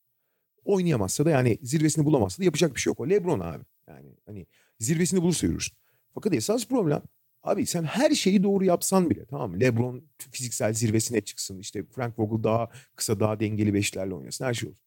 [0.65, 3.01] Oynayamazsa da yani zirvesini bulamazsa da yapacak bir şey yok.
[3.01, 3.65] O LeBron abi.
[3.89, 4.47] Yani hani
[4.79, 5.77] zirvesini bulursa yürürsün.
[6.15, 7.03] Fakat esas problem
[7.43, 9.61] abi sen her şeyi doğru yapsan bile tamam mı?
[9.61, 11.59] LeBron fiziksel zirvesine çıksın.
[11.59, 14.45] İşte Frank Vogel daha kısa daha dengeli beşlerle oynasın.
[14.45, 14.85] Her şey olsun.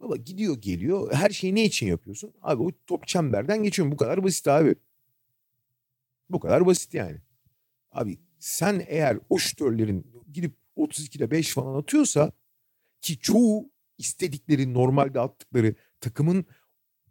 [0.00, 1.12] Baba gidiyor geliyor.
[1.12, 2.32] Her şeyi ne için yapıyorsun?
[2.42, 3.92] Abi o top çemberden geçiyorsun.
[3.92, 4.74] Bu kadar basit abi.
[6.32, 7.18] Bu kadar basit yani.
[7.92, 12.32] Abi sen eğer o şütörlerin gidip 32'de 5 falan atıyorsa
[13.00, 16.46] ki çoğu istedikleri normalde attıkları takımın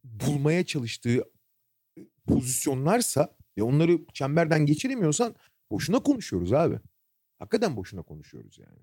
[0.04, 1.18] bulmaya çalıştığı
[1.98, 5.36] e, pozisyonlarsa ve onları çemberden geçiremiyorsan
[5.72, 6.80] boşuna konuşuyoruz abi.
[7.40, 8.80] Hakikaten boşuna konuşuyoruz yani.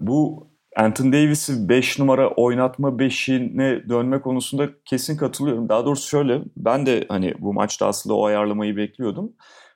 [0.00, 5.68] Bu Anthony Davis'i 5 numara oynatma 5'ine dönme konusunda kesin katılıyorum.
[5.68, 9.32] Daha doğrusu şöyle ben de hani bu maçta aslında o ayarlamayı bekliyordum.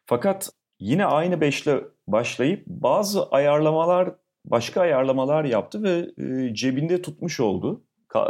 [0.07, 0.51] Fakat
[0.81, 7.83] yine aynı 5'le başlayıp bazı ayarlamalar başka ayarlamalar yaptı ve e, cebinde tutmuş oldu.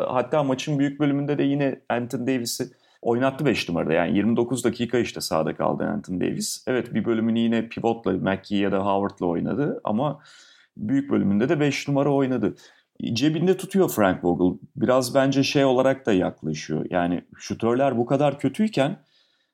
[0.09, 2.64] Hatta maçın büyük bölümünde de yine Anthony Davis'i
[3.03, 3.93] oynattı 5 numarada.
[3.93, 6.64] Yani 29 dakika işte sahada kaldı Anthony Davis.
[6.66, 10.20] Evet bir bölümünü yine pivotla, McKee ya da Howard'la oynadı ama
[10.77, 12.55] büyük bölümünde de 5 numara oynadı.
[13.12, 14.59] Cebinde tutuyor Frank Vogel.
[14.77, 16.87] Biraz bence şey olarak da yaklaşıyor.
[16.91, 18.99] Yani şutörler bu kadar kötüyken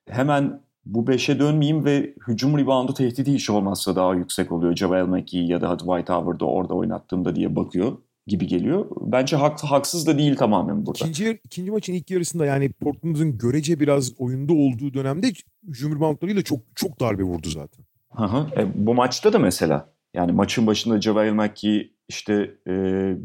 [0.09, 4.75] hemen bu 5'e dönmeyeyim ve hücum reboundu tehdidi hiç olmazsa daha yüksek oluyor.
[4.75, 7.97] Javel McGee ya da Dwight Howard'ı orada oynattığımda diye bakıyor
[8.27, 8.85] gibi geliyor.
[9.01, 10.99] Bence hak, haksız da değil tamamen burada.
[10.99, 15.27] İkinci, ikinci maçın ilk yarısında yani Portland'ın görece biraz oyunda olduğu dönemde
[15.67, 17.85] hücum reboundlarıyla çok çok darbe vurdu zaten.
[18.11, 18.61] Hı hı.
[18.61, 22.33] E, bu maçta da mesela yani maçın başında JaVale McGee işte
[22.67, 22.73] e,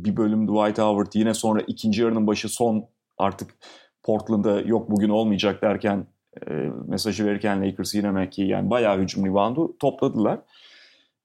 [0.04, 3.50] bir bölüm Dwight Howard yine sonra ikinci yarının başı son artık
[4.02, 6.06] Portland'da yok bugün olmayacak derken
[6.48, 6.52] e,
[6.86, 10.40] mesajı verirken Lakers yine McGee yani bayağı hücum reboundu topladılar.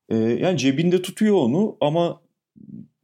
[0.09, 2.21] E, yani cebinde tutuyor onu ama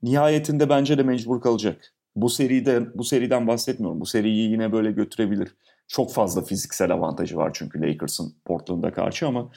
[0.04, 1.94] nihayetinde bence de mecbur kalacak.
[2.16, 4.02] Bu seride bu seriden bahsetmiyorum.
[4.02, 5.56] Bu seriyi yine böyle götürebilir.
[5.88, 9.52] Çok fazla fiziksel avantajı var çünkü Lakers'ın Portland'a karşı ama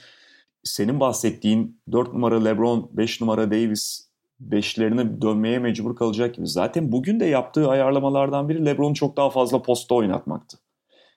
[0.65, 4.09] senin bahsettiğin 4 numara LeBron, 5 numara Davis
[4.41, 6.47] beşlerine dönmeye mecbur kalacak gibi.
[6.47, 10.59] Zaten bugün de yaptığı ayarlamalardan biri LeBron'u çok daha fazla posta oynatmaktı.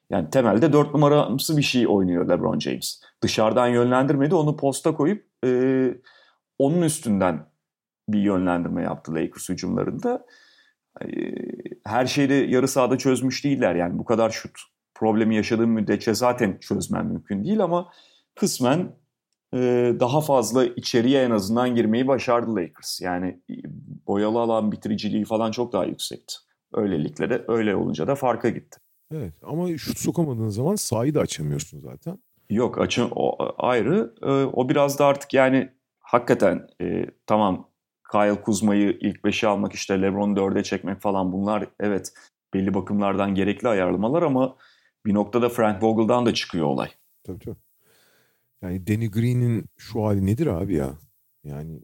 [0.09, 3.01] Yani temelde 4 numaramsı bir şey oynuyor LeBron James.
[3.21, 5.93] Dışarıdan yönlendirmedi onu posta koyup e,
[6.59, 7.45] onun üstünden
[8.09, 10.25] bir yönlendirme yaptı Lakers hücumlarında.
[11.01, 11.07] E,
[11.85, 13.75] her şeyi yarı sahada çözmüş değiller.
[13.75, 14.59] Yani bu kadar şut
[14.95, 17.91] problemi yaşadığım müddetçe zaten çözmen mümkün değil ama
[18.35, 18.95] kısmen
[19.99, 23.01] daha fazla içeriye en azından girmeyi başardı Lakers.
[23.01, 23.41] Yani
[24.07, 26.33] boyalı alan bitiriciliği falan çok daha yüksekti.
[26.73, 28.79] Öylelikle de öyle olunca da farka gitti.
[29.13, 32.19] Evet ama şut sokamadığın zaman sahayı da açamıyorsun zaten.
[32.49, 34.13] Yok açım o ayrı.
[34.53, 37.69] O biraz da artık yani hakikaten e, tamam
[38.11, 42.13] Kyle Kuzma'yı ilk beşe almak işte LeBron'u dörde çekmek falan bunlar evet
[42.53, 44.55] belli bakımlardan gerekli ayarlamalar ama
[45.05, 46.89] bir noktada Frank Vogel'dan da çıkıyor olay.
[47.23, 47.55] Tabii tabii.
[48.61, 50.97] Yani Danny Green'in şu hali nedir abi ya?
[51.43, 51.81] Yani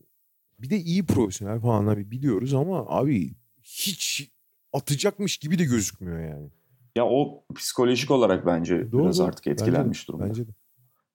[0.59, 4.31] bir de iyi profesyonel falan abi biliyoruz ama abi hiç
[4.73, 6.49] atacakmış gibi de gözükmüyor yani.
[6.95, 10.29] Ya o psikolojik olarak bence Doğru, biraz artık etkilenmiş bence, durumda.
[10.29, 10.51] Bence de.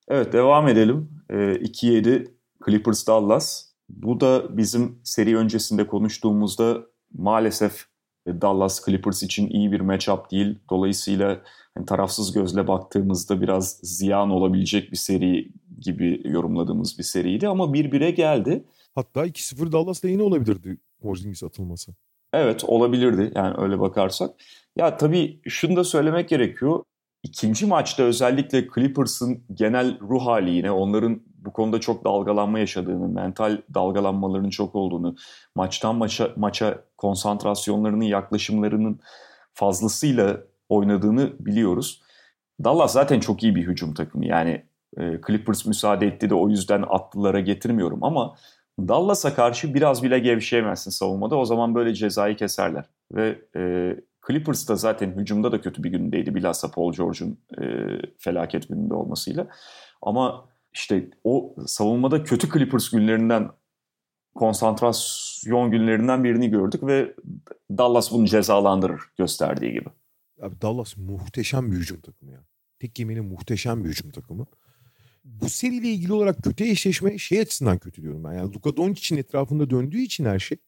[0.09, 1.11] Evet devam edelim.
[1.31, 2.31] Ee, 2-7
[2.67, 3.73] Clippers Dallas.
[3.89, 7.87] Bu da bizim seri öncesinde konuştuğumuzda maalesef
[8.27, 10.59] Dallas Clippers için iyi bir matchup değil.
[10.71, 11.43] Dolayısıyla
[11.75, 17.93] hani tarafsız gözle baktığımızda biraz ziyan olabilecek bir seri gibi yorumladığımız bir seriydi ama bir
[17.93, 18.65] bire geldi.
[18.95, 21.93] Hatta 2-0 Dallas'la yine olabilirdi Porzingis atılması.
[22.33, 24.31] Evet olabilirdi yani öyle bakarsak.
[24.77, 26.83] Ya tabii şunu da söylemek gerekiyor.
[27.23, 33.59] İkinci maçta özellikle Clippers'ın genel ruh hali yine onların bu konuda çok dalgalanma yaşadığını, mental
[33.75, 35.17] dalgalanmaların çok olduğunu,
[35.55, 39.01] maçtan maça, maça konsantrasyonlarının, yaklaşımlarının
[39.55, 42.03] fazlasıyla oynadığını biliyoruz.
[42.65, 44.27] Dallas zaten çok iyi bir hücum takımı.
[44.27, 44.65] Yani
[44.99, 48.35] e, Clippers müsaade etti de o yüzden atlılara getirmiyorum ama
[48.79, 51.37] Dallas'a karşı biraz bile gevşeyemezsin savunmada.
[51.37, 52.85] O zaman böyle cezayı keserler.
[53.13, 53.95] Ve e,
[54.27, 56.35] Clippers da zaten hücumda da kötü bir gündeydi.
[56.35, 57.65] Bilhassa Paul George'un e,
[58.19, 59.47] felaket gününde olmasıyla.
[60.03, 63.51] Ama işte o savunmada kötü Clippers günlerinden
[64.35, 67.15] konsantrasyon günlerinden birini gördük ve
[67.71, 69.89] Dallas bunu cezalandırır gösterdiği gibi.
[70.43, 72.45] Abi Dallas muhteşem bir hücum takımı ya.
[72.79, 74.47] Tek yemeğine muhteşem bir hücum takımı.
[75.25, 78.33] Bu seriyle ilgili olarak kötü eşleşme şey açısından kötü diyorum ben.
[78.33, 80.59] Yani Luka Doncic'in etrafında döndüğü için her şey.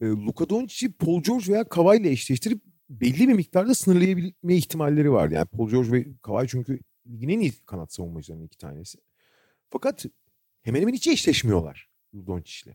[0.00, 5.34] E, Luka Doncic'i Paul George veya Kawhi ile eşleştirip belli bir miktarda sınırlayabilme ihtimalleri vardı.
[5.34, 8.98] Yani Paul George ve Kawhi çünkü ligin en iyi kanat savunmacılarının iki tanesi.
[9.72, 10.04] Fakat
[10.62, 11.88] hemen hemen hiç eşleşmiyorlar
[12.26, 12.74] Doncic'le.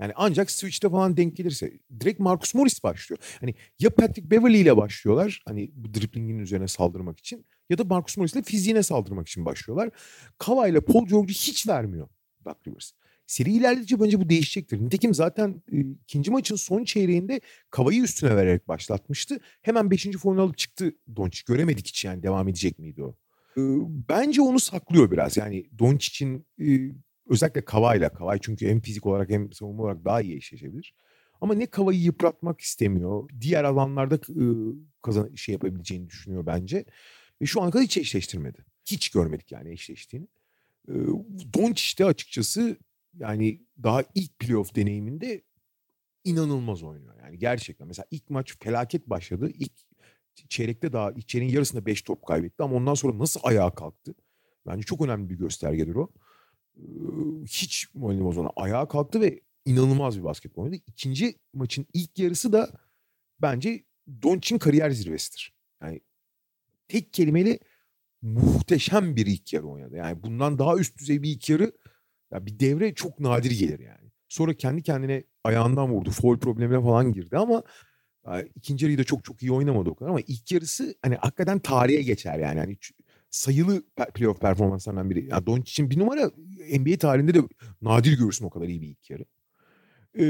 [0.00, 1.72] Yani ancak switch'te falan denk gelirse.
[2.00, 3.18] Direkt Marcus Morris başlıyor.
[3.40, 5.42] Hani ya Patrick Beverly ile başlıyorlar.
[5.46, 7.46] Hani bu driplingin üzerine saldırmak için.
[7.70, 9.90] Ya da Marcus Morris ile fiziğine saldırmak için başlıyorlar.
[10.38, 12.08] Kava ile Paul George'u hiç vermiyor
[12.44, 12.92] Doug Rivers.
[13.26, 14.80] Seri ilerledikçe bence bu değişecektir.
[14.80, 17.40] Nitekim zaten e, ikinci maçın son çeyreğinde
[17.70, 19.40] Kava'yı üstüne vererek başlatmıştı.
[19.62, 21.42] Hemen beşinci foyunu alıp çıktı Doncic.
[21.46, 23.16] Göremedik hiç yani devam edecek miydi o.
[24.08, 25.36] Bence onu saklıyor biraz.
[25.36, 26.46] Yani Doncic'in
[27.28, 28.08] Özellikle Kava'yla.
[28.12, 30.94] Kavay çünkü hem fizik olarak hem savunma olarak daha iyi eşleşebilir.
[31.40, 33.28] Ama ne Kava'yı yıpratmak istemiyor.
[33.40, 34.18] Diğer alanlarda
[35.02, 36.84] kazan şey yapabileceğini düşünüyor bence.
[37.42, 38.64] Ve şu ana kadar hiç eşleştirmedi.
[38.84, 40.28] Hiç görmedik yani eşleştiğini.
[41.54, 42.76] Doncic de açıkçası
[43.18, 45.42] yani daha ilk playoff deneyiminde
[46.24, 47.14] inanılmaz oynuyor.
[47.22, 49.50] Yani gerçekten mesela ilk maç felaket başladı.
[49.54, 49.72] İlk
[50.48, 54.14] çeyrekte daha içerinin yarısında 5 top kaybetti ama ondan sonra nasıl ayağa kalktı?
[54.66, 56.10] Bence çok önemli bir göstergedir o
[57.46, 60.80] hiç moralini bozmadan ayağa kalktı ve inanılmaz bir basketbol oynadı.
[60.86, 62.70] İkinci maçın ilk yarısı da
[63.42, 63.84] bence
[64.22, 65.54] Doncic'in kariyer zirvesidir.
[65.82, 66.00] Yani
[66.88, 67.58] tek kelimeyle
[68.22, 69.96] muhteşem bir ilk yarı oynadı.
[69.96, 71.72] Yani bundan daha üst düzey bir ilk yarı
[72.32, 74.10] ya bir devre çok nadir gelir yani.
[74.28, 76.10] Sonra kendi kendine ayağından vurdu.
[76.10, 77.62] Foul problemine falan girdi ama
[78.54, 82.02] ikinci yarıyı da çok çok iyi oynamadı o kadar ama ilk yarısı hani hakikaten tarihe
[82.02, 82.58] geçer yani.
[82.58, 82.76] yani
[83.30, 83.82] sayılı
[84.14, 85.28] playoff performanslarından biri.
[85.30, 86.30] Yani Doncic'in bir numara
[86.78, 87.40] NBA tarihinde de
[87.82, 89.24] nadir görürsün o kadar iyi bir ilk yarı.
[90.14, 90.24] Ee,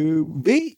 [0.46, 0.76] ve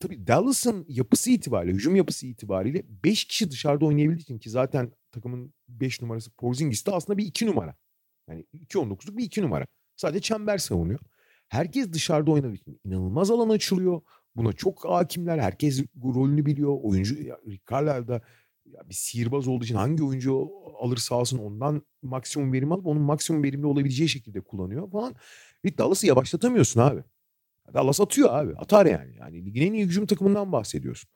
[0.00, 5.54] tabii Dallas'ın yapısı itibariyle, hücum yapısı itibariyle 5 kişi dışarıda oynayabildiği için ki zaten takımın
[5.68, 7.76] 5 numarası Porzingis de aslında bir 2 numara.
[8.28, 9.66] Yani 2-19'luk bir 2 numara.
[9.96, 11.00] Sadece çember savunuyor.
[11.48, 14.00] Herkes dışarıda oynadığı için inanılmaz alan açılıyor.
[14.36, 15.38] Buna çok hakimler.
[15.38, 16.78] Herkes rolünü biliyor.
[16.82, 17.16] Oyuncu
[17.46, 18.22] Rick Carlisle'da
[18.66, 20.48] ya bir sihirbaz olduğu için hangi oyuncu
[20.80, 25.14] alırsa alsın ondan maksimum verim alıp onun maksimum verimli olabileceği şekilde kullanıyor falan.
[25.64, 27.04] Ve Dallas'ı yavaşlatamıyorsun abi.
[27.74, 28.54] Dallas atıyor abi.
[28.56, 29.16] Atar yani.
[29.16, 31.10] Yani ligin en iyi hücum takımından bahsediyorsun.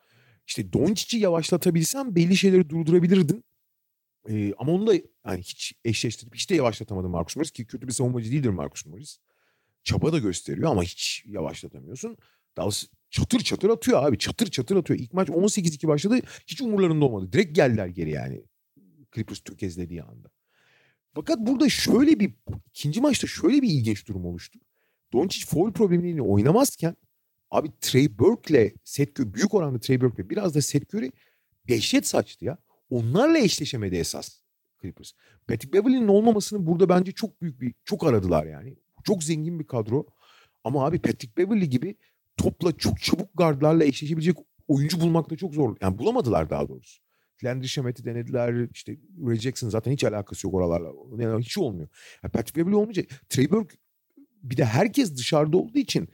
[0.47, 3.43] İşte Doncic'i yavaşlatabilsen belli şeyleri durdurabilirdin.
[4.29, 4.93] Ee, ama onu da
[5.25, 9.17] yani hiç eşleştirip hiç de yavaşlatamadı Marcus Morris ki kötü bir savunmacı değildir Marcus Morris.
[9.83, 12.17] Çaba da gösteriyor ama hiç yavaşlatamıyorsun.
[12.57, 12.85] Dallas
[13.15, 14.17] çatır çatır atıyor abi.
[14.17, 14.99] Çatır çatır atıyor.
[14.99, 16.19] İlk maç 18-2 başladı.
[16.47, 17.31] Hiç umurlarında olmadı.
[17.31, 18.43] Direkt geldiler geri yani.
[19.15, 20.29] Clippers tökezlediği anda.
[21.13, 22.33] Fakat burada şöyle bir
[22.69, 24.59] ikinci maçta şöyle bir ilginç durum oluştu.
[25.13, 26.95] Doncic foul problemiyle oynamazken
[27.51, 31.11] abi Trey Burke'le Seth Curry büyük oranda Trey Burke'le biraz da Seth Curry
[31.67, 32.57] dehşet saçtı ya.
[32.89, 34.39] Onlarla eşleşemedi esas
[34.81, 35.11] Clippers.
[35.47, 38.75] Patrick Beverly'nin olmamasını burada bence çok büyük bir çok aradılar yani.
[39.03, 40.05] Çok zengin bir kadro.
[40.63, 41.95] Ama abi Patrick Beverly gibi
[42.37, 45.77] topla çok çabuk gardlarla eşleşebilecek oyuncu bulmakta çok zor.
[45.81, 47.01] Yani bulamadılar daha doğrusu.
[47.43, 48.69] Landry Shamet'i denediler.
[48.73, 50.91] İşte Ray Jackson zaten hiç alakası yok oralarla.
[51.19, 51.87] Yani hiç olmuyor.
[52.23, 53.75] Yani Patrick Beverly olmayınca Trey Burke
[54.43, 56.07] bir de herkes dışarıda olduğu için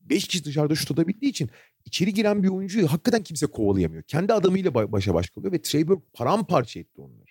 [0.00, 1.50] 5 kişi dışarıda şut atabildiği için
[1.84, 4.02] içeri giren bir oyuncuyu hakikaten kimse kovalayamıyor.
[4.02, 7.28] Kendi adamıyla başa baş kalıyor ve Trey Burke paramparça etti onları.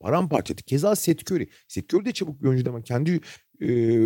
[0.00, 0.62] Paramparça etti.
[0.62, 1.48] Keza Seth Curry.
[1.68, 3.20] Seth Curry de çabuk bir oyuncu ama kendi
[3.62, 4.00] e,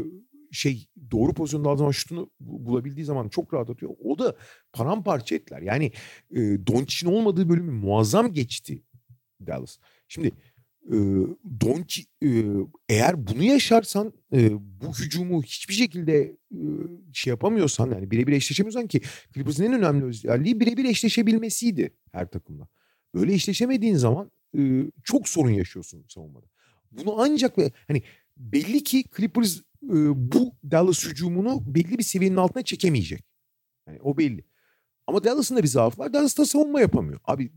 [0.54, 3.92] şey doğru pozisyonda aldığı zaman şutunu bulabildiği zaman çok rahat atıyor.
[4.04, 4.36] O da
[4.72, 5.62] paramparça ettiler.
[5.62, 5.92] Yani
[6.30, 8.82] e, Doncic'in olmadığı bölümü muazzam geçti
[9.46, 9.78] Dallas.
[10.08, 10.32] Şimdi
[10.88, 10.96] e,
[11.60, 12.28] Doncic e,
[12.88, 16.58] eğer bunu yaşarsan e, bu hücumu hiçbir şekilde e,
[17.12, 19.00] şey yapamıyorsan yani birebir eşleşemiyorsan ki
[19.34, 22.68] Clippers'ın en önemli özelliği birebir eşleşebilmesiydi her takımla.
[23.14, 26.46] Böyle eşleşemediğin zaman e, çok sorun yaşıyorsun savunmada.
[26.92, 28.02] Bunu ancak ve hani
[28.36, 29.62] belli ki Clippers e,
[30.32, 33.24] bu Dallas hücumunu belli bir seviyenin altına çekemeyecek.
[33.86, 34.44] Yani o belli.
[35.06, 36.12] Ama Dallas'ın da bir zaafı var.
[36.12, 37.20] Dallas da savunma yapamıyor.
[37.24, 37.52] Abi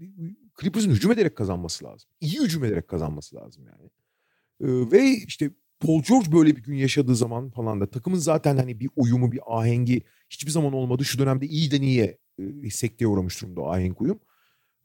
[0.61, 2.09] Clippers'ın hücum ederek kazanması lazım.
[2.21, 3.89] İyi hücum ederek kazanması lazım yani.
[4.61, 8.79] E, ve işte Paul George böyle bir gün yaşadığı zaman falan da takımın zaten hani
[8.79, 11.05] bir uyumu, bir ahengi hiçbir zaman olmadı.
[11.05, 12.17] Şu dönemde iyiden iyiye
[12.63, 14.19] e, sekteye uğramış durumda o ahenk uyum.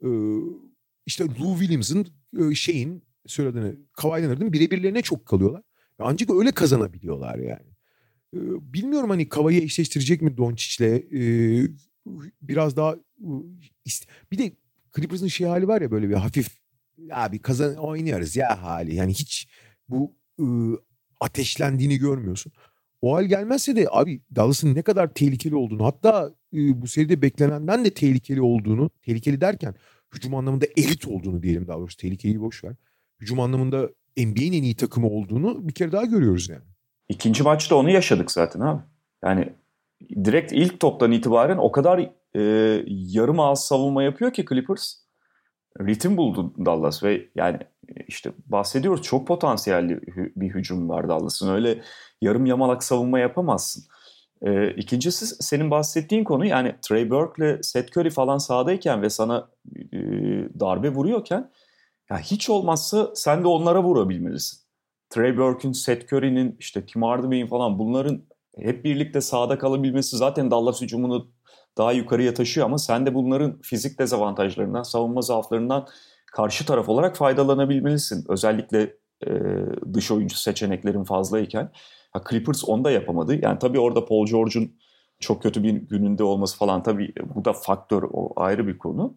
[0.02, 0.08] E,
[1.06, 2.06] işte Lou Williams'ın
[2.38, 5.62] e, şeyin söylediğini Kawhi Leonard'ın birebirlerine çok kalıyorlar.
[5.98, 7.72] Ancak öyle kazanabiliyorlar yani.
[8.62, 11.02] Bilmiyorum hani Kava'yı eşleştirecek mi Doncic'le?
[12.42, 12.96] Biraz daha
[14.32, 14.52] bir de
[14.96, 16.48] Clippers'ın şey hali var ya böyle bir hafif
[17.12, 18.94] abi kazan oynuyoruz ya hali.
[18.94, 19.48] Yani hiç
[19.88, 20.14] bu
[21.20, 22.52] ateşlendiğini görmüyorsun.
[23.02, 27.94] O hal gelmezse de abi Dallas'ın ne kadar tehlikeli olduğunu hatta bu seride beklenenden de
[27.94, 29.74] tehlikeli olduğunu tehlikeli derken
[30.14, 32.76] hücum anlamında elit olduğunu diyelim daha doğrusu tehlikeyi boş ver.
[33.20, 36.62] Hücum anlamında NBA'nin en iyi takımı olduğunu bir kere daha görüyoruz yani.
[37.08, 38.82] İkinci maçta onu yaşadık zaten abi.
[39.24, 39.52] Yani
[40.24, 42.40] direkt ilk toptan itibaren o kadar e,
[42.86, 44.94] yarım ağız savunma yapıyor ki Clippers.
[45.80, 47.58] Ritim buldu Dallas ve yani
[48.08, 50.00] işte bahsediyoruz çok potansiyelli
[50.36, 51.54] bir hücum var Dallas'ın.
[51.54, 51.82] Öyle
[52.20, 53.84] yarım yamalak savunma yapamazsın.
[54.42, 59.48] Ee, ikincisi senin bahsettiğin konu yani Trey Burke'le Seth Curry falan sahadayken ve sana
[59.92, 59.98] e,
[60.60, 61.50] darbe vuruyorken
[62.12, 64.58] ya hiç olmazsa sen de onlara vurabilmelisin.
[65.10, 68.22] Trey Burke'ün, Seth Curry'nin, işte Tim Hardaway'in falan bunların
[68.58, 71.30] hep birlikte sahada kalabilmesi zaten Dallas hücumunu
[71.78, 75.86] daha yukarıya taşıyor ama sen de bunların fizik dezavantajlarından, savunma zaaflarından
[76.32, 78.24] karşı taraf olarak faydalanabilmelisin.
[78.28, 78.96] Özellikle
[79.26, 79.30] e,
[79.94, 81.72] dış oyuncu seçeneklerin fazlayken.
[82.12, 83.38] Ha, Clippers onu da yapamadı.
[83.42, 84.76] Yani tabii orada Paul George'un
[85.20, 89.16] çok kötü bir gününde olması falan tabii bu da faktör o ayrı bir konu.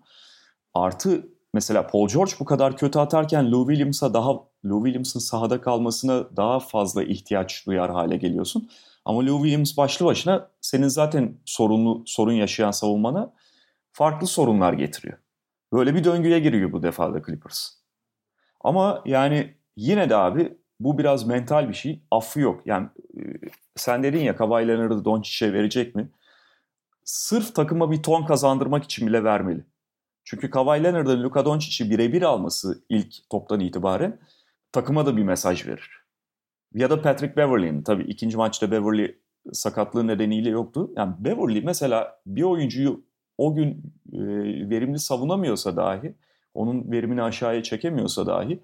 [0.73, 4.31] Artı mesela Paul George bu kadar kötü atarken Lou Williams'a daha
[4.65, 8.69] Lou Williams'ın sahada kalmasına daha fazla ihtiyaç duyar hale geliyorsun.
[9.05, 13.33] Ama Lou Williams başlı başına senin zaten sorunlu sorun yaşayan savunmana
[13.91, 15.17] farklı sorunlar getiriyor.
[15.73, 17.69] Böyle bir döngüye giriyor bu defada Clippers.
[18.61, 22.01] Ama yani yine de abi bu biraz mental bir şey.
[22.11, 22.61] Affı yok.
[22.65, 22.87] Yani
[23.17, 23.21] e,
[23.75, 26.09] sen dedin ya Kawhi Leonard'ı Doncic'e verecek mi?
[27.03, 29.65] Sırf takıma bir ton kazandırmak için bile vermeli.
[30.25, 34.19] Çünkü Kawhi Leonard'ın Luka Doncic'i birebir alması ilk toptan itibaren
[34.71, 36.05] takıma da bir mesaj verir.
[36.73, 39.15] Ya da Patrick Beverley'in tabii ikinci maçta Beverley
[39.53, 40.91] sakatlığı nedeniyle yoktu.
[40.97, 43.05] Yani Beverley mesela bir oyuncuyu
[43.37, 44.19] o gün e,
[44.69, 46.15] verimli savunamıyorsa dahi,
[46.53, 48.59] onun verimini aşağıya çekemiyorsa dahi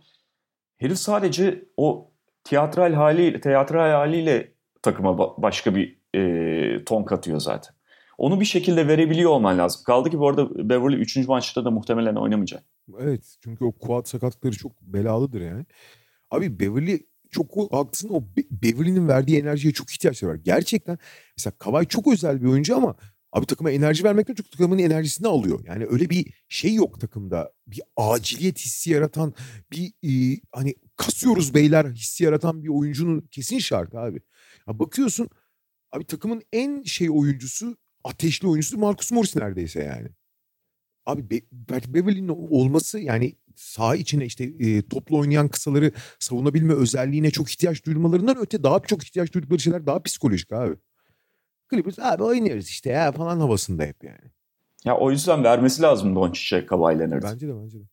[0.77, 2.11] herif sadece o
[2.43, 4.51] tiyatral haliyle, teatral haliyle
[4.81, 7.75] takıma başka bir e, ton katıyor zaten.
[8.21, 9.81] Onu bir şekilde verebiliyor olman lazım.
[9.85, 11.17] Kaldı ki bu arada Beverly 3.
[11.17, 12.63] maçta da muhtemelen oynamayacak.
[12.99, 15.65] Evet çünkü o quad sakatlıkları çok belalıdır yani.
[16.31, 20.35] Abi Beverly çok haklısın o Beverly'nin verdiği enerjiye çok ihtiyaçları var.
[20.35, 20.97] Gerçekten
[21.37, 22.95] mesela Kavay çok özel bir oyuncu ama
[23.31, 25.63] abi takıma enerji vermekten çok takımın enerjisini alıyor.
[25.65, 27.51] Yani öyle bir şey yok takımda.
[27.67, 29.33] Bir aciliyet hissi yaratan
[29.71, 34.21] bir e, hani kasıyoruz beyler hissi yaratan bir oyuncunun kesin şart abi.
[34.67, 35.29] Ya bakıyorsun
[35.91, 40.07] abi takımın en şey oyuncusu ateşli oyuncusu Marcus Morris neredeyse yani.
[41.05, 41.41] Abi Be
[41.87, 48.37] Beverly'nin olması yani saha içine işte e, toplu oynayan kısaları savunabilme özelliğine çok ihtiyaç duymalarından
[48.37, 50.75] öte daha çok ihtiyaç duydukları şeyler daha psikolojik abi.
[51.71, 54.31] Clippers abi oynuyoruz işte ya falan havasında hep yani.
[54.85, 57.23] Ya o yüzden vermesi lazım Doncic'e Kawhi Leonard.
[57.23, 57.83] Bence de bence de.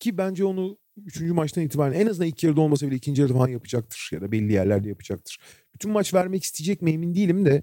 [0.00, 3.48] Ki bence onu üçüncü maçtan itibaren en azından ilk yarıda olmasa bile ikinci yarıda falan
[3.48, 4.08] yapacaktır.
[4.12, 5.38] Ya da belli yerlerde yapacaktır.
[5.74, 7.62] Bütün maç vermek isteyecek mi emin değilim de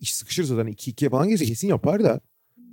[0.00, 2.20] iş sıkışırsa zaten 2-2'ye falan gelirse kesin yapar da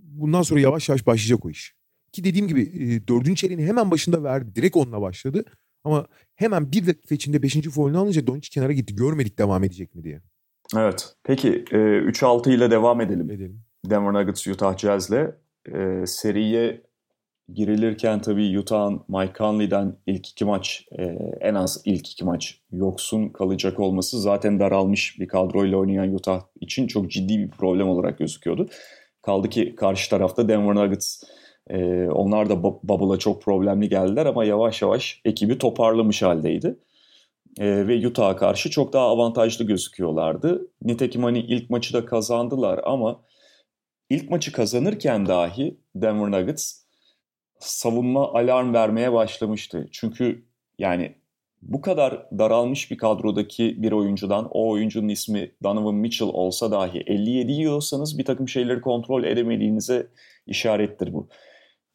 [0.04, 1.76] bundan sonra yavaş yavaş başlayacak o iş.
[2.12, 4.56] Ki dediğim gibi e, dördüncü çeyreğini hemen başında verdi.
[4.56, 5.46] Direkt onunla başladı.
[5.84, 8.96] Ama hemen bir dakika içinde beşinci foulünü alınca Doncic kenara gitti.
[8.96, 10.22] Görmedik devam edecek mi diye.
[10.76, 11.16] Evet.
[11.24, 13.32] Peki e, 3-6 ile devam edelim.
[13.32, 13.62] Edelim.
[13.86, 15.36] Denver Nuggets Utah Jazz'le
[15.74, 16.84] e, seriye
[17.56, 21.04] girilirken tabii Utah'ın Mike Conley'den ilk iki maç e,
[21.42, 26.88] en az ilk iki maç yoksun kalacak olması zaten daralmış bir kadroyla oynayan Utah için
[26.88, 28.68] çok ciddi bir problem olarak gözüküyordu.
[29.22, 31.24] Kaldı ki karşı tarafta Denver Nuggets
[31.70, 36.80] e, onlar da Bubble'a çok problemli geldiler ama yavaş yavaş ekibi toparlamış haldeydi.
[37.60, 40.68] E, ve Utah'a karşı çok daha avantajlı gözüküyorlardı.
[40.82, 43.22] Nitekim hani ilk maçı da kazandılar ama
[44.10, 46.83] ilk maçı kazanırken dahi Denver Nuggets
[47.64, 49.88] savunma alarm vermeye başlamıştı.
[49.92, 50.46] Çünkü
[50.80, 51.16] yani
[51.62, 57.52] bu kadar daralmış bir kadrodaki bir oyuncudan o oyuncunun ismi Donovan Mitchell olsa dahi 57
[57.52, 60.08] yiyorsanız bir takım şeyleri kontrol edemediğinize
[60.48, 61.28] işarettir bu.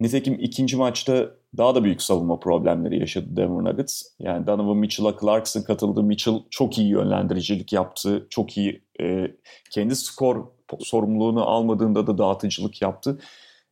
[0.01, 4.03] Nitekim ikinci maçta daha da büyük savunma problemleri yaşadı Denver Nuggets.
[4.19, 6.03] Yani Donovan Mitchell'a Clarkson katıldı.
[6.03, 8.27] Mitchell çok iyi yönlendiricilik yaptı.
[8.31, 9.35] Çok iyi e,
[9.71, 10.47] kendi skor
[10.81, 13.19] sorumluluğunu almadığında da dağıtıcılık yaptı.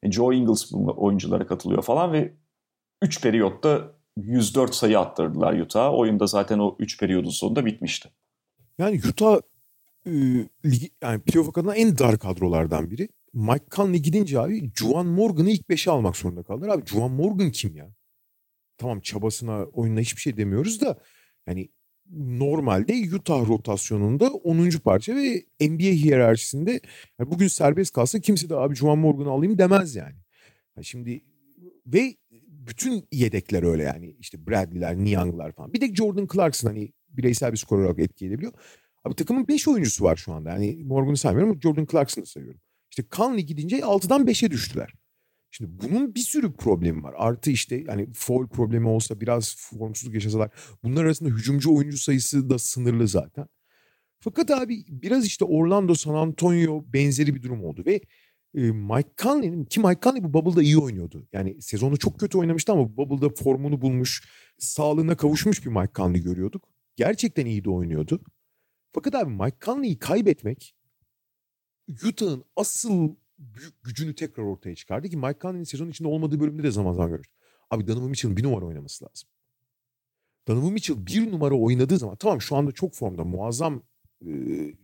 [0.06, 2.34] E, Joe Ingles oyunculara katılıyor falan ve
[3.02, 5.94] 3 periyotta 104 sayı attırdılar Utah.
[5.94, 8.08] Oyunda zaten o 3 periyodun sonunda bitmişti.
[8.78, 9.40] Yani Utah
[10.06, 10.10] e,
[10.64, 13.08] ligi, yani playoff kadına en dar kadrolardan biri.
[13.32, 16.68] Mike Conley gidince abi Juwan Morgan'ı ilk 5'e almak zorunda kaldılar.
[16.68, 17.94] Abi Juwan Morgan kim ya?
[18.78, 20.98] Tamam çabasına, oyununa hiçbir şey demiyoruz da
[21.46, 21.68] yani
[22.12, 24.70] normalde Utah rotasyonunda 10.
[24.70, 26.80] parça ve NBA hiyerarşisinde
[27.18, 30.14] yani bugün serbest kalsa kimse de abi Juwan Morgan'ı alayım demez yani.
[30.76, 30.84] yani.
[30.84, 31.24] Şimdi
[31.86, 32.16] ve
[32.66, 35.72] bütün yedekler öyle yani işte Bradley'ler, Niang'lar falan.
[35.72, 38.52] Bir de Jordan Clarkson hani bireysel bir skor olarak etki edebiliyor.
[39.04, 40.50] Abi takımın 5 oyuncusu var şu anda.
[40.50, 42.60] Yani Morgan'ı saymıyorum Jordan Clarkson'ı sayıyorum.
[42.90, 44.92] İşte Conley gidince 6'dan 5'e düştüler.
[45.56, 47.14] Şimdi bunun bir sürü problemi var.
[47.16, 50.50] Artı işte yani foul problemi olsa biraz formsuzluk yaşasalar.
[50.82, 53.46] Bunlar arasında hücumcu oyuncu sayısı da sınırlı zaten.
[54.20, 58.00] Fakat abi biraz işte Orlando, San Antonio benzeri bir durum oldu ve
[58.54, 61.28] e, Mike Conley'nin ki Mike Conley bu Bubble'da iyi oynuyordu.
[61.32, 64.28] Yani sezonu çok kötü oynamıştı ama Bubble'da formunu bulmuş,
[64.58, 66.68] sağlığına kavuşmuş bir Mike Conley görüyorduk.
[66.96, 68.20] Gerçekten iyi de oynuyordu.
[68.92, 70.74] Fakat abi Mike Conley'i kaybetmek
[72.08, 76.70] Utah'ın asıl büyük gücünü tekrar ortaya çıkardı ki Mike Conley'nin sezon içinde olmadığı bölümde de
[76.70, 77.36] zaman zaman görmüştük.
[77.70, 79.28] Abi Donovan Mitchell'ın bir numara oynaması lazım.
[80.48, 83.82] Donovan Mitchell bir numara oynadığı zaman tamam şu anda çok formda muazzam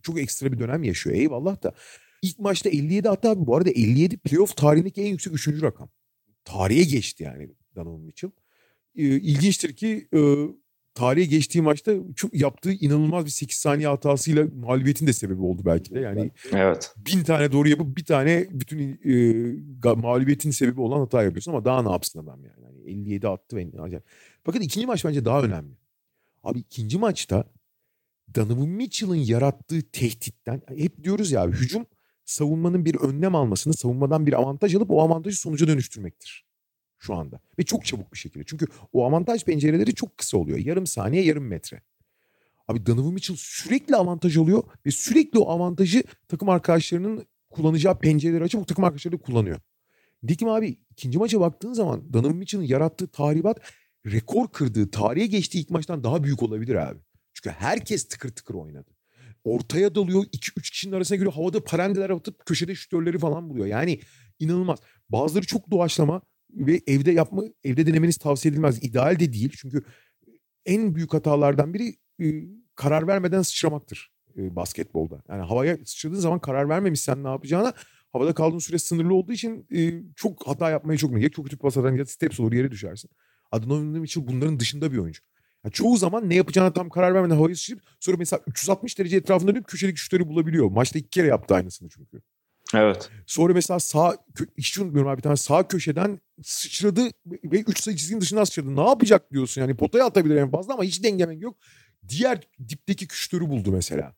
[0.02, 1.72] çok ekstra bir dönem yaşıyor eyvallah da
[2.22, 5.90] ilk maçta 57 hatta bu arada 57 playoff tarihindeki en yüksek üçüncü rakam.
[6.44, 8.30] Tarihe geçti yani Donovan Mitchell.
[8.94, 10.08] İlginçtir ki
[10.94, 15.94] tarihe geçtiği maçta çok yaptığı inanılmaz bir 8 saniye hatasıyla mağlubiyetin de sebebi oldu belki
[15.94, 16.00] de.
[16.00, 16.94] Yani evet.
[16.96, 19.00] bin tane doğru yapıp bir tane bütün
[19.84, 22.64] e, mağlubiyetin sebebi olan hata yapıyorsun ama daha ne yapsın adam yani.
[22.64, 24.04] yani 57 attı ve acayip.
[24.44, 25.74] Fakat ikinci maç bence daha önemli.
[26.42, 27.44] Abi ikinci maçta
[28.34, 31.86] Donovan Mitchell'ın yarattığı tehditten hep diyoruz ya hücum
[32.24, 36.51] savunmanın bir önlem almasını, savunmadan bir avantaj alıp o avantajı sonuca dönüştürmektir
[37.02, 37.40] şu anda.
[37.58, 38.44] Ve çok çabuk bir şekilde.
[38.46, 40.58] Çünkü o avantaj pencereleri çok kısa oluyor.
[40.58, 41.82] Yarım saniye, yarım metre.
[42.68, 48.60] Abi Donovan Mitchell sürekli avantaj alıyor ve sürekli o avantajı takım arkadaşlarının kullanacağı pencereleri açıp
[48.60, 49.60] o takım arkadaşları da kullanıyor.
[50.28, 53.60] Dikim abi ikinci maça baktığın zaman Donovan Mitchell'ın yarattığı tahribat
[54.06, 56.98] rekor kırdığı, tarihe geçtiği ilk maçtan daha büyük olabilir abi.
[57.34, 58.90] Çünkü herkes tıkır tıkır oynadı.
[59.44, 63.66] Ortaya dalıyor, 2-3 kişinin arasına giriyor, havada parendeler atıp köşede şütörleri falan buluyor.
[63.66, 64.00] Yani
[64.38, 64.78] inanılmaz.
[65.08, 66.22] Bazıları çok doğaçlama,
[66.52, 68.84] ve evde yapma evde denemeniz tavsiye edilmez.
[68.84, 69.52] İdeal de değil.
[69.56, 69.82] Çünkü
[70.66, 72.26] en büyük hatalardan biri e,
[72.74, 75.22] karar vermeden sıçramaktır e, basketbolda.
[75.28, 77.72] Yani havaya sıçradığın zaman karar vermemişsen ne yapacağına
[78.12, 81.76] havada kaldığın süre sınırlı olduğu için e, çok hata yapmaya çok Ya çok kötü pas
[81.76, 83.10] atan ya steps olur yere düşersin.
[83.52, 85.22] Donovan Mitchell bunların dışında bir oyuncu.
[85.64, 89.54] Yani çoğu zaman ne yapacağına tam karar vermeden havaya sıçrayıp sonra mesela 360 derece etrafında
[89.54, 90.70] dönüp köşedeki şutları bulabiliyor.
[90.70, 92.22] Maçta iki kere yaptı aynısını çünkü.
[92.74, 93.10] Evet.
[93.26, 94.16] Sonra mesela sağ,
[94.58, 98.76] hiç unutmuyorum abi bir tane sağ köşeden sıçradı ve 3 sayı çizginin dışından sıçradı.
[98.76, 101.56] Ne yapacak diyorsun yani potaya atabilir en fazla ama hiç dengemen yok.
[102.08, 104.14] Diğer dipteki küştörü buldu mesela.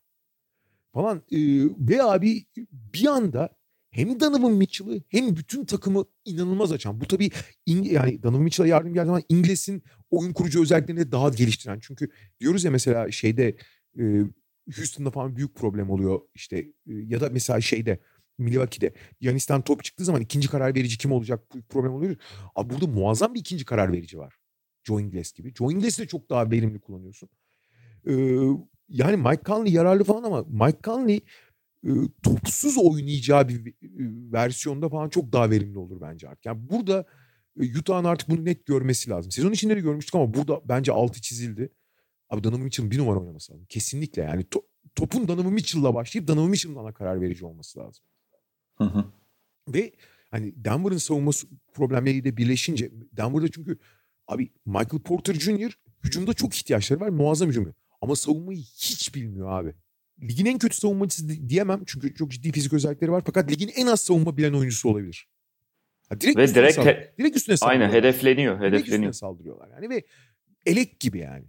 [0.93, 1.17] Falan.
[1.17, 1.37] Ee,
[1.79, 3.49] ve abi bir anda
[3.91, 7.01] hem Donovan Mitchell'ı hem bütün takımı inanılmaz açan.
[7.01, 7.29] Bu tabii
[7.67, 11.79] İng- yani Donovan Mitchell'a yardım geldiği zaman İngiliz'in oyun kurucu özelliklerini daha geliştiren.
[11.81, 13.55] Çünkü diyoruz ya mesela şeyde
[13.99, 14.03] e,
[14.75, 17.99] Houston'da falan büyük problem oluyor işte e, ya da mesela şeyde
[18.37, 22.15] Milwaukee'de Yanis'ten top çıktığı zaman ikinci karar verici kim olacak problem oluyor.
[22.55, 24.35] Abi burada muazzam bir ikinci karar verici var.
[24.83, 25.53] Joe Ingles gibi.
[25.53, 27.29] Joe Ingles'i de çok daha verimli kullanıyorsun.
[28.07, 28.13] Ee,
[28.89, 31.19] yani Mike Conley yararlı falan ama Mike Conley
[31.85, 31.89] e,
[32.23, 33.73] topsuz oynayacağı bir
[34.33, 36.45] versiyonda falan çok daha verimli olur bence artık.
[36.45, 37.05] Yani burada
[37.59, 39.31] e, Utah'ın artık bunu net görmesi lazım.
[39.31, 41.69] Sezon içinde de görmüştük ama burada bence altı çizildi.
[42.29, 43.65] Abi Donovan Mitchell'ın bir numara oynaması lazım.
[43.69, 44.61] Kesinlikle yani to,
[44.95, 48.05] topun Donovan Mitchell'la başlayıp Donovan Mitchell'ın ana karar verici olması lazım.
[48.77, 49.05] Hı hı.
[49.67, 49.91] Ve
[50.31, 51.31] hani Denver'ın savunma
[51.73, 53.77] problemleriyle birleşince Denver'da çünkü
[54.27, 55.77] abi Michael Porter Jr.
[56.03, 57.09] hücumda çok ihtiyaçları var.
[57.09, 57.73] Muazzam hücum.
[58.01, 59.73] Ama savunmayı hiç bilmiyor abi.
[60.21, 63.23] Ligin en kötü savunmacısı diyemem çünkü çok ciddi fizik özellikleri var.
[63.25, 65.27] Fakat ligin en az savunma bilen oyuncusu olabilir.
[66.09, 67.87] Ha, direkt ve direkt, he, direkt üstüne saldırıyorlar.
[67.87, 68.55] Aynen hedefleniyor.
[68.55, 68.71] hedefleniyor.
[68.71, 70.03] Direkt üstüne saldırıyorlar yani ve
[70.65, 71.45] elek gibi yani.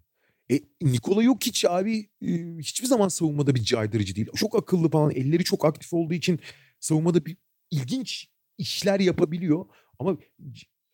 [0.50, 4.28] E, Nikola yok hiç abi e, hiçbir zaman savunmada bir caydırıcı değil.
[4.36, 6.40] Çok akıllı falan elleri çok aktif olduğu için
[6.86, 7.36] savunmada bir
[7.70, 8.28] ilginç
[8.58, 9.66] işler yapabiliyor.
[9.98, 10.16] Ama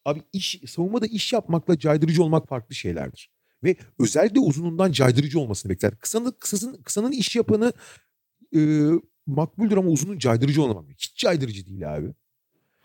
[0.05, 3.31] abi iş savunmada iş yapmakla caydırıcı olmak farklı şeylerdir.
[3.65, 5.97] Ve özellikle uzunundan caydırıcı olmasını bekler.
[5.99, 7.73] Kısanın, kısasın, kısanın iş yapanı
[8.57, 8.89] e,
[9.27, 10.91] makbuldür ama uzunun caydırıcı olmamak.
[10.91, 12.15] Hiç caydırıcı değil abi.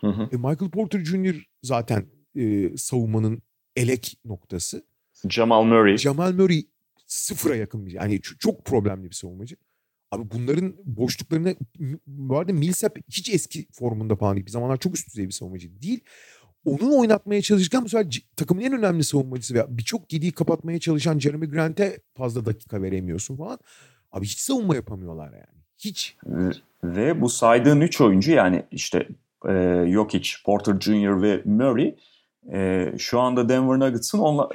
[0.00, 0.22] Hı hı.
[0.32, 1.48] E, Michael Porter Jr.
[1.62, 2.06] zaten
[2.36, 3.42] e, savunmanın
[3.76, 4.84] elek noktası.
[5.28, 5.96] Jamal Murray.
[5.96, 6.66] Jamal Murray
[7.06, 9.56] sıfıra yakın bir yani çok problemli bir savunmacı.
[10.10, 11.56] Abi bunların boşluklarını
[12.06, 14.46] bu arada Millsap hiç eski formunda falan değil.
[14.46, 16.00] Bir zamanlar çok üst düzey bir savunmacı değil.
[16.64, 21.46] Onu oynatmaya çalışırken bu sefer takımın en önemli savunmacısı veya birçok gediği kapatmaya çalışan Jeremy
[21.46, 23.58] Grant'e fazla dakika veremiyorsun falan.
[24.12, 25.62] Abi hiç savunma yapamıyorlar yani.
[25.78, 26.16] Hiç.
[26.84, 29.08] Ve bu saydığın üç oyuncu yani işte
[29.48, 31.22] e, Jokic, Porter Jr.
[31.22, 31.96] ve Murray
[32.52, 34.48] e, şu anda Denver Nuggets'ın onla,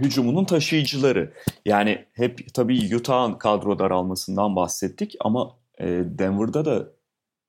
[0.00, 1.32] hücumunun taşıyıcıları.
[1.66, 6.88] Yani hep tabii Utah'ın kadro daralmasından bahsettik ama e, Denver'da da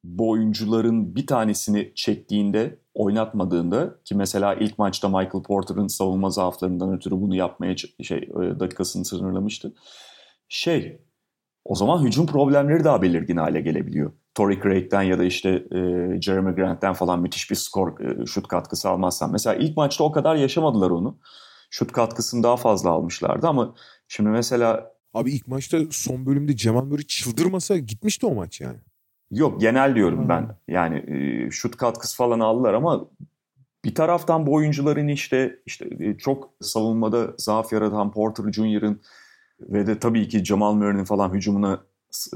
[0.03, 7.21] bu oyuncuların bir tanesini çektiğinde, oynatmadığında ki mesela ilk maçta Michael Porter'ın savunma zaaflarından ötürü
[7.21, 9.73] bunu yapmaya şey e, dakikasını sınırlamıştı.
[10.49, 11.01] Şey,
[11.65, 14.11] o zaman hücum problemleri daha belirgin hale gelebiliyor.
[14.35, 15.77] Torrey Craig'den ya da işte e,
[16.21, 19.31] Jeremy Grant'ten falan müthiş bir skor, e, şut katkısı almazsan.
[19.31, 21.19] Mesela ilk maçta o kadar yaşamadılar onu.
[21.69, 23.75] Şut katkısını daha fazla almışlardı ama
[24.07, 24.91] şimdi mesela...
[25.13, 28.77] Abi ilk maçta son bölümde Cemal Murray çıldırmasa gitmişti o maç yani.
[29.31, 30.29] Yok genel diyorum hmm.
[30.29, 30.55] ben.
[30.67, 33.05] Yani e, şut katkısı falan aldılar ama
[33.85, 39.01] bir taraftan bu oyuncuların işte işte e, çok savunmada zaaf yaratan Porter Jr.'ın
[39.61, 41.83] ve de tabii ki Jamal Murray'nin falan hücumuna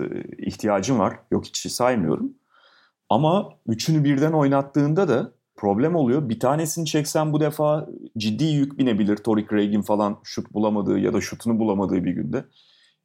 [0.01, 0.03] e,
[0.37, 1.19] ihtiyacım var.
[1.31, 2.33] Yok hiç saymıyorum.
[3.09, 5.31] Ama üçünü birden oynattığında da
[5.63, 6.29] problem oluyor.
[6.29, 9.17] Bir tanesini çeksen bu defa ciddi yük binebilir.
[9.17, 12.45] Torrey Craig'in falan şut bulamadığı ya da şutunu bulamadığı bir günde.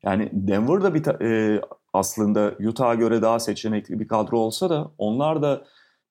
[0.03, 1.61] Yani Denver'da bir e,
[1.93, 5.65] aslında Utah'a göre daha seçenekli bir kadro olsa da onlar da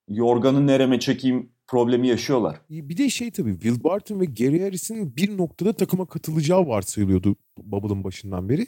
[0.08, 2.60] yorganı nereme çekeyim problemi yaşıyorlar.
[2.70, 8.04] Bir de şey tabii Will Barton ve Gary Harris'in bir noktada takıma katılacağı varsayılıyordu Bubble'ın
[8.04, 8.66] başından beri.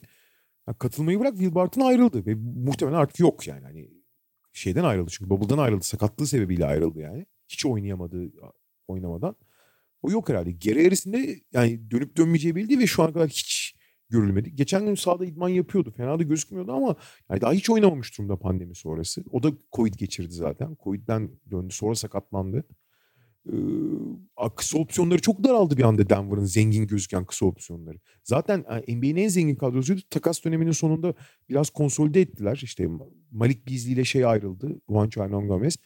[0.68, 3.64] Yani katılmayı bırak Will Barton ayrıldı ve muhtemelen artık yok yani.
[3.64, 3.90] Hani
[4.52, 5.84] şeyden ayrıldı çünkü Bubble'dan ayrıldı.
[5.84, 7.26] Sakatlığı sebebiyle ayrıldı yani.
[7.50, 8.32] Hiç oynayamadı
[8.88, 9.36] oynamadan.
[10.02, 10.52] O yok herhalde.
[10.52, 13.74] Gary Harris'in de yani dönüp dönmeyeceği bildi ve şu ana kadar hiç
[14.08, 14.54] görülmedi.
[14.54, 15.90] Geçen gün sahada idman yapıyordu.
[15.96, 16.96] Fena da gözükmüyordu ama
[17.30, 19.24] yani daha hiç oynamamış durumda pandemi sonrası.
[19.30, 20.76] O da Covid geçirdi zaten.
[20.84, 21.74] Covid'den döndü.
[21.74, 22.64] Sonra sakatlandı.
[23.46, 23.52] Ee,
[24.56, 27.98] kısa opsiyonları çok daraldı bir anda Denver'ın zengin gözüken kısa opsiyonları.
[28.24, 30.00] Zaten NBA'nin en zengin kadrosuydu.
[30.10, 31.14] Takas döneminin sonunda
[31.48, 32.60] biraz konsolide ettiler.
[32.62, 32.88] İşte
[33.30, 34.80] Malik Beasley ile şey ayrıldı.
[34.88, 35.76] Juancho Hernan Gomez.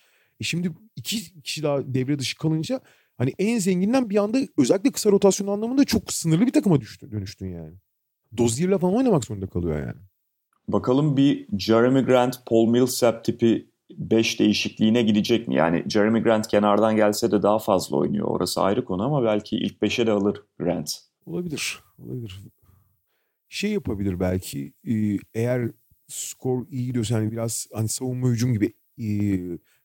[0.40, 2.80] E şimdi iki kişi daha devre dışı kalınca
[3.18, 7.46] hani en zenginden bir anda özellikle kısa rotasyon anlamında çok sınırlı bir takıma düştü, dönüştün
[7.46, 7.74] yani.
[8.36, 10.00] Dozier'la falan oynamak zorunda kalıyor yani.
[10.68, 15.54] Bakalım bir Jeremy Grant, Paul Millsap tipi 5 değişikliğine gidecek mi?
[15.54, 18.26] Yani Jeremy Grant kenardan gelse de daha fazla oynuyor.
[18.28, 20.98] Orası ayrı konu ama belki ilk 5'e de alır Grant.
[21.26, 21.78] Olabilir.
[21.98, 22.40] Olabilir.
[23.48, 25.70] Şey yapabilir belki e, eğer
[26.08, 29.06] skor iyi gidiyorsa hani biraz hani savunma hücum gibi e,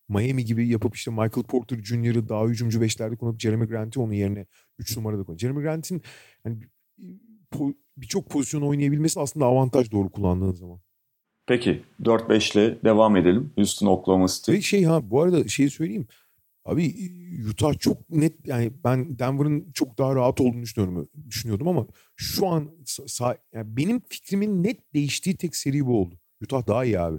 [0.09, 4.45] Miami gibi yapıp işte Michael Porter Jr.'ı daha hücumcu beşlerde konup Jeremy Grant'i onun yerine
[4.77, 5.39] 3 numarada konup.
[5.39, 6.01] Jeremy Grant'in
[6.43, 6.57] hani
[7.51, 10.79] po- birçok pozisyon oynayabilmesi aslında avantaj doğru kullandığın zaman.
[11.47, 13.51] Peki 4-5 ile devam edelim.
[13.55, 14.51] Houston Oklahoma City.
[14.51, 16.07] Ve şey ha bu arada şeyi söyleyeyim.
[16.65, 16.93] Abi
[17.49, 22.71] Utah çok net yani ben Denver'ın çok daha rahat olduğunu düşünüyorum, düşünüyordum ama şu an
[23.53, 26.19] yani benim fikrimin net değiştiği tek seri bu oldu.
[26.43, 27.17] Utah daha iyi abi.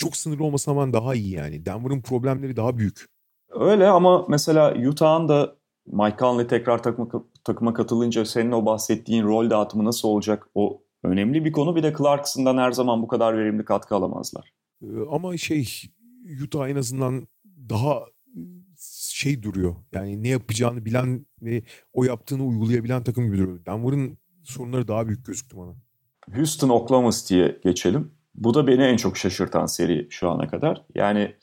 [0.00, 1.66] Çok sınırlı olmasına rağmen daha iyi yani.
[1.66, 3.06] Denver'ın problemleri daha büyük.
[3.50, 7.08] Öyle ama mesela Utah'ın da Mike Conley tekrar takıma,
[7.44, 11.76] takıma katılınca senin o bahsettiğin rol dağıtımı nasıl olacak o önemli bir konu.
[11.76, 14.52] Bir de Clarkson'dan her zaman bu kadar verimli katkı alamazlar.
[14.82, 15.68] Ee, ama şey
[16.44, 17.28] Utah en azından
[17.68, 18.04] daha
[19.10, 19.76] şey duruyor.
[19.92, 23.66] Yani ne yapacağını bilen ve o yaptığını uygulayabilen takım gibi duruyor.
[23.66, 25.74] Denver'ın sorunları daha büyük gözüktü bana.
[26.34, 28.19] Houston Oklahoma City'ye geçelim.
[28.34, 30.84] Bu da beni en çok şaşırtan seri şu ana kadar.
[30.94, 31.36] Yani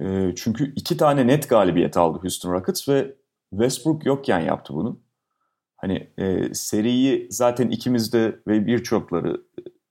[0.00, 3.14] e, çünkü iki tane net galibiyet aldı Houston Rockets ve
[3.50, 5.00] Westbrook yokken yaptı bunu.
[5.76, 9.42] Hani e, seriyi zaten ikimiz de ve birçokları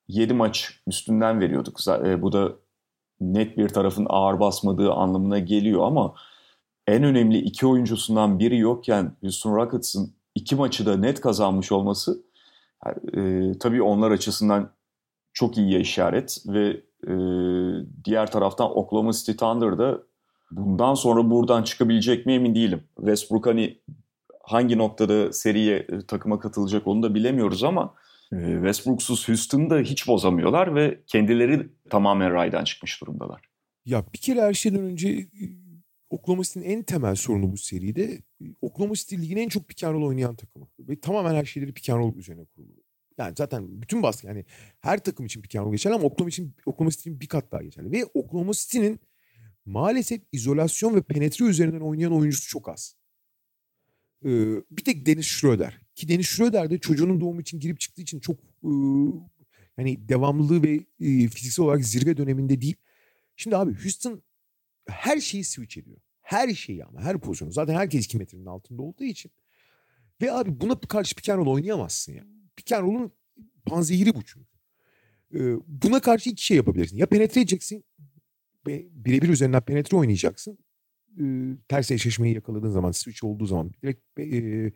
[0.08, 1.80] 7 maç üstünden veriyorduk.
[1.88, 2.54] E, bu da
[3.22, 6.16] net bir tarafın ağır basmadığı anlamına geliyor ama
[6.88, 12.24] en önemli iki oyuncusundan biri yokken Houston Rockets'ın iki maçı da net kazanmış olması
[13.18, 14.75] e, tabii onlar açısından
[15.36, 17.14] çok iyi işaret ve e,
[18.06, 20.04] diğer taraftan Oklahoma City Thunder'da
[20.52, 22.84] bundan sonra buradan çıkabilecek mi emin değilim.
[22.98, 23.78] Westbrook hani
[24.44, 27.94] hangi noktada seriye e, takıma katılacak onu da bilemiyoruz ama
[28.34, 33.42] e, Westbrook'suz Houston'ı da hiç bozamıyorlar ve kendileri tamamen raydan çıkmış durumdalar.
[33.86, 35.26] Ya bir kere her şeyden önce e,
[36.10, 38.22] Oklahoma City'nin en temel sorunu bu seride
[38.62, 40.68] Oklahoma City ligin en çok pick oynayan takımı.
[40.80, 42.85] Ve tamamen her şeyleri pick üzerine kurulu.
[43.18, 44.46] Yani zaten bütün baskı yani
[44.80, 47.64] her takım için pick and roll geçerli ama Oklahoma için Oklahoma City'nin bir kat daha
[47.64, 47.92] geçerli.
[47.92, 49.00] Ve Oklahoma City'nin
[49.66, 52.96] maalesef izolasyon ve penetre üzerinden oynayan oyuncusu çok az.
[54.26, 54.30] Ee,
[54.72, 55.82] bir tek Dennis Schroeder.
[55.96, 58.70] Ki Dennis Schroeder de çocuğunun doğumu için girip çıktığı için çok e,
[59.78, 62.76] yani devamlılığı ve e, fiziksel olarak zirve döneminde değil.
[63.36, 64.24] Şimdi abi Houston
[64.88, 65.98] her şeyi switch ediyor.
[66.22, 67.52] Her şeyi ama her pozisyonu.
[67.52, 69.32] Zaten herkes 2 metrenin altında olduğu için.
[70.22, 72.24] Ve abi buna karşı pick oynayamazsın ya.
[72.56, 73.12] Pick and roll'un
[73.66, 74.48] panzehiri bu çünkü.
[75.34, 76.98] Ee, buna karşı iki şey yapabilirsin.
[76.98, 77.86] Ya penetre edeceksin.
[78.68, 80.58] Birebir üzerinden penetre oynayacaksın.
[81.22, 81.24] Ee,
[81.68, 84.72] ters eşleşmeyi yakaladığın zaman, switch olduğu zaman direkt e,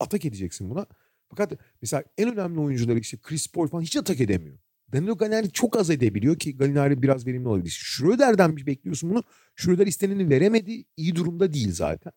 [0.00, 0.86] atak edeceksin buna.
[1.28, 4.58] Fakat mesela en önemli oyuncuları işte Chris Paul falan hiç atak edemiyor.
[4.92, 7.70] Danilo Gallinari çok az edebiliyor ki Gallinari biraz verimli olabilir.
[7.70, 9.24] Schröder'den bir bekliyorsun bunu.
[9.56, 10.84] Schröder isteneni veremedi.
[10.96, 12.12] İyi durumda değil zaten.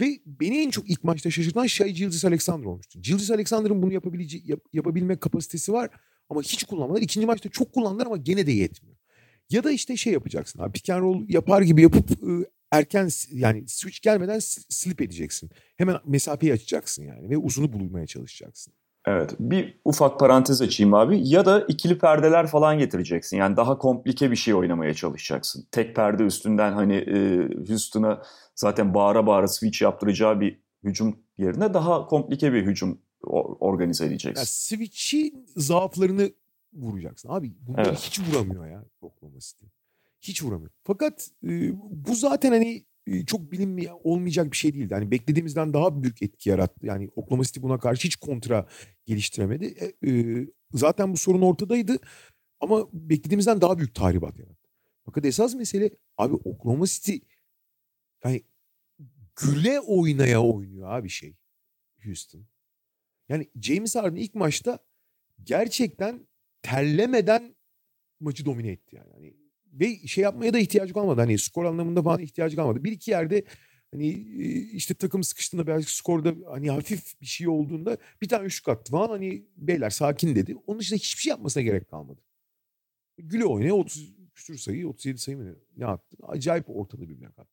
[0.00, 3.02] Ve beni en çok ilk maçta şaşırtan şey Gilgis Alexander olmuştu.
[3.02, 5.90] Gilgis Alexander'ın bunu yapabileceği, yap, yapabilme kapasitesi var
[6.28, 7.02] ama hiç kullanmadılar.
[7.02, 8.96] İkinci maçta çok kullandılar ama gene de yetmiyor.
[9.50, 12.10] Ya da işte şey yapacaksın abi pick and roll yapar gibi yapıp
[12.70, 14.38] erken yani switch gelmeden
[14.68, 15.50] slip edeceksin.
[15.76, 18.74] Hemen mesafeyi açacaksın yani ve uzunu bulmaya çalışacaksın.
[19.06, 23.36] Evet bir ufak parantez açayım abi ya da ikili perdeler falan getireceksin.
[23.36, 25.66] Yani daha komplike bir şey oynamaya çalışacaksın.
[25.70, 28.22] Tek perde üstünden hani e, Houston'a
[28.54, 32.98] zaten bağıra bağıra switch yaptıracağı bir hücum yerine daha komplike bir hücum
[33.60, 34.40] organize edeceksin.
[34.40, 36.32] Ya switch'i zaaflarını
[36.72, 37.28] vuracaksın.
[37.28, 37.98] Abi bunları evet.
[37.98, 39.66] hiç vuramıyor ya Oklahoma City.
[40.20, 40.70] Hiç vuramıyor.
[40.84, 42.84] Fakat e, bu zaten hani
[43.26, 44.94] çok bilinmi olmayacak bir şey değildi.
[44.94, 46.86] Hani beklediğimizden daha büyük etki yarattı.
[46.86, 48.66] Yani Oklahoma City buna karşı hiç kontra
[49.06, 49.64] geliştiremedi.
[49.64, 51.96] E, e, zaten bu sorun ortadaydı
[52.60, 54.68] ama beklediğimizden daha büyük tahribat yarattı.
[55.04, 57.16] Fakat esas mesele abi Oklahoma City
[58.24, 58.42] yani
[59.36, 61.36] güle oynaya oynuyor abi şey
[62.04, 62.46] Houston.
[63.28, 64.78] Yani James Harden ilk maçta
[65.42, 66.26] gerçekten
[66.62, 67.56] terlemeden
[68.20, 69.10] maçı domine etti yani.
[69.12, 69.41] yani
[69.72, 71.20] ve şey yapmaya da ihtiyacı kalmadı.
[71.20, 72.84] Hani skor anlamında falan ihtiyacı kalmadı.
[72.84, 73.44] Bir iki yerde
[73.90, 74.08] hani
[74.72, 79.08] işte takım sıkıştığında birazcık skorda hani hafif bir şey olduğunda bir tane üçlük attı falan
[79.08, 80.56] hani beyler sakin dedi.
[80.66, 82.20] Onun dışında hiçbir şey yapmasına gerek kalmadı.
[83.18, 86.16] Güle oynaya 30 küsur sayı 37 sayı mı ne attı?
[86.22, 87.48] Acayip ortada bir attı.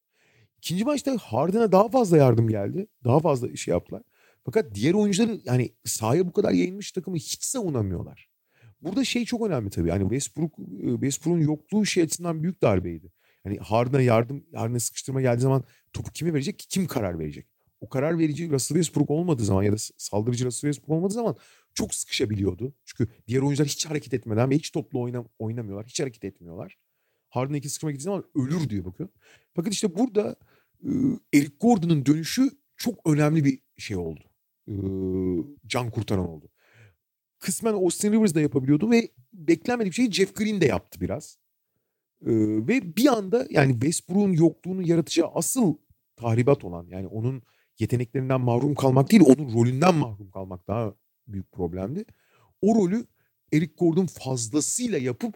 [0.57, 2.87] İkinci maçta Harden'a daha fazla yardım geldi.
[3.03, 4.03] Daha fazla şey yaptılar.
[4.45, 8.28] Fakat diğer oyuncuların yani sahaya bu kadar yayılmış takımı hiç savunamıyorlar.
[8.81, 9.89] Burada şey çok önemli tabii.
[9.89, 10.55] Yani Westbrook
[11.01, 13.11] Westbrook'un yokluğu şey açısından büyük darbeydi.
[13.45, 16.65] Yani Harden'a yardım, Harden'a sıkıştırma geldiği zaman topu kime verecek?
[16.69, 17.47] Kim karar verecek?
[17.81, 21.35] O karar verici Russell Westbrook olmadığı zaman ya da saldırıcı Russell Westbrook olmadığı zaman
[21.73, 22.73] çok sıkışabiliyordu.
[22.85, 25.87] Çünkü diğer oyuncular hiç hareket etmeden ve hiç toplu oynam oynamıyorlar.
[25.87, 26.77] Hiç hareket etmiyorlar.
[27.29, 29.09] Harden'a iki sıkışma gittiği zaman ölür diyor bakıyor.
[29.53, 30.35] Fakat işte burada
[31.33, 34.23] Eric Gordon'un dönüşü çok önemli bir şey oldu.
[35.67, 36.49] Can kurtaran oldu
[37.39, 41.37] kısmen Austin Rivers da yapabiliyordu ve beklenmedik bir şeyi Jeff Green de yaptı biraz.
[42.25, 42.31] Ee,
[42.67, 45.75] ve bir anda yani Westbrook'un yokluğunu yaratacağı asıl
[46.15, 47.43] tahribat olan yani onun
[47.79, 50.93] yeteneklerinden mahrum kalmak değil onun rolünden mahrum kalmak daha
[51.27, 52.05] büyük problemdi.
[52.61, 53.05] O rolü
[53.53, 55.35] Eric Gordon fazlasıyla yapıp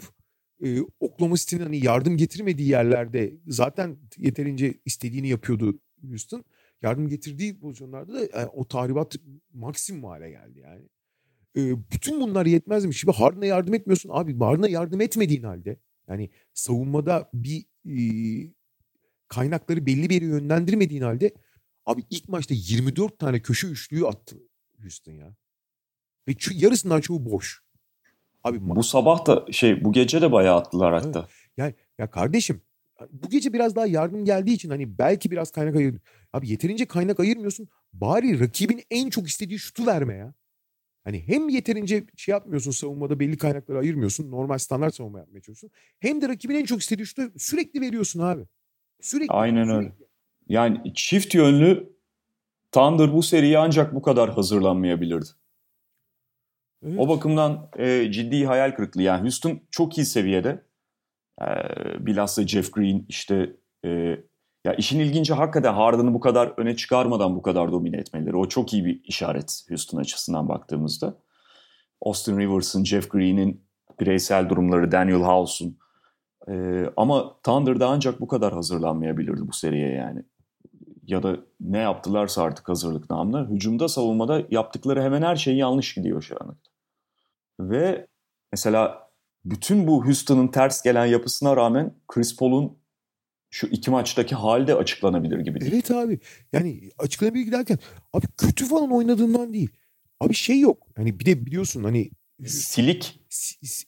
[0.64, 6.44] e, Oklahoma City'nin hani yardım getirmediği yerlerde zaten yeterince istediğini yapıyordu Houston.
[6.82, 9.16] Yardım getirdiği pozisyonlarda da yani o tahribat
[9.54, 10.90] maksimum hale geldi yani.
[11.58, 13.00] E, bütün bunlar yetmezmiş.
[13.00, 14.10] Şimdi Harden'a yardım etmiyorsun.
[14.14, 15.78] Abi Harden'a yardım etmediğin halde
[16.08, 17.98] yani savunmada bir e,
[19.28, 21.34] kaynakları belli bir yere yönlendirmediğin halde
[21.86, 24.38] abi ilk maçta 24 tane köşe üçlüğü attı
[24.82, 25.36] Houston ya.
[26.28, 27.64] Ve yarısından çoğu boş.
[28.44, 31.20] Abi bu sabah da şey bu gece de bayağı attılar hatta.
[31.20, 31.30] Evet.
[31.58, 32.62] Yani ya kardeşim
[33.12, 36.00] bu gece biraz daha yardım geldiği için hani belki biraz kaynak ayır.
[36.34, 37.68] Abi yeterince kaynak ayırmıyorsun.
[37.94, 40.34] Bari rakibin en çok istediği şutu verme ya.
[41.04, 44.32] Hani hem yeterince şey yapmıyorsun savunmada belli kaynakları ayırmıyorsun.
[44.32, 45.78] Normal standart savunma yapmaya çalışıyorsun.
[46.00, 48.44] Hem de rakibin en çok istediği şutu sürekli veriyorsun abi.
[49.02, 49.34] Sürekli.
[49.34, 49.78] Aynen sürekli.
[49.78, 49.94] öyle.
[50.50, 51.94] Yani çift yönlü
[52.72, 55.30] Thunder bu seriye ancak bu kadar hazırlanmayabilirdi.
[56.86, 57.00] Evet.
[57.00, 59.02] O bakımdan e, ciddi hayal kırıklığı.
[59.02, 60.66] Yani Houston çok iyi seviyede.
[61.42, 61.46] E,
[62.06, 63.56] bilhassa Jeff Green işte
[63.86, 64.18] e,
[64.64, 68.38] ya işin ilginci hakikaten Harden'ı bu kadar öne çıkarmadan bu kadar domine etmeleri.
[68.38, 71.18] O çok iyi bir işaret Houston açısından baktığımızda.
[72.02, 73.66] Austin Rivers'ın, Jeff Green'in
[74.00, 75.78] bireysel durumları, Daniel House'un.
[76.48, 80.24] E, ama Thunder'da ancak bu kadar hazırlanmayabilirdi bu seriye yani.
[81.04, 83.50] Ya da ne yaptılarsa artık hazırlık namına.
[83.50, 86.58] Hücumda, savunmada yaptıkları hemen her şey yanlış gidiyor şu an.
[87.60, 88.08] Ve
[88.52, 89.10] mesela
[89.46, 92.83] bütün bu Houston'ın ters gelen yapısına rağmen Chris Paul'un
[93.54, 95.74] şu iki maçtaki hali de açıklanabilir gibi değil.
[95.74, 96.20] Evet abi.
[96.54, 97.78] Yani açıklanabilir derken
[98.14, 99.70] abi kötü falan oynadığından değil.
[100.20, 100.88] Abi şey yok.
[100.96, 102.12] Hani bir de biliyorsun hani
[102.46, 103.20] silik.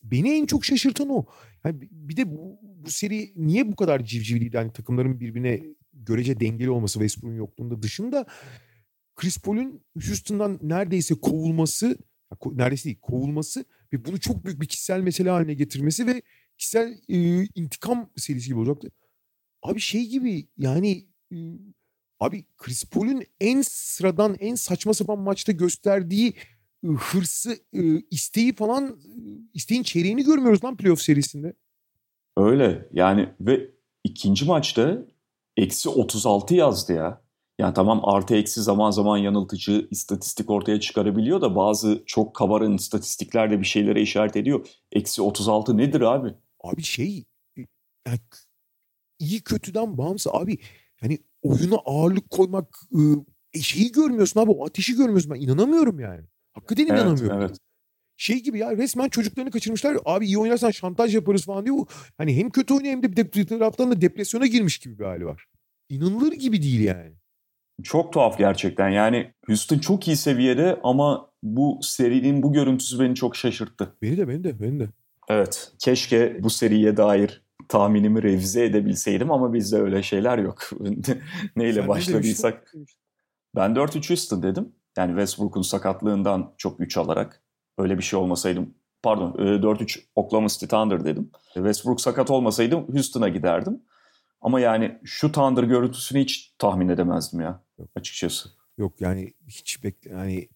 [0.03, 1.25] Beni en çok şaşırtan o.
[1.63, 4.57] Yani bir de bu, bu seri niye bu kadar civcivliydi?
[4.57, 5.63] Hani takımların birbirine
[5.93, 8.25] görece dengeli olması Westbrook'un yokluğunda dışında
[9.15, 11.97] Chris Paul'un Houston'dan neredeyse kovulması
[12.45, 16.21] neredeyse değil kovulması ve bunu çok büyük bir kişisel mesele haline getirmesi ve
[16.57, 18.91] kişisel e, intikam serisi gibi olacaktı.
[19.65, 21.37] Abi şey gibi yani e,
[22.19, 26.33] abi Chris Paul'un en sıradan en saçma sapan maçta gösterdiği
[26.83, 27.57] hırsı
[28.11, 28.99] isteği falan
[29.53, 31.53] isteğin çeyreğini görmüyoruz lan playoff serisinde.
[32.37, 33.71] Öyle yani ve
[34.03, 35.05] ikinci maçta
[35.57, 37.25] eksi 36 yazdı ya.
[37.59, 43.51] Yani tamam artı eksi zaman zaman yanıltıcı istatistik ortaya çıkarabiliyor da bazı çok kabarın istatistikler
[43.51, 44.67] de bir şeylere işaret ediyor.
[44.91, 46.33] Eksi 36 nedir abi?
[46.63, 47.25] Abi şey
[48.07, 48.19] yani
[49.19, 50.57] iyi kötüden bağımsız abi
[51.01, 52.79] yani oyuna ağırlık koymak
[53.53, 56.21] e, şeyi görmüyorsun abi o ateşi görmüyorsun ben inanamıyorum yani.
[56.53, 57.41] Hakikaten evet, inanamıyorum.
[57.41, 57.57] Evet.
[58.17, 59.97] Şey gibi ya resmen çocuklarını kaçırmışlar.
[60.05, 61.77] Abi iyi oynarsan şantaj yaparız falan diyor.
[62.17, 65.45] Hani hem kötü oynuyor hem de bir taraftan da depresyona girmiş gibi bir hali var.
[65.89, 67.13] İnanılır gibi değil yani.
[67.83, 68.89] Çok tuhaf gerçekten.
[68.89, 73.95] Yani Houston çok iyi seviyede ama bu serinin bu görüntüsü beni çok şaşırttı.
[74.01, 74.89] Beni de beni de beni de.
[75.29, 75.71] Evet.
[75.79, 80.69] Keşke bu seriye dair tahminimi revize edebilseydim ama bizde öyle şeyler yok.
[81.55, 82.73] Neyle Sen başladıysak.
[83.55, 84.71] Ben 4-3 Houston dedim.
[84.97, 87.41] Yani Westbrook'un sakatlığından çok güç alarak.
[87.77, 88.73] Öyle bir şey olmasaydım
[89.05, 91.31] pardon 4-3 Oklahoma City Thunder dedim.
[91.53, 93.81] Westbrook sakat olmasaydım Houston'a giderdim.
[94.41, 97.89] Ama yani şu Thunder görüntüsünü hiç tahmin edemezdim ya Yok.
[97.95, 98.49] açıkçası.
[98.77, 100.49] Yok yani hiç bekle yani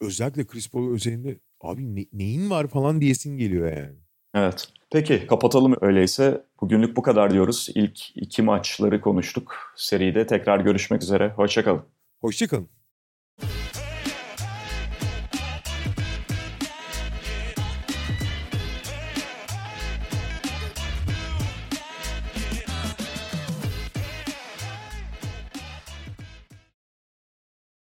[0.00, 3.98] özellikle Chris Paul özelinde abi ne, neyin var falan diyesin geliyor yani.
[4.34, 4.68] Evet.
[4.92, 6.44] Peki kapatalım öyleyse.
[6.60, 7.68] Bugünlük bu kadar diyoruz.
[7.74, 9.72] İlk iki maçları konuştuk.
[9.76, 11.32] Seride tekrar görüşmek üzere.
[11.36, 11.82] Hoşçakalın.
[12.20, 12.77] Hoşçakalın.